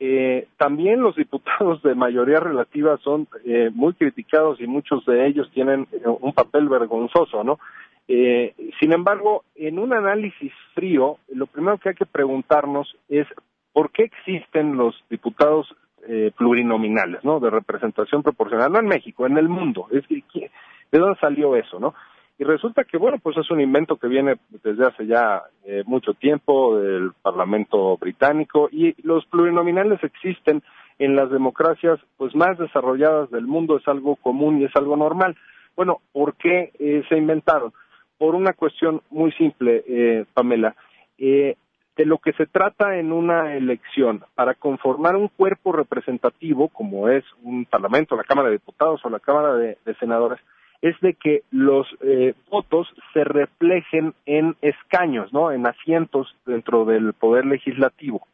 Eh, 0.00 0.46
también 0.56 1.00
los 1.02 1.16
diputados 1.16 1.82
de 1.82 1.94
mayoría 1.94 2.38
relativa 2.40 2.96
son 2.98 3.26
eh, 3.44 3.70
muy 3.74 3.94
criticados 3.94 4.60
y 4.60 4.66
muchos 4.66 5.04
de 5.06 5.26
ellos 5.26 5.50
tienen 5.52 5.88
eh, 5.92 6.02
un 6.06 6.32
papel 6.32 6.68
vergonzoso, 6.68 7.42
¿no? 7.42 7.58
Eh, 8.06 8.54
sin 8.80 8.92
embargo, 8.92 9.44
en 9.54 9.78
un 9.78 9.92
análisis 9.92 10.52
frío, 10.74 11.18
lo 11.34 11.46
primero 11.46 11.78
que 11.78 11.90
hay 11.90 11.94
que 11.94 12.06
preguntarnos 12.06 12.96
es 13.08 13.26
por 13.72 13.90
qué 13.90 14.04
existen 14.04 14.76
los 14.76 14.94
diputados 15.10 15.74
eh, 16.06 16.30
plurinominales, 16.36 17.22
¿no? 17.24 17.38
De 17.40 17.50
representación 17.50 18.22
proporcional, 18.22 18.72
no 18.72 18.78
en 18.78 18.86
México, 18.86 19.26
en 19.26 19.36
el 19.36 19.48
mundo. 19.48 19.88
Es 19.90 20.06
que, 20.06 20.22
¿qué- 20.32 20.50
¿De 20.90 20.98
dónde 20.98 21.18
salió 21.20 21.54
eso, 21.54 21.78
no? 21.78 21.92
Y 22.38 22.44
resulta 22.44 22.84
que, 22.84 22.98
bueno, 22.98 23.18
pues 23.18 23.36
es 23.36 23.50
un 23.50 23.60
invento 23.60 23.96
que 23.96 24.06
viene 24.06 24.36
desde 24.62 24.86
hace 24.86 25.06
ya 25.06 25.42
eh, 25.64 25.82
mucho 25.86 26.14
tiempo 26.14 26.78
del 26.78 27.12
Parlamento 27.20 27.96
británico 27.96 28.68
y 28.70 28.94
los 29.02 29.26
plurinominales 29.26 30.02
existen 30.04 30.62
en 30.98 31.16
las 31.16 31.30
democracias 31.30 31.98
pues 32.16 32.34
más 32.34 32.58
desarrolladas 32.58 33.30
del 33.30 33.46
mundo, 33.46 33.76
es 33.76 33.86
algo 33.88 34.16
común 34.16 34.60
y 34.60 34.64
es 34.64 34.76
algo 34.76 34.96
normal. 34.96 35.36
Bueno, 35.76 36.00
¿por 36.12 36.34
qué 36.34 36.72
eh, 36.78 37.02
se 37.08 37.16
inventaron? 37.16 37.72
Por 38.18 38.34
una 38.34 38.52
cuestión 38.52 39.02
muy 39.10 39.32
simple, 39.32 39.84
eh, 39.86 40.24
Pamela. 40.34 40.74
Eh, 41.18 41.56
de 41.96 42.04
lo 42.04 42.18
que 42.18 42.32
se 42.34 42.46
trata 42.46 42.96
en 42.96 43.10
una 43.10 43.56
elección 43.56 44.24
para 44.36 44.54
conformar 44.54 45.16
un 45.16 45.26
cuerpo 45.26 45.72
representativo, 45.72 46.68
como 46.68 47.08
es 47.08 47.24
un 47.42 47.64
parlamento, 47.64 48.16
la 48.16 48.22
Cámara 48.22 48.48
de 48.48 48.54
Diputados 48.54 49.04
o 49.04 49.10
la 49.10 49.18
Cámara 49.18 49.54
de, 49.54 49.78
de 49.84 49.94
Senadores, 49.96 50.38
es 50.80 50.98
de 51.00 51.14
que 51.14 51.42
los 51.50 51.86
eh, 52.00 52.34
votos 52.50 52.88
se 53.12 53.24
reflejen 53.24 54.14
en 54.26 54.56
escaños, 54.62 55.32
¿no? 55.32 55.50
En 55.50 55.66
asientos 55.66 56.34
dentro 56.46 56.84
del 56.84 57.12
poder 57.14 57.46
legislativo. 57.46 58.26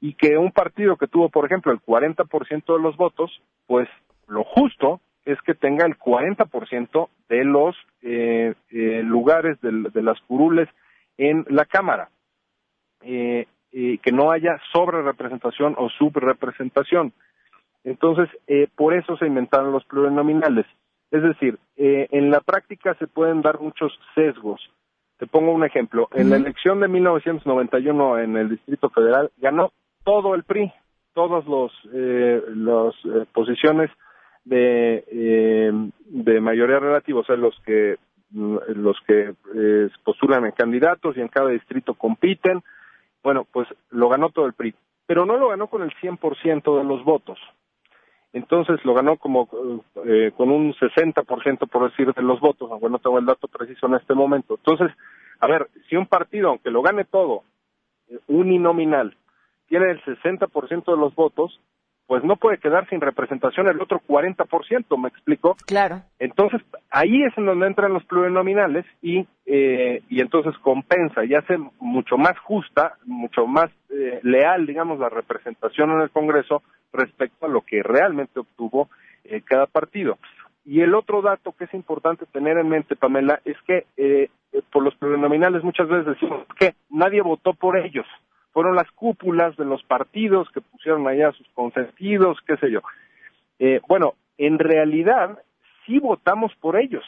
Y 0.00 0.14
que 0.14 0.36
un 0.36 0.50
partido 0.50 0.96
que 0.96 1.06
tuvo, 1.06 1.28
por 1.28 1.46
ejemplo, 1.46 1.72
el 1.72 1.80
40% 1.80 2.76
de 2.76 2.82
los 2.82 2.96
votos, 2.96 3.40
pues 3.66 3.88
lo 4.26 4.44
justo 4.44 5.00
es 5.24 5.40
que 5.42 5.54
tenga 5.54 5.86
el 5.86 5.98
40% 5.98 7.08
de 7.28 7.44
los 7.44 7.76
eh, 8.02 8.54
eh, 8.70 9.02
lugares 9.02 9.58
de 9.62 10.02
las 10.02 10.20
curules 10.22 10.68
en 11.16 11.46
la 11.48 11.64
Cámara 11.64 12.10
eh, 13.02 13.46
eh, 13.72 13.98
que 14.02 14.12
no 14.12 14.30
haya 14.30 14.60
sobre 14.72 15.02
representación 15.02 15.74
o 15.76 15.88
subrepresentación. 15.90 17.12
Entonces, 17.82 18.28
eh, 18.46 18.68
por 18.76 18.94
eso 18.94 19.16
se 19.16 19.26
inventaron 19.26 19.72
los 19.72 19.84
plurinominales. 19.84 20.64
Es 21.14 21.22
decir, 21.22 21.60
eh, 21.76 22.08
en 22.10 22.32
la 22.32 22.40
práctica 22.40 22.94
se 22.94 23.06
pueden 23.06 23.40
dar 23.40 23.60
muchos 23.60 23.96
sesgos. 24.16 24.60
Te 25.16 25.28
pongo 25.28 25.52
un 25.52 25.62
ejemplo. 25.62 26.08
En 26.12 26.28
la 26.28 26.34
elección 26.34 26.80
de 26.80 26.88
1991 26.88 28.18
en 28.18 28.36
el 28.36 28.48
Distrito 28.48 28.90
Federal 28.90 29.30
ganó 29.36 29.70
todo 30.02 30.34
el 30.34 30.42
PRI, 30.42 30.72
todas 31.12 31.46
los, 31.46 31.70
eh, 31.92 32.42
las 32.56 32.94
eh, 33.04 33.26
posiciones 33.32 33.92
de, 34.44 35.04
eh, 35.06 35.72
de 36.00 36.40
mayoría 36.40 36.80
relativa, 36.80 37.20
o 37.20 37.24
sea, 37.24 37.36
los 37.36 37.54
que 37.64 37.96
mm, 38.30 38.56
los 38.74 38.96
que 39.06 39.34
eh, 39.54 39.88
postulan 40.02 40.44
en 40.46 40.50
candidatos 40.50 41.16
y 41.16 41.20
en 41.20 41.28
cada 41.28 41.50
distrito 41.50 41.94
compiten. 41.94 42.60
Bueno, 43.22 43.46
pues 43.52 43.68
lo 43.90 44.08
ganó 44.08 44.30
todo 44.30 44.46
el 44.46 44.54
PRI, 44.54 44.74
pero 45.06 45.26
no 45.26 45.36
lo 45.36 45.50
ganó 45.50 45.68
con 45.68 45.82
el 45.82 45.92
100% 46.02 46.76
de 46.76 46.84
los 46.84 47.04
votos. 47.04 47.38
Entonces 48.34 48.84
lo 48.84 48.94
ganó 48.94 49.16
como 49.16 49.48
eh, 50.04 50.32
con 50.36 50.50
un 50.50 50.74
60% 50.74 51.68
por 51.68 51.88
decir 51.88 52.12
de 52.12 52.22
los 52.22 52.40
votos, 52.40 52.68
aunque 52.70 52.90
no 52.90 52.98
tengo 52.98 53.20
el 53.20 53.26
dato 53.26 53.46
preciso 53.46 53.86
en 53.86 53.94
este 53.94 54.12
momento. 54.12 54.56
Entonces, 54.56 54.90
a 55.38 55.46
ver, 55.46 55.70
si 55.88 55.94
un 55.94 56.06
partido, 56.06 56.48
aunque 56.48 56.72
lo 56.72 56.82
gane 56.82 57.04
todo, 57.04 57.44
eh, 58.08 58.18
uninominal, 58.26 59.16
tiene 59.68 59.92
el 59.92 60.02
60% 60.02 60.84
de 60.84 61.00
los 61.00 61.14
votos, 61.14 61.60
pues 62.06 62.22
no 62.22 62.36
puede 62.36 62.58
quedar 62.58 62.88
sin 62.88 63.00
representación 63.00 63.66
el 63.68 63.80
otro 63.80 64.00
40%, 64.06 64.98
¿me 65.00 65.08
explico? 65.08 65.56
Claro. 65.66 66.02
Entonces, 66.18 66.60
ahí 66.90 67.22
es 67.24 67.36
en 67.38 67.46
donde 67.46 67.66
entran 67.66 67.92
los 67.92 68.04
plurinominales 68.04 68.84
y, 69.00 69.26
eh, 69.46 70.02
y 70.08 70.20
entonces 70.20 70.56
compensa 70.58 71.24
y 71.24 71.34
hace 71.34 71.56
mucho 71.80 72.18
más 72.18 72.38
justa, 72.40 72.94
mucho 73.04 73.46
más 73.46 73.70
eh, 73.90 74.20
leal, 74.22 74.66
digamos, 74.66 74.98
la 74.98 75.08
representación 75.08 75.92
en 75.92 76.02
el 76.02 76.10
Congreso 76.10 76.62
respecto 76.92 77.46
a 77.46 77.48
lo 77.48 77.62
que 77.62 77.82
realmente 77.82 78.40
obtuvo 78.40 78.90
eh, 79.24 79.40
cada 79.42 79.66
partido. 79.66 80.18
Y 80.66 80.80
el 80.80 80.94
otro 80.94 81.20
dato 81.20 81.52
que 81.52 81.64
es 81.64 81.74
importante 81.74 82.24
tener 82.26 82.58
en 82.58 82.68
mente, 82.68 82.96
Pamela, 82.96 83.40
es 83.44 83.56
que 83.66 83.86
eh, 83.96 84.30
por 84.72 84.82
los 84.82 84.94
plurinominales 84.96 85.62
muchas 85.62 85.88
veces 85.88 86.06
decimos 86.06 86.46
que 86.58 86.74
nadie 86.90 87.20
votó 87.20 87.54
por 87.54 87.76
ellos. 87.76 88.06
Fueron 88.54 88.74
las 88.74 88.90
cúpulas 88.92 89.54
de 89.58 89.66
los 89.66 89.82
partidos 89.82 90.48
que 90.50 90.62
pusieron 90.62 91.06
allá 91.06 91.32
sus 91.32 91.46
consentidos, 91.50 92.38
qué 92.46 92.56
sé 92.56 92.70
yo. 92.70 92.80
Eh, 93.58 93.82
bueno, 93.86 94.14
en 94.38 94.58
realidad 94.58 95.38
sí 95.84 95.98
votamos 95.98 96.54
por 96.60 96.76
ellos, 96.76 97.04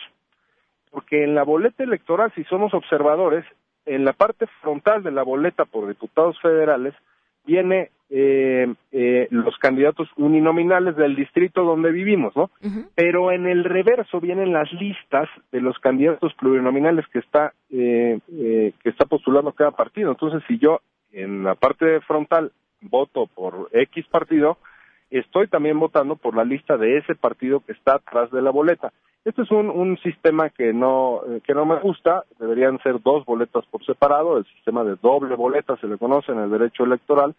porque 0.90 1.24
en 1.24 1.34
la 1.34 1.44
boleta 1.44 1.82
electoral, 1.82 2.30
si 2.34 2.44
somos 2.44 2.74
observadores, 2.74 3.46
en 3.86 4.04
la 4.04 4.12
parte 4.12 4.46
frontal 4.60 5.02
de 5.02 5.12
la 5.12 5.22
boleta 5.22 5.64
por 5.64 5.88
diputados 5.88 6.38
federales 6.40 6.94
viene 7.46 7.90
eh, 8.10 8.72
eh, 8.92 9.26
los 9.30 9.56
candidatos 9.58 10.08
uninominales 10.16 10.96
del 10.96 11.16
distrito 11.16 11.64
donde 11.64 11.90
vivimos, 11.90 12.36
¿no? 12.36 12.50
Pero 12.94 13.32
en 13.32 13.46
el 13.46 13.64
reverso 13.64 14.20
vienen 14.20 14.52
las 14.52 14.72
listas 14.72 15.28
de 15.50 15.60
los 15.60 15.78
candidatos 15.78 16.34
plurinominales 16.34 17.06
que 17.08 17.18
está 17.18 17.52
eh, 17.70 18.18
eh, 18.32 18.72
que 18.82 18.90
está 18.90 19.06
postulando 19.06 19.52
cada 19.52 19.72
partido. 19.72 20.10
Entonces, 20.10 20.42
si 20.46 20.58
yo 20.58 20.80
en 21.16 21.42
la 21.42 21.54
parte 21.54 22.00
frontal 22.02 22.52
voto 22.82 23.26
por 23.26 23.68
X 23.72 24.06
partido, 24.08 24.58
estoy 25.10 25.48
también 25.48 25.80
votando 25.80 26.16
por 26.16 26.36
la 26.36 26.44
lista 26.44 26.76
de 26.76 26.98
ese 26.98 27.14
partido 27.14 27.60
que 27.60 27.72
está 27.72 27.96
atrás 27.96 28.30
de 28.30 28.42
la 28.42 28.50
boleta. 28.50 28.92
Este 29.24 29.42
es 29.42 29.50
un, 29.50 29.70
un 29.70 29.98
sistema 29.98 30.50
que 30.50 30.72
no, 30.72 31.22
que 31.44 31.54
no 31.54 31.64
me 31.64 31.80
gusta, 31.80 32.24
deberían 32.38 32.78
ser 32.82 33.02
dos 33.02 33.24
boletas 33.24 33.64
por 33.66 33.84
separado, 33.84 34.38
el 34.38 34.44
sistema 34.44 34.84
de 34.84 34.96
doble 35.02 35.34
boleta 35.34 35.76
se 35.78 35.88
le 35.88 35.98
conoce 35.98 36.30
en 36.32 36.38
el 36.38 36.50
derecho 36.50 36.84
electoral, 36.84 37.34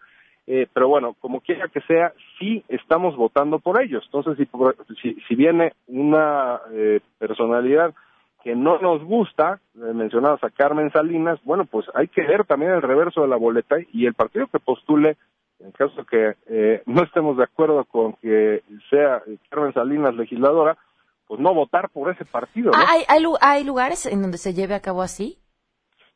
eh, 0.46 0.66
pero 0.72 0.88
bueno, 0.88 1.14
como 1.20 1.40
quiera 1.40 1.68
que 1.68 1.80
sea, 1.82 2.12
sí 2.38 2.64
estamos 2.68 3.16
votando 3.16 3.58
por 3.58 3.80
ellos. 3.80 4.02
Entonces, 4.06 4.36
si, 4.36 4.94
si, 5.00 5.20
si 5.20 5.34
viene 5.34 5.72
una 5.86 6.60
eh, 6.72 7.00
personalidad 7.18 7.94
que 8.48 8.56
no 8.56 8.78
nos 8.78 9.04
gusta, 9.04 9.60
eh, 9.74 9.92
mencionabas 9.92 10.42
a 10.42 10.48
Carmen 10.48 10.90
Salinas, 10.90 11.38
bueno, 11.44 11.66
pues 11.66 11.84
hay 11.92 12.08
que 12.08 12.22
ver 12.22 12.46
también 12.46 12.72
el 12.72 12.80
reverso 12.80 13.20
de 13.20 13.28
la 13.28 13.36
boleta 13.36 13.76
y 13.92 14.06
el 14.06 14.14
partido 14.14 14.46
que 14.46 14.58
postule, 14.58 15.18
en 15.60 15.70
caso 15.72 16.02
que 16.06 16.34
eh, 16.46 16.82
no 16.86 17.02
estemos 17.02 17.36
de 17.36 17.44
acuerdo 17.44 17.84
con 17.84 18.14
que 18.14 18.62
sea 18.88 19.22
Carmen 19.50 19.74
Salinas 19.74 20.14
legisladora, 20.14 20.78
pues 21.26 21.38
no 21.42 21.52
votar 21.52 21.90
por 21.90 22.10
ese 22.10 22.24
partido, 22.24 22.70
¿no? 22.70 22.78
Ah, 22.78 22.86
¿Hay, 22.88 23.02
hay, 23.06 23.22
hay 23.42 23.64
lugares 23.64 24.06
en 24.06 24.22
donde 24.22 24.38
se 24.38 24.54
lleve 24.54 24.74
a 24.74 24.80
cabo 24.80 25.02
así? 25.02 25.36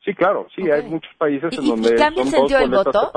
Sí, 0.03 0.15
claro, 0.15 0.47
sí, 0.55 0.71
hay 0.71 0.89
muchos 0.89 1.13
países 1.19 1.53
en 1.55 1.63
¿Y- 1.63 1.67
y 1.67 1.69
donde 1.69 1.95
cambia 1.97 2.23
el 2.23 2.29
sentido 2.29 2.59
del 2.61 2.71
voto? 2.71 3.11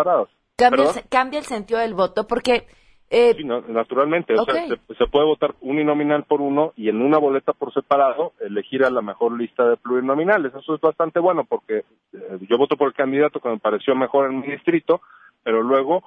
Cambia 0.56 0.84
cambia 1.08 1.38
el 1.38 1.46
sentido 1.46 1.80
del 1.80 1.94
voto 1.94 2.26
porque... 2.26 2.66
eh, 3.10 3.34
Sí, 3.36 3.44
no, 3.44 3.60
naturalmente, 3.62 4.34
o 4.34 4.44
sea, 4.44 4.54
se, 4.88 4.94
se 4.94 5.06
puede 5.06 5.26
votar 5.26 5.54
uninominal 5.60 6.24
por 6.24 6.40
uno 6.40 6.72
y 6.76 6.88
en 6.88 7.00
una 7.02 7.18
boleta 7.18 7.52
por 7.52 7.72
separado 7.72 8.32
elegir 8.40 8.84
a 8.84 8.90
la 8.90 9.02
mejor 9.02 9.38
lista 9.38 9.68
de 9.68 9.76
plurinominales. 9.76 10.52
Eso 10.54 10.74
es 10.74 10.80
bastante 10.80 11.20
bueno 11.20 11.44
porque 11.44 11.84
eh, 12.12 12.38
yo 12.48 12.58
voto 12.58 12.76
por 12.76 12.88
el 12.88 12.94
candidato 12.94 13.40
que 13.40 13.48
me 13.48 13.58
pareció 13.58 13.94
mejor 13.94 14.30
en 14.30 14.40
mi 14.40 14.46
distrito, 14.48 15.00
pero 15.42 15.62
luego 15.62 16.02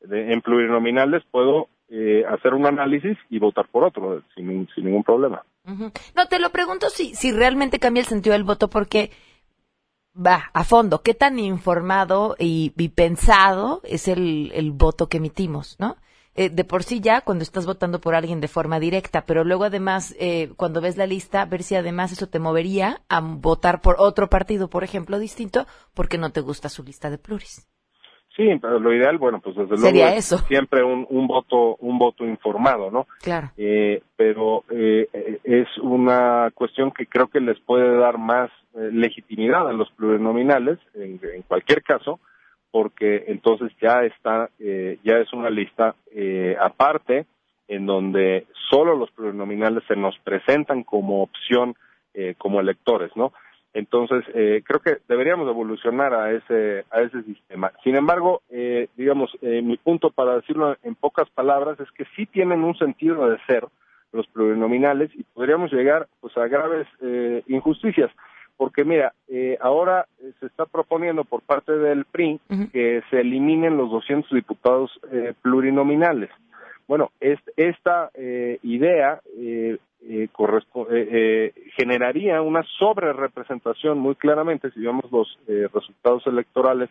de- 0.00 0.32
en 0.32 0.40
plurinominales 0.42 1.22
puedo 1.30 1.68
eh, 1.90 2.24
hacer 2.28 2.54
un 2.54 2.66
análisis 2.66 3.16
y 3.30 3.38
votar 3.38 3.66
por 3.68 3.84
otro 3.84 4.22
sin, 4.34 4.48
nin- 4.48 4.74
sin 4.74 4.84
ningún 4.86 5.04
problema. 5.04 5.42
No, 5.64 6.26
te 6.28 6.38
lo 6.38 6.50
pregunto 6.50 6.88
si, 6.90 7.14
si 7.14 7.30
realmente 7.32 7.78
cambia 7.78 8.00
el 8.00 8.06
sentido 8.06 8.32
del 8.34 8.44
voto 8.44 8.68
porque 8.68 9.10
va 10.16 10.50
a 10.52 10.64
fondo, 10.64 11.02
qué 11.02 11.14
tan 11.14 11.38
informado 11.38 12.36
y, 12.38 12.72
y 12.76 12.88
pensado 12.90 13.80
es 13.84 14.06
el, 14.08 14.52
el 14.54 14.70
voto 14.70 15.08
que 15.08 15.16
emitimos, 15.16 15.76
¿no? 15.80 15.96
Eh, 16.36 16.50
de 16.50 16.64
por 16.64 16.82
sí 16.82 17.00
ya 17.00 17.20
cuando 17.20 17.42
estás 17.42 17.64
votando 17.64 18.00
por 18.00 18.14
alguien 18.14 18.40
de 18.40 18.48
forma 18.48 18.80
directa, 18.80 19.24
pero 19.24 19.44
luego 19.44 19.64
además 19.64 20.16
eh, 20.18 20.50
cuando 20.56 20.80
ves 20.80 20.96
la 20.96 21.06
lista, 21.06 21.44
ver 21.44 21.62
si 21.62 21.76
además 21.76 22.10
eso 22.10 22.28
te 22.28 22.40
movería 22.40 23.02
a 23.08 23.20
votar 23.20 23.80
por 23.80 23.96
otro 23.98 24.28
partido, 24.28 24.68
por 24.68 24.82
ejemplo, 24.82 25.18
distinto, 25.18 25.66
porque 25.94 26.18
no 26.18 26.30
te 26.30 26.40
gusta 26.40 26.68
su 26.68 26.82
lista 26.82 27.08
de 27.08 27.18
pluris. 27.18 27.68
Sí, 28.36 28.48
pero 28.60 28.80
lo 28.80 28.92
ideal, 28.92 29.16
bueno, 29.18 29.40
pues 29.40 29.54
desde 29.54 29.76
luego 29.76 30.08
es 30.08 30.32
eso. 30.32 30.38
siempre 30.48 30.82
un, 30.82 31.06
un 31.08 31.28
voto 31.28 31.76
un 31.76 31.98
voto 31.98 32.24
informado, 32.26 32.90
¿no? 32.90 33.06
Claro. 33.22 33.52
Eh, 33.56 34.02
pero 34.16 34.64
eh, 34.70 35.08
eh, 35.12 35.38
es 35.44 35.68
una 35.80 36.50
cuestión 36.52 36.90
que 36.90 37.06
creo 37.06 37.28
que 37.28 37.38
les 37.38 37.60
puede 37.60 37.96
dar 37.96 38.18
más 38.18 38.50
eh, 38.74 38.90
legitimidad 38.92 39.68
a 39.68 39.72
los 39.72 39.88
plurinominales 39.92 40.80
en, 40.94 41.20
en 41.22 41.42
cualquier 41.42 41.84
caso, 41.84 42.18
porque 42.74 43.26
entonces 43.28 43.70
ya 43.80 44.02
está, 44.02 44.50
eh, 44.58 44.98
ya 45.04 45.18
es 45.18 45.32
una 45.32 45.48
lista 45.48 45.94
eh, 46.10 46.56
aparte 46.60 47.24
en 47.68 47.86
donde 47.86 48.48
solo 48.68 48.96
los 48.96 49.12
plurinominales 49.12 49.84
se 49.86 49.94
nos 49.94 50.18
presentan 50.24 50.82
como 50.82 51.22
opción 51.22 51.76
eh, 52.14 52.34
como 52.36 52.58
electores, 52.58 53.12
¿no? 53.14 53.32
Entonces, 53.74 54.24
eh, 54.34 54.64
creo 54.66 54.80
que 54.80 54.96
deberíamos 55.06 55.48
evolucionar 55.48 56.14
a 56.14 56.32
ese, 56.32 56.84
a 56.90 57.02
ese 57.02 57.22
sistema. 57.22 57.70
Sin 57.84 57.94
embargo, 57.94 58.42
eh, 58.50 58.88
digamos, 58.96 59.30
eh, 59.40 59.62
mi 59.62 59.76
punto 59.76 60.10
para 60.10 60.34
decirlo 60.34 60.76
en 60.82 60.96
pocas 60.96 61.30
palabras 61.30 61.78
es 61.78 61.90
que 61.92 62.06
sí 62.16 62.26
tienen 62.26 62.64
un 62.64 62.76
sentido 62.76 63.30
de 63.30 63.38
ser 63.46 63.64
los 64.10 64.26
plurinominales 64.26 65.12
y 65.14 65.22
podríamos 65.22 65.72
llegar 65.72 66.08
pues 66.20 66.36
a 66.36 66.48
graves 66.48 66.88
injusticias. 67.46 68.10
Porque 68.56 68.84
mira, 68.84 69.12
eh, 69.28 69.58
ahora 69.60 70.06
eh, 70.20 70.32
se 70.40 70.46
está 70.46 70.64
proponiendo 70.66 71.24
por 71.24 71.42
parte 71.42 71.72
del 71.72 72.04
PRI 72.04 72.40
que 72.72 73.02
se 73.10 73.20
eliminen 73.20 73.76
los 73.76 73.90
200 73.90 74.30
diputados 74.30 74.90
eh, 75.10 75.34
plurinominales. 75.42 76.30
Bueno, 76.86 77.10
es- 77.20 77.40
esta 77.56 78.10
eh, 78.14 78.58
idea 78.62 79.20
eh, 79.36 79.78
eh, 80.90 81.52
generaría 81.76 82.42
una 82.42 82.62
sobrerepresentación 82.78 83.98
muy 83.98 84.14
claramente, 84.14 84.70
si 84.72 84.80
vemos 84.80 85.10
los 85.10 85.38
eh, 85.48 85.68
resultados 85.72 86.26
electorales 86.26 86.90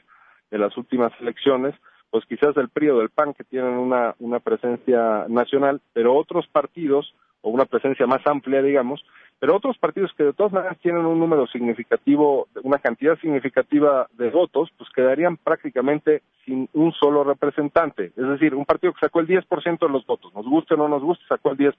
de 0.51 0.57
las 0.57 0.75
últimas 0.77 1.11
elecciones, 1.21 1.75
pues 2.09 2.25
quizás 2.25 2.53
del 2.55 2.69
PRI 2.69 2.89
o 2.89 2.99
del 2.99 3.09
PAN 3.09 3.33
que 3.33 3.43
tienen 3.43 3.73
una, 3.73 4.15
una 4.19 4.39
presencia 4.39 5.25
nacional, 5.29 5.81
pero 5.93 6.13
otros 6.15 6.45
partidos, 6.47 7.13
o 7.41 7.49
una 7.49 7.65
presencia 7.65 8.05
más 8.07 8.25
amplia, 8.25 8.61
digamos, 8.61 9.03
pero 9.43 9.57
otros 9.57 9.77
partidos 9.77 10.13
que 10.13 10.23
de 10.23 10.31
todas 10.31 10.53
maneras 10.53 10.77
tienen 10.79 11.05
un 11.05 11.19
número 11.19 11.45
significativo, 11.47 12.47
una 12.63 12.77
cantidad 12.77 13.19
significativa 13.19 14.07
de 14.13 14.29
votos, 14.29 14.71
pues 14.77 14.89
quedarían 14.95 15.35
prácticamente 15.35 16.21
sin 16.45 16.69
un 16.71 16.93
solo 16.93 17.25
representante. 17.25 18.13
Es 18.15 18.25
decir, 18.25 18.55
un 18.55 18.63
partido 18.63 18.93
que 18.93 19.01
sacó 19.01 19.19
el 19.19 19.27
10% 19.27 19.79
de 19.79 19.89
los 19.89 20.05
votos, 20.05 20.33
nos 20.33 20.45
guste 20.45 20.75
o 20.75 20.77
no 20.77 20.87
nos 20.87 21.03
guste, 21.03 21.25
sacó 21.27 21.51
el 21.51 21.57
10%. 21.57 21.75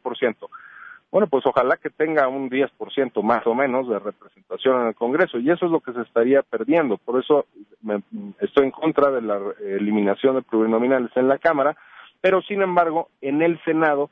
Bueno, 1.11 1.27
pues 1.27 1.47
ojalá 1.47 1.79
que 1.79 1.89
tenga 1.89 2.29
un 2.29 2.51
10% 2.51 3.23
más 3.23 3.47
o 3.47 3.55
menos 3.55 3.89
de 3.89 3.99
representación 3.99 4.83
en 4.83 4.89
el 4.89 4.95
Congreso 4.95 5.39
y 5.39 5.51
eso 5.51 5.65
es 5.65 5.73
lo 5.73 5.81
que 5.81 5.95
se 5.95 6.03
estaría 6.03 6.43
perdiendo. 6.43 6.99
Por 6.99 7.19
eso 7.19 7.47
me, 7.81 8.03
estoy 8.41 8.65
en 8.65 8.73
contra 8.73 9.11
de 9.11 9.23
la 9.23 9.41
eliminación 9.63 10.35
de 10.35 10.43
plurinominales 10.43 11.17
en 11.17 11.29
la 11.29 11.39
Cámara, 11.39 11.75
pero 12.21 12.43
sin 12.43 12.61
embargo, 12.61 13.09
en 13.23 13.41
el 13.41 13.59
Senado, 13.65 14.11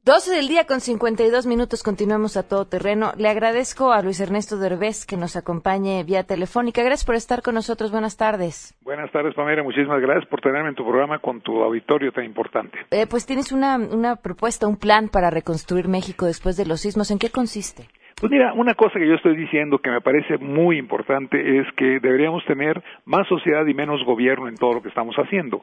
12 0.05 0.35
del 0.35 0.47
día 0.47 0.65
con 0.67 0.81
52 0.81 1.47
minutos, 1.47 1.81
continuamos 1.81 2.37
a 2.37 2.47
todo 2.47 2.65
terreno. 2.65 3.13
Le 3.17 3.27
agradezco 3.27 3.91
a 3.91 4.03
Luis 4.03 4.19
Ernesto 4.19 4.55
Derbez 4.57 5.07
que 5.07 5.17
nos 5.17 5.35
acompañe 5.35 6.03
vía 6.03 6.21
telefónica. 6.21 6.83
Gracias 6.83 7.05
por 7.05 7.15
estar 7.15 7.41
con 7.41 7.55
nosotros. 7.55 7.89
Buenas 7.89 8.15
tardes. 8.15 8.77
Buenas 8.83 9.11
tardes, 9.11 9.33
Pamela. 9.33 9.63
Muchísimas 9.63 9.99
gracias 9.99 10.29
por 10.29 10.41
tenerme 10.41 10.69
en 10.69 10.75
tu 10.75 10.83
programa 10.83 11.17
con 11.17 11.41
tu 11.41 11.59
auditorio 11.63 12.11
tan 12.11 12.23
importante. 12.23 12.77
Eh, 12.91 13.07
pues 13.07 13.25
tienes 13.25 13.51
una, 13.51 13.77
una 13.77 14.15
propuesta, 14.17 14.67
un 14.67 14.77
plan 14.77 15.09
para 15.09 15.31
reconstruir 15.31 15.87
México 15.87 16.27
después 16.27 16.55
de 16.55 16.67
los 16.67 16.81
sismos. 16.81 17.09
¿En 17.09 17.17
qué 17.17 17.31
consiste? 17.31 17.89
Pues 18.17 18.31
mira, 18.31 18.53
una 18.53 18.75
cosa 18.75 18.97
que 18.97 19.09
yo 19.09 19.15
estoy 19.15 19.35
diciendo 19.35 19.79
que 19.79 19.89
me 19.89 19.99
parece 19.99 20.37
muy 20.37 20.77
importante 20.77 21.59
es 21.59 21.67
que 21.73 21.99
deberíamos 21.99 22.45
tener 22.45 22.81
más 23.03 23.27
sociedad 23.27 23.65
y 23.67 23.73
menos 23.73 24.05
gobierno 24.05 24.47
en 24.47 24.55
todo 24.55 24.75
lo 24.75 24.81
que 24.81 24.87
estamos 24.87 25.17
haciendo. 25.17 25.61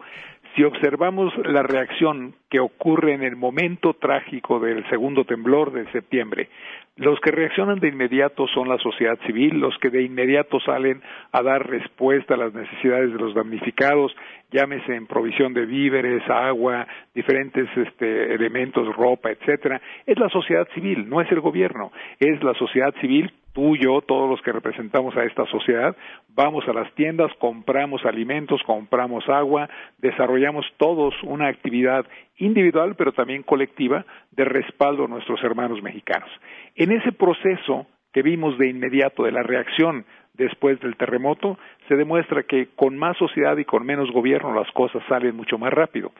Si 0.54 0.62
observamos 0.62 1.32
la 1.46 1.62
reacción 1.62 2.34
que 2.50 2.60
ocurre 2.60 3.14
en 3.14 3.22
el 3.22 3.36
momento 3.36 3.94
trágico 3.94 4.60
del 4.60 4.86
segundo 4.90 5.24
temblor 5.24 5.72
de 5.72 5.90
septiembre, 5.92 6.50
los 6.96 7.18
que 7.20 7.30
reaccionan 7.30 7.80
de 7.80 7.88
inmediato 7.88 8.46
son 8.48 8.68
la 8.68 8.76
sociedad 8.76 9.18
civil, 9.24 9.58
los 9.58 9.78
que 9.78 9.88
de 9.88 10.02
inmediato 10.02 10.60
salen 10.60 11.00
a 11.32 11.42
dar 11.42 11.66
respuesta 11.66 12.34
a 12.34 12.36
las 12.36 12.52
necesidades 12.52 13.12
de 13.12 13.18
los 13.18 13.34
damnificados, 13.34 14.14
llámese 14.52 14.94
en 14.94 15.06
provisión 15.06 15.52
de 15.54 15.66
víveres, 15.66 16.22
agua, 16.28 16.86
diferentes 17.14 17.68
este, 17.76 18.34
elementos, 18.34 18.94
ropa, 18.94 19.30
etcétera, 19.30 19.80
es 20.06 20.18
la 20.18 20.28
sociedad 20.28 20.68
civil, 20.74 21.08
no 21.08 21.20
es 21.20 21.30
el 21.32 21.40
gobierno, 21.40 21.92
es 22.18 22.42
la 22.42 22.54
sociedad 22.54 22.94
civil 23.00 23.32
tú, 23.52 23.76
yo, 23.76 24.00
todos 24.00 24.28
los 24.28 24.40
que 24.42 24.52
representamos 24.52 25.16
a 25.16 25.24
esta 25.24 25.44
sociedad, 25.46 25.96
vamos 26.34 26.66
a 26.68 26.72
las 26.72 26.92
tiendas, 26.94 27.30
compramos 27.38 28.04
alimentos, 28.04 28.60
compramos 28.64 29.28
agua, 29.28 29.68
desarrollamos 29.98 30.66
todos 30.78 31.14
una 31.22 31.48
actividad 31.48 32.06
individual, 32.38 32.94
pero 32.96 33.12
también 33.12 33.42
colectiva, 33.42 34.04
de 34.30 34.44
respaldo 34.44 35.04
a 35.04 35.08
nuestros 35.08 35.42
hermanos 35.42 35.82
mexicanos. 35.82 36.30
En 36.76 36.92
ese 36.92 37.12
proceso 37.12 37.86
que 38.12 38.22
vimos 38.22 38.58
de 38.58 38.68
inmediato 38.68 39.24
de 39.24 39.32
la 39.32 39.42
reacción 39.42 40.04
después 40.34 40.80
del 40.80 40.96
terremoto, 40.96 41.58
se 41.88 41.96
demuestra 41.96 42.42
que 42.42 42.68
con 42.74 42.96
más 42.96 43.16
sociedad 43.16 43.56
y 43.56 43.64
con 43.64 43.84
menos 43.84 44.10
gobierno 44.10 44.54
las 44.54 44.70
cosas 44.72 45.02
salen 45.08 45.36
mucho 45.36 45.58
más 45.58 45.72
rápido. 45.72 46.12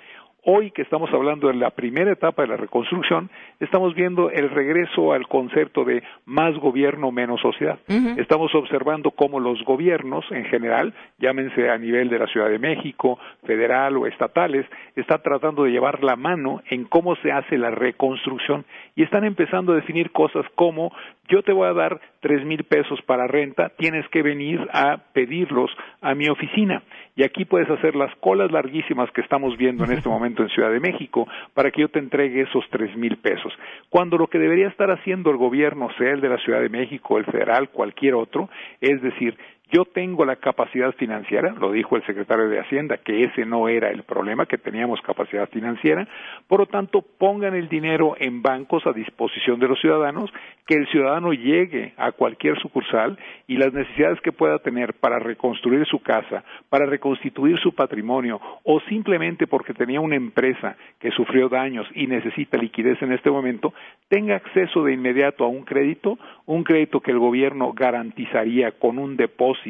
Hoy 0.45 0.73
que 0.73 0.83
estamos 0.83 1.09
hablando 1.13 1.47
de 1.47 1.55
la 1.55 1.71
primera 1.71 2.11
etapa 2.11 2.43
de 2.43 2.49
la 2.49 2.57
reconstrucción, 2.57 3.31
estamos 3.61 3.95
viendo 3.95 4.29
el 4.29 4.51
regreso 4.51 5.13
al 5.13 5.29
concepto 5.29 5.85
de 5.85 6.03
más 6.25 6.57
gobierno, 6.59 7.13
menos 7.13 7.41
sociedad. 7.41 7.79
Estamos 8.17 8.53
observando 8.57 9.13
cómo 9.13 9.39
los 9.39 9.65
gobiernos 9.65 10.25
en 10.33 10.45
general, 10.47 10.95
llámense 11.21 11.71
a 11.71 11.79
nivel 11.79 12.09
de 12.09 12.19
la 12.19 12.27
Ciudad 12.27 12.49
de 12.49 12.59
México, 12.59 13.21
federal 13.47 13.97
o 13.97 14.09
estatales, 14.09 14.67
están 14.97 15.23
tratando 15.23 15.63
de 15.63 15.71
llevar 15.71 16.03
la 16.03 16.17
mano 16.17 16.61
en 16.71 16.87
cómo 16.87 17.15
se 17.23 17.31
hace 17.31 17.57
la 17.57 17.71
reconstrucción 17.71 18.65
y 18.97 19.05
están 19.05 19.23
empezando 19.23 19.71
a 19.71 19.77
definir 19.77 20.11
cosas 20.11 20.45
como 20.57 20.93
yo 21.33 21.43
te 21.43 21.53
voy 21.53 21.67
a 21.67 21.73
dar 21.73 21.99
tres 22.21 22.45
mil 22.45 22.63
pesos 22.65 23.01
para 23.07 23.27
renta, 23.27 23.71
tienes 23.79 24.07
que 24.11 24.23
venir 24.23 24.61
a 24.71 24.99
pedirlos 25.15 25.71
a 26.03 26.15
mi 26.15 26.29
oficina. 26.29 26.83
Y 27.17 27.25
aquí 27.25 27.47
puedes 27.47 27.71
hacer 27.71 27.97
las 27.97 28.15
colas 28.17 28.53
larguísimas 28.53 29.11
que 29.13 29.23
estamos 29.23 29.57
viendo 29.57 29.85
en 29.85 29.93
este 29.93 30.11
momento 30.11 30.43
en 30.43 30.51
Ciudad 30.51 30.71
de 30.71 30.81
México 30.81 31.27
para 31.55 31.71
que 31.71 31.81
yo 31.81 31.89
te 31.89 32.01
entregue 32.01 32.43
esos 32.43 32.65
tres 32.71 32.95
mil 32.97 33.17
pesos. 33.17 33.53
Cuando 33.89 34.19
lo 34.19 34.27
que 34.27 34.39
debería 34.39 34.69
estar 34.69 34.91
haciendo 34.91 35.31
el 35.31 35.39
gobierno, 35.39 35.89
sea 35.97 36.13
el 36.13 36.21
de 36.21 36.29
la 36.29 36.39
Ciudad 36.39 36.61
de 36.61 36.69
México, 36.69 37.17
el 37.17 37.25
federal, 37.25 37.71
cualquier 37.71 38.15
otro, 38.15 38.51
es 38.83 39.01
decir, 39.01 39.37
yo 39.71 39.87
tengo 39.87 40.27
la 40.27 40.37
capacidad 40.37 40.93
financiera, 40.93 41.55
lo 41.59 41.73
dijo 41.73 41.97
el 41.97 42.05
secretario 42.05 42.49
de 42.49 42.61
Hacienda, 42.61 42.99
que 42.99 43.25
ese 43.25 43.47
no 43.47 43.69
era 43.69 43.91
el 43.91 44.03
problema, 44.03 44.45
que 44.45 44.59
teníamos 44.59 45.01
capacidad 45.01 45.49
financiera, 45.49 46.07
por 46.47 46.61
lo 46.61 46.67
tanto 46.67 47.01
pongan 47.01 47.55
el 47.55 47.71
dinero 47.71 48.15
en 48.19 48.43
bancos 48.43 48.87
a 48.87 48.93
disposición 48.93 49.59
de 49.61 49.69
los 49.69 49.81
ciudadanos, 49.81 50.31
que 50.67 50.75
el 50.75 50.87
ciudadano 50.89 51.33
llegue 51.33 51.95
a 51.97 52.13
cualquier 52.13 52.59
sucursal 52.61 53.19
y 53.47 53.57
las 53.57 53.73
necesidades 53.73 54.21
que 54.21 54.33
pueda 54.33 54.59
tener 54.59 54.93
para 54.95 55.19
reconstruir 55.19 55.87
su 55.87 56.01
casa, 56.01 56.45
para 56.69 56.85
reconstituir 56.85 57.59
su 57.59 57.75
patrimonio 57.75 58.41
o 58.65 58.81
simplemente 58.89 59.47
porque 59.47 59.73
tenía 59.73 60.01
una 60.01 60.17
empresa 60.17 60.77
que 61.01 61.11
sufrió 61.13 61.49
daños 61.49 61.87
y 61.95 62.07
necesita 62.07 62.59
liquidez 62.59 63.01
en 63.01 63.13
este 63.13 63.31
momento, 63.31 63.73
tenga 64.09 64.37
acceso 64.37 64.85
de 64.85 64.93
inmediato 64.93 65.45
a 65.45 65.49
un 65.49 65.65
crédito, 65.65 66.19
un 66.45 66.63
crédito 66.63 67.01
que 67.01 67.11
el 67.11 67.19
gobierno 67.19 67.73
garantizaría 67.73 68.73
con 68.73 68.99
un 68.99 69.17
depósito 69.17 69.62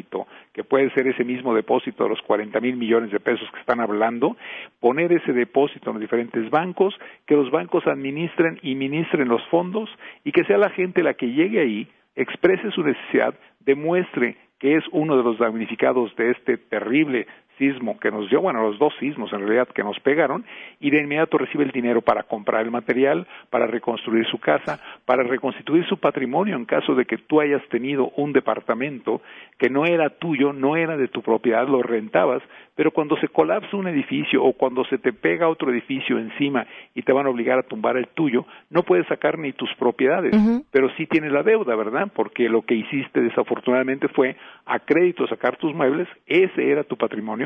que 0.53 0.65
puede 0.65 0.91
ser 0.91 1.07
ese 1.07 1.25
mismo 1.25 1.55
depósito 1.55 2.05
de 2.05 2.11
los 2.11 2.23
40 2.23 2.61
mil 2.61 2.77
millones 2.77 3.11
de 3.11 3.21
pesos 3.21 3.49
que 3.53 3.61
están 3.61 3.81
hablando, 3.81 4.37
poner 4.81 5.13
ese 5.13 5.33
depósito 5.33 5.91
en 5.91 5.95
los 5.95 6.01
diferentes 6.01 6.51
bancos, 6.51 6.95
que 7.27 7.37
los 7.37 7.51
bancos 7.51 7.87
administren 7.87 8.59
y 8.63 8.75
ministren 8.75 9.29
los 9.29 9.43
fondos 9.49 9.91
y 10.25 10.33
que 10.33 10.45
sea 10.45 10.59
la 10.59 10.71
gente 10.71 11.03
la 11.03 11.15
que 11.15 11.33
llegue 11.33 11.61
ahí, 11.61 11.89
exprese 12.17 12.71
su 12.71 12.83
necesidad, 12.83 13.35
demuestre 13.61 14.37
que 14.59 14.77
es 14.77 14.85
uno 14.93 15.17
de 15.17 15.25
los 15.25 15.39
damnificados 15.39 16.15
de 16.15 16.31
este 16.31 16.57
terrible 16.57 17.27
sismo 17.59 17.99
que 17.99 18.11
nos 18.11 18.29
dio, 18.29 18.41
bueno, 18.41 18.63
los 18.63 18.79
dos 18.79 18.93
sismos 18.99 19.33
en 19.33 19.41
realidad 19.41 19.69
que 19.69 19.83
nos 19.83 19.99
pegaron, 20.01 20.45
y 20.81 20.91
de 20.91 21.01
inmediato 21.01 21.39
recibe 21.39 21.65
el 21.65 21.71
dinero 21.71 22.03
para 22.03 22.23
comprar 22.25 22.65
el 22.65 22.71
material, 22.71 23.27
para 23.51 23.67
reconstruir 23.67 24.27
su 24.27 24.39
casa, 24.39 24.81
para 25.05 25.23
reconstituir 25.23 25.87
su 25.87 25.99
patrimonio 25.99 26.57
en 26.57 26.65
caso 26.65 26.95
de 26.95 27.05
que 27.05 27.19
tú 27.19 27.41
hayas 27.41 27.63
tenido 27.69 28.11
un 28.17 28.33
departamento 28.33 29.23
que 29.59 29.71
no 29.71 29.85
era 29.85 30.11
tuyo, 30.11 30.53
no 30.53 30.77
era 30.77 30.97
de 30.97 31.09
tu 31.09 31.23
propiedad, 31.23 31.67
lo 31.69 31.83
rentabas, 31.83 32.43
pero 32.75 32.91
cuando 32.91 33.17
se 33.19 33.29
colapsa 33.29 33.77
un 33.77 33.87
edificio 33.87 34.43
o 34.43 34.55
cuando 34.55 34.85
se 34.87 34.99
te 34.99 35.13
pega 35.13 35.49
otro 35.49 35.71
edificio 35.71 36.19
encima 36.19 36.67
y 36.95 37.03
te 37.03 37.13
van 37.13 37.27
a 37.27 37.31
obligar 37.31 37.59
a 37.59 37.63
tumbar 37.63 37.97
el 37.97 38.09
tuyo, 38.09 38.47
no 38.71 38.83
puedes 38.83 39.07
sacar 39.09 39.39
ni 39.39 39.53
tus 39.53 39.73
propiedades, 39.75 40.35
pero 40.71 40.89
sí 40.97 41.07
tienes 41.07 41.33
la 41.33 41.43
deuda, 41.43 41.77
¿verdad? 41.77 42.09
Porque 42.15 42.49
lo 42.49 42.63
que 42.63 42.75
hiciste 42.75 43.21
desafortunadamente 43.21 44.09
fue 44.09 44.37
a 44.65 44.79
crédito 44.79 45.27
sacar 45.27 45.57
tus 45.57 45.75
muebles, 45.75 46.09
ese 46.27 46.71
era 46.71 46.85
tu 46.85 46.97
patrimonio, 46.97 47.42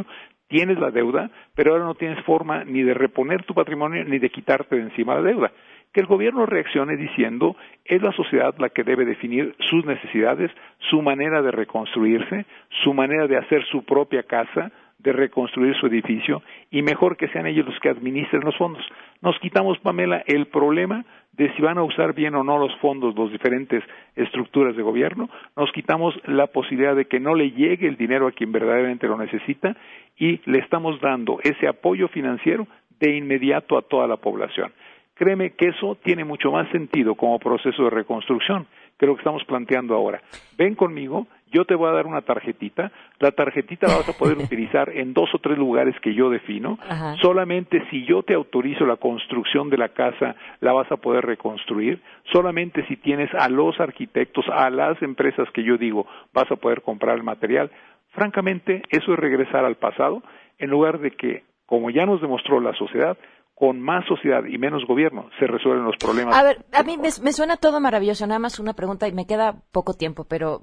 tienes 0.49 0.79
la 0.79 0.91
deuda, 0.91 1.31
pero 1.55 1.73
ahora 1.73 1.85
no 1.85 1.95
tienes 1.95 2.23
forma 2.25 2.65
ni 2.65 2.83
de 2.83 2.95
reponer 2.95 3.45
tu 3.45 3.55
patrimonio 3.55 4.05
ni 4.05 4.19
de 4.19 4.31
quitarte 4.31 4.77
de 4.77 4.83
encima 4.83 5.15
la 5.15 5.23
deuda. 5.23 5.53
Que 5.93 6.01
el 6.01 6.07
gobierno 6.07 6.47
reaccione 6.47 6.97
diciendo 6.97 7.57
es 7.85 8.03
la 8.03 8.13
sociedad 8.13 8.55
la 8.59 8.69
que 8.69 8.85
debe 8.85 9.05
definir 9.05 9.55
sus 9.61 9.85
necesidades, 9.87 10.51
su 10.91 11.01
manera 11.01 11.43
de 11.43 11.51
reconstruirse, 11.51 12.45
su 12.83 12.93
manera 12.93 13.27
de 13.27 13.39
hacer 13.39 13.65
su 13.67 13.85
propia 13.85 14.23
casa, 14.25 14.71
de 15.07 15.13
reconstruir 15.13 15.77
su 15.77 15.87
edificio 15.87 16.43
y 16.69 16.83
mejor 16.83 17.17
que 17.17 17.29
sean 17.29 17.47
ellos 17.47 17.65
los 17.65 17.79
que 17.79 17.89
administren 17.89 18.43
los 18.43 18.57
fondos. 18.57 18.85
Nos 19.23 19.39
quitamos, 19.39 19.79
Pamela, 19.79 20.25
el 20.27 20.47
problema 20.47 21.05
de 21.31 21.55
si 21.55 21.63
van 21.63 21.79
a 21.79 21.85
usar 21.85 22.13
bien 22.13 22.35
o 22.35 22.43
no 22.43 22.59
los 22.59 22.75
fondos, 22.79 23.17
las 23.17 23.31
diferentes 23.31 23.85
estructuras 24.17 24.75
de 24.75 24.83
gobierno, 24.83 25.31
nos 25.57 25.71
quitamos 25.71 26.13
la 26.27 26.49
posibilidad 26.49 26.97
de 26.97 27.05
que 27.05 27.21
no 27.21 27.37
le 27.37 27.53
llegue 27.53 27.87
el 27.87 27.97
dinero 27.97 28.27
a 28.27 28.33
quien 28.33 28.51
verdaderamente 28.51 29.07
lo 29.07 29.17
necesita 29.17 29.77
y 30.19 30.41
le 30.51 30.59
estamos 30.59 31.01
dando 31.01 31.39
ese 31.45 31.69
apoyo 31.69 32.09
financiero 32.09 32.67
de 32.99 33.17
inmediato 33.17 33.79
a 33.79 33.83
toda 33.83 34.09
la 34.09 34.17
población. 34.17 34.73
Créeme 35.15 35.51
que 35.51 35.69
eso 35.69 35.97
tiene 36.03 36.25
mucho 36.25 36.51
más 36.51 36.69
sentido 36.71 37.15
como 37.15 37.39
proceso 37.39 37.85
de 37.85 37.91
reconstrucción 37.91 38.67
que 38.99 39.07
lo 39.07 39.15
que 39.15 39.21
estamos 39.21 39.45
planteando 39.45 39.95
ahora. 39.95 40.21
Ven 40.59 40.75
conmigo, 40.75 41.29
yo 41.57 41.65
te 41.65 41.75
voy 41.75 41.89
a 41.89 41.93
dar 41.93 42.07
una 42.07 42.21
tarjetita, 42.21 42.93
la 43.19 43.31
tarjetita 43.31 43.89
la 43.89 43.97
vas 43.97 44.09
a 44.11 44.19
poder 44.19 44.37
utilizar 44.45 44.91
en 44.91 45.15
dos 45.15 45.35
o 45.35 45.39
tres 45.39 45.57
lugares 45.57 45.95
que 46.03 46.15
yo 46.15 46.29
defino, 46.29 46.79
solamente 47.23 47.83
si 47.91 48.05
yo 48.05 48.23
te 48.23 48.35
autorizo 48.35 48.85
la 48.85 48.97
construcción 48.97 49.71
de 49.71 49.79
la 49.79 49.89
casa, 49.89 50.37
la 50.61 50.73
vas 50.73 50.91
a 50.93 50.99
poder 50.99 51.25
reconstruir, 51.25 52.03
solamente 52.31 52.87
si 52.89 52.97
tienes 52.97 53.33
a 53.35 53.49
los 53.49 53.81
arquitectos, 53.81 54.45
a 54.53 54.69
las 54.69 55.01
empresas 55.01 55.49
que 55.55 55.65
yo 55.65 55.79
digo, 55.79 56.07
vas 56.35 56.51
a 56.51 56.57
poder 56.57 56.83
comprar 56.83 57.17
el 57.17 57.23
material. 57.23 57.71
Francamente, 58.11 58.83
eso 58.91 59.15
es 59.15 59.19
regresar 59.19 59.65
al 59.65 59.77
pasado, 59.77 60.23
en 60.59 60.71
lugar 60.71 60.99
de 60.99 61.13
que, 61.13 61.45
como 61.65 61.91
ya 61.91 62.05
nos 62.05 62.21
demostró 62.21 62.61
la 62.61 62.75
sociedad, 62.75 63.17
con 63.55 63.81
más 63.81 64.05
sociedad 64.07 64.45
y 64.45 64.59
menos 64.59 64.85
gobierno 64.87 65.31
se 65.39 65.47
resuelven 65.47 65.85
los 65.85 65.97
problemas. 65.97 66.37
A 66.37 66.43
ver, 66.43 66.59
a 66.75 66.83
mí 66.83 66.99
me, 66.99 67.09
me, 67.23 67.33
suena 67.33 67.57
todo 67.57 67.81
maravilloso, 67.81 68.27
nada 68.27 68.39
más 68.39 68.61
una 68.61 68.75
pregunta 68.75 69.09
y 69.09 69.13
me 69.13 69.27
queda 69.27 69.63
poco 69.73 69.95
tiempo, 69.95 70.27
pero 70.29 70.61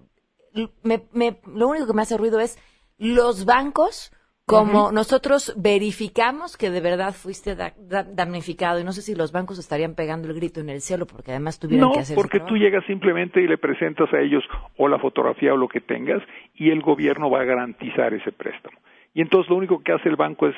me, 0.84 1.38
lo 1.45 1.68
único 1.68 1.88
que 1.88 1.93
me 1.93 2.01
hace 2.01 2.18
ruido 2.18 2.39
es 2.39 2.58
los 2.97 3.45
bancos, 3.45 4.12
como 4.45 4.91
nosotros 4.91 5.54
verificamos 5.58 6.58
que 6.58 6.70
de 6.70 6.82
verdad 6.82 7.14
fuiste 7.14 7.56
damnificado, 7.56 8.80
y 8.80 8.84
no 8.84 8.91
sé 8.91 9.01
si 9.01 9.16
los 9.16 9.32
bancos 9.32 9.58
estarían 9.58 9.95
pegando 9.95 10.28
el 10.28 10.36
grito 10.36 10.60
en 10.60 10.70
el 10.70 10.82
cielo 10.82 11.06
porque 11.06 11.32
además 11.32 11.60
tuvieron 11.60 11.93
que 11.93 11.99
hacer 11.99 12.18
No, 12.18 12.22
porque 12.22 12.41
tú 12.41 12.58
llegas 12.58 12.84
simplemente 12.86 13.41
y 13.41 13.47
le 13.47 13.58
presentas 13.58 14.14
a 14.14 14.20
ellos 14.20 14.43
o 14.78 14.88
la 14.88 14.99
fotografía 14.99 15.54
o 15.54 15.58
lo 15.58 15.70
que 15.70 15.80
tengas 15.80 16.22
y 16.56 16.72
el 16.72 16.82
gobierno 16.82 17.30
va 17.30 17.41
a 17.41 17.45
garantizar 17.45 18.14
ese 18.14 18.32
préstamo. 18.32 18.78
Y 19.14 19.22
entonces 19.22 19.49
lo 19.49 19.56
único 19.56 19.82
que 19.82 19.93
hace 19.93 20.10
el 20.10 20.18
banco 20.18 20.47
es 20.47 20.56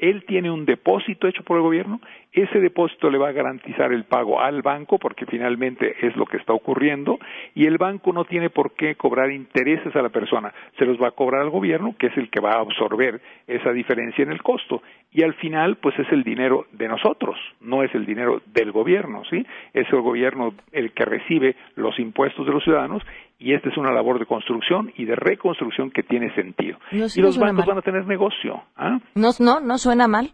él 0.00 0.24
tiene 0.24 0.50
un 0.50 0.64
depósito 0.64 1.28
hecho 1.28 1.44
por 1.44 1.58
el 1.58 1.62
gobierno, 1.62 2.00
ese 2.32 2.60
depósito 2.60 3.10
le 3.10 3.18
va 3.18 3.28
a 3.28 3.32
garantizar 3.32 3.92
el 3.92 4.04
pago 4.04 4.40
al 4.40 4.62
banco, 4.62 4.98
porque 4.98 5.26
finalmente 5.26 5.94
es 6.06 6.16
lo 6.16 6.26
que 6.26 6.38
está 6.38 6.52
ocurriendo, 6.52 7.18
y 7.54 7.66
el 7.66 7.76
banco 7.76 8.12
no 8.12 8.24
tiene 8.24 8.50
por 8.50 8.72
qué 8.72 8.94
cobrar 8.94 9.30
intereses 9.30 9.94
a 9.94 10.02
la 10.02 10.08
persona, 10.08 10.52
se 10.78 10.86
los 10.86 11.00
va 11.00 11.08
a 11.08 11.12
cobrar 11.12 11.42
al 11.42 11.50
gobierno, 11.50 11.94
que 11.98 12.06
es 12.06 12.16
el 12.16 12.30
que 12.30 12.40
va 12.40 12.52
a 12.52 12.60
absorber 12.60 13.20
esa 13.46 13.72
diferencia 13.72 14.22
en 14.22 14.32
el 14.32 14.42
costo, 14.42 14.82
y 15.12 15.22
al 15.22 15.34
final, 15.34 15.76
pues 15.76 15.98
es 15.98 16.10
el 16.12 16.22
dinero 16.22 16.66
de 16.72 16.88
nosotros, 16.88 17.36
no 17.60 17.82
es 17.82 17.94
el 17.94 18.06
dinero 18.06 18.40
del 18.46 18.72
gobierno, 18.72 19.22
¿sí? 19.28 19.44
Es 19.74 19.92
el 19.92 20.00
gobierno 20.00 20.54
el 20.72 20.92
que 20.92 21.04
recibe 21.04 21.56
los 21.74 21.98
impuestos 21.98 22.46
de 22.46 22.52
los 22.52 22.62
ciudadanos 22.62 23.02
y 23.40 23.54
esta 23.54 23.70
es 23.70 23.76
una 23.78 23.90
labor 23.90 24.18
de 24.18 24.26
construcción 24.26 24.92
y 24.96 25.06
de 25.06 25.16
reconstrucción 25.16 25.90
que 25.90 26.02
tiene 26.02 26.32
sentido. 26.34 26.78
y 26.92 27.20
los 27.20 27.38
bancos 27.38 27.64
van 27.66 27.78
a 27.78 27.82
tener 27.82 28.06
negocio. 28.06 28.62
¿ah? 28.76 28.98
No, 29.14 29.30
no, 29.40 29.60
no 29.60 29.78
suena 29.78 30.06
mal. 30.06 30.30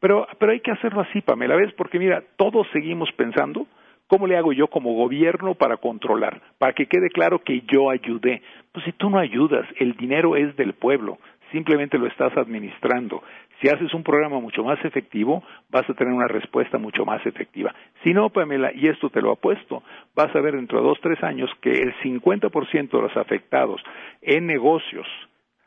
Pero, 0.00 0.26
pero 0.38 0.52
hay 0.52 0.60
que 0.60 0.72
hacerlo 0.72 1.02
así, 1.02 1.20
Pamela, 1.20 1.54
¿ves? 1.54 1.74
Porque 1.76 1.98
mira, 1.98 2.22
todos 2.36 2.66
seguimos 2.72 3.10
pensando, 3.12 3.66
¿cómo 4.06 4.26
le 4.26 4.38
hago 4.38 4.54
yo 4.54 4.68
como 4.68 4.94
gobierno 4.94 5.54
para 5.54 5.76
controlar? 5.76 6.40
Para 6.56 6.72
que 6.72 6.86
quede 6.86 7.10
claro 7.10 7.40
que 7.40 7.60
yo 7.70 7.90
ayudé. 7.90 8.42
Pues 8.72 8.86
si 8.86 8.92
tú 8.92 9.10
no 9.10 9.18
ayudas, 9.18 9.66
el 9.78 9.92
dinero 9.96 10.34
es 10.36 10.56
del 10.56 10.72
pueblo, 10.72 11.18
simplemente 11.52 11.98
lo 11.98 12.06
estás 12.06 12.36
administrando. 12.36 13.22
Si 13.60 13.68
haces 13.68 13.92
un 13.92 14.02
programa 14.02 14.40
mucho 14.40 14.64
más 14.64 14.82
efectivo, 14.84 15.42
vas 15.68 15.88
a 15.88 15.94
tener 15.94 16.12
una 16.12 16.28
respuesta 16.28 16.78
mucho 16.78 17.04
más 17.04 17.24
efectiva. 17.26 17.74
Si 18.02 18.14
no, 18.14 18.30
Pamela, 18.30 18.72
y 18.74 18.88
esto 18.88 19.10
te 19.10 19.20
lo 19.20 19.32
apuesto, 19.32 19.82
vas 20.14 20.34
a 20.34 20.40
ver 20.40 20.56
dentro 20.56 20.80
de 20.80 20.88
dos, 20.88 20.98
tres 21.02 21.22
años 21.22 21.50
que 21.60 21.72
el 21.72 21.94
50% 21.96 22.90
de 22.90 23.02
los 23.02 23.16
afectados 23.16 23.82
en 24.22 24.46
negocios, 24.46 25.06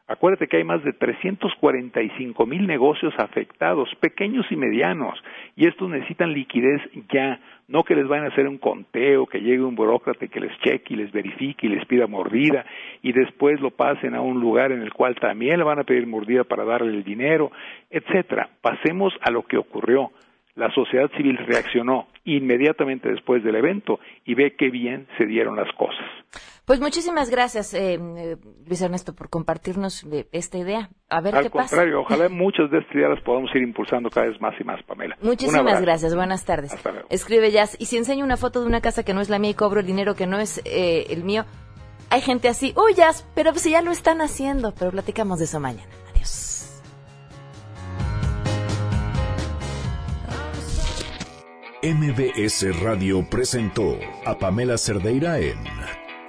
Acuérdate 0.05 0.47
que 0.47 0.57
hay 0.57 0.65
más 0.65 0.83
de 0.83 0.91
345 0.91 2.45
mil 2.45 2.67
negocios 2.67 3.13
afectados, 3.17 3.89
pequeños 4.01 4.45
y 4.51 4.57
medianos, 4.57 5.17
y 5.55 5.65
estos 5.65 5.89
necesitan 5.89 6.33
liquidez 6.33 6.81
ya, 7.09 7.39
no 7.69 7.85
que 7.85 7.95
les 7.95 8.05
vayan 8.05 8.25
a 8.25 8.27
hacer 8.27 8.49
un 8.49 8.57
conteo, 8.57 9.25
que 9.27 9.39
llegue 9.39 9.63
un 9.63 9.75
burócrata 9.75 10.27
que 10.27 10.41
les 10.41 10.51
cheque 10.59 10.93
y 10.93 10.97
les 10.97 11.11
verifique 11.13 11.67
y 11.67 11.69
les 11.69 11.85
pida 11.85 12.05
mordida, 12.07 12.65
y 13.01 13.13
después 13.13 13.61
lo 13.61 13.71
pasen 13.71 14.13
a 14.13 14.19
un 14.19 14.41
lugar 14.41 14.73
en 14.73 14.81
el 14.81 14.91
cual 14.91 15.15
también 15.15 15.57
le 15.57 15.63
van 15.63 15.79
a 15.79 15.85
pedir 15.85 16.05
mordida 16.05 16.43
para 16.43 16.65
darle 16.65 16.91
el 16.91 17.05
dinero, 17.05 17.53
etcétera. 17.89 18.49
Pasemos 18.61 19.13
a 19.21 19.31
lo 19.31 19.43
que 19.43 19.57
ocurrió. 19.57 20.11
La 20.55 20.69
sociedad 20.71 21.09
civil 21.15 21.37
reaccionó 21.37 22.07
inmediatamente 22.25 23.09
después 23.09 23.41
del 23.41 23.55
evento 23.55 24.01
y 24.25 24.35
ve 24.35 24.53
qué 24.57 24.69
bien 24.69 25.07
se 25.17 25.25
dieron 25.25 25.55
las 25.55 25.71
cosas. 25.75 26.05
Pues 26.65 26.79
muchísimas 26.79 27.29
gracias, 27.29 27.73
eh, 27.73 27.95
eh, 27.95 28.37
Luis 28.65 28.81
Ernesto, 28.81 29.13
por 29.13 29.29
compartirnos 29.29 30.05
eh, 30.05 30.29
esta 30.31 30.57
idea. 30.57 30.89
A 31.09 31.19
ver 31.19 31.35
Al 31.35 31.43
qué 31.43 31.49
pasa. 31.49 31.63
Al 31.63 31.69
contrario, 31.69 32.01
ojalá 32.01 32.29
muchas 32.33 32.71
de 32.71 32.79
estas 32.79 32.95
ideas 32.95 33.09
las 33.15 33.23
podamos 33.23 33.49
ir 33.53 33.63
impulsando 33.63 34.09
cada 34.09 34.27
vez 34.27 34.39
más 34.39 34.53
y 34.59 34.63
más, 34.63 34.81
Pamela. 34.83 35.17
Muchísimas 35.21 35.81
gracias, 35.81 36.15
buenas 36.15 36.45
tardes. 36.45 36.73
Escribe 37.09 37.51
Jazz, 37.51 37.75
y 37.79 37.87
si 37.87 37.97
enseño 37.97 38.23
una 38.23 38.37
foto 38.37 38.61
de 38.61 38.67
una 38.67 38.79
casa 38.79 39.03
que 39.03 39.13
no 39.13 39.19
es 39.19 39.29
la 39.29 39.39
mía 39.39 39.51
y 39.51 39.55
cobro 39.55 39.81
el 39.81 39.85
dinero 39.85 40.15
que 40.15 40.25
no 40.25 40.39
es 40.39 40.61
el 40.63 41.23
mío, 41.25 41.43
hay 42.09 42.21
gente 42.21 42.47
así, 42.47 42.73
uy, 42.77 42.93
Jazz, 42.93 43.27
pero 43.35 43.53
si 43.55 43.71
ya 43.71 43.81
lo 43.81 43.91
están 43.91 44.21
haciendo, 44.21 44.73
pero 44.73 44.91
platicamos 44.91 45.39
de 45.39 45.45
eso 45.45 45.59
mañana. 45.59 45.89
Adiós. 46.13 46.81
MBS 51.83 52.81
Radio 52.81 53.27
presentó 53.29 53.97
a 54.25 54.37
Pamela 54.37 54.77
Cerdeira 54.77 55.39
en 55.39 55.57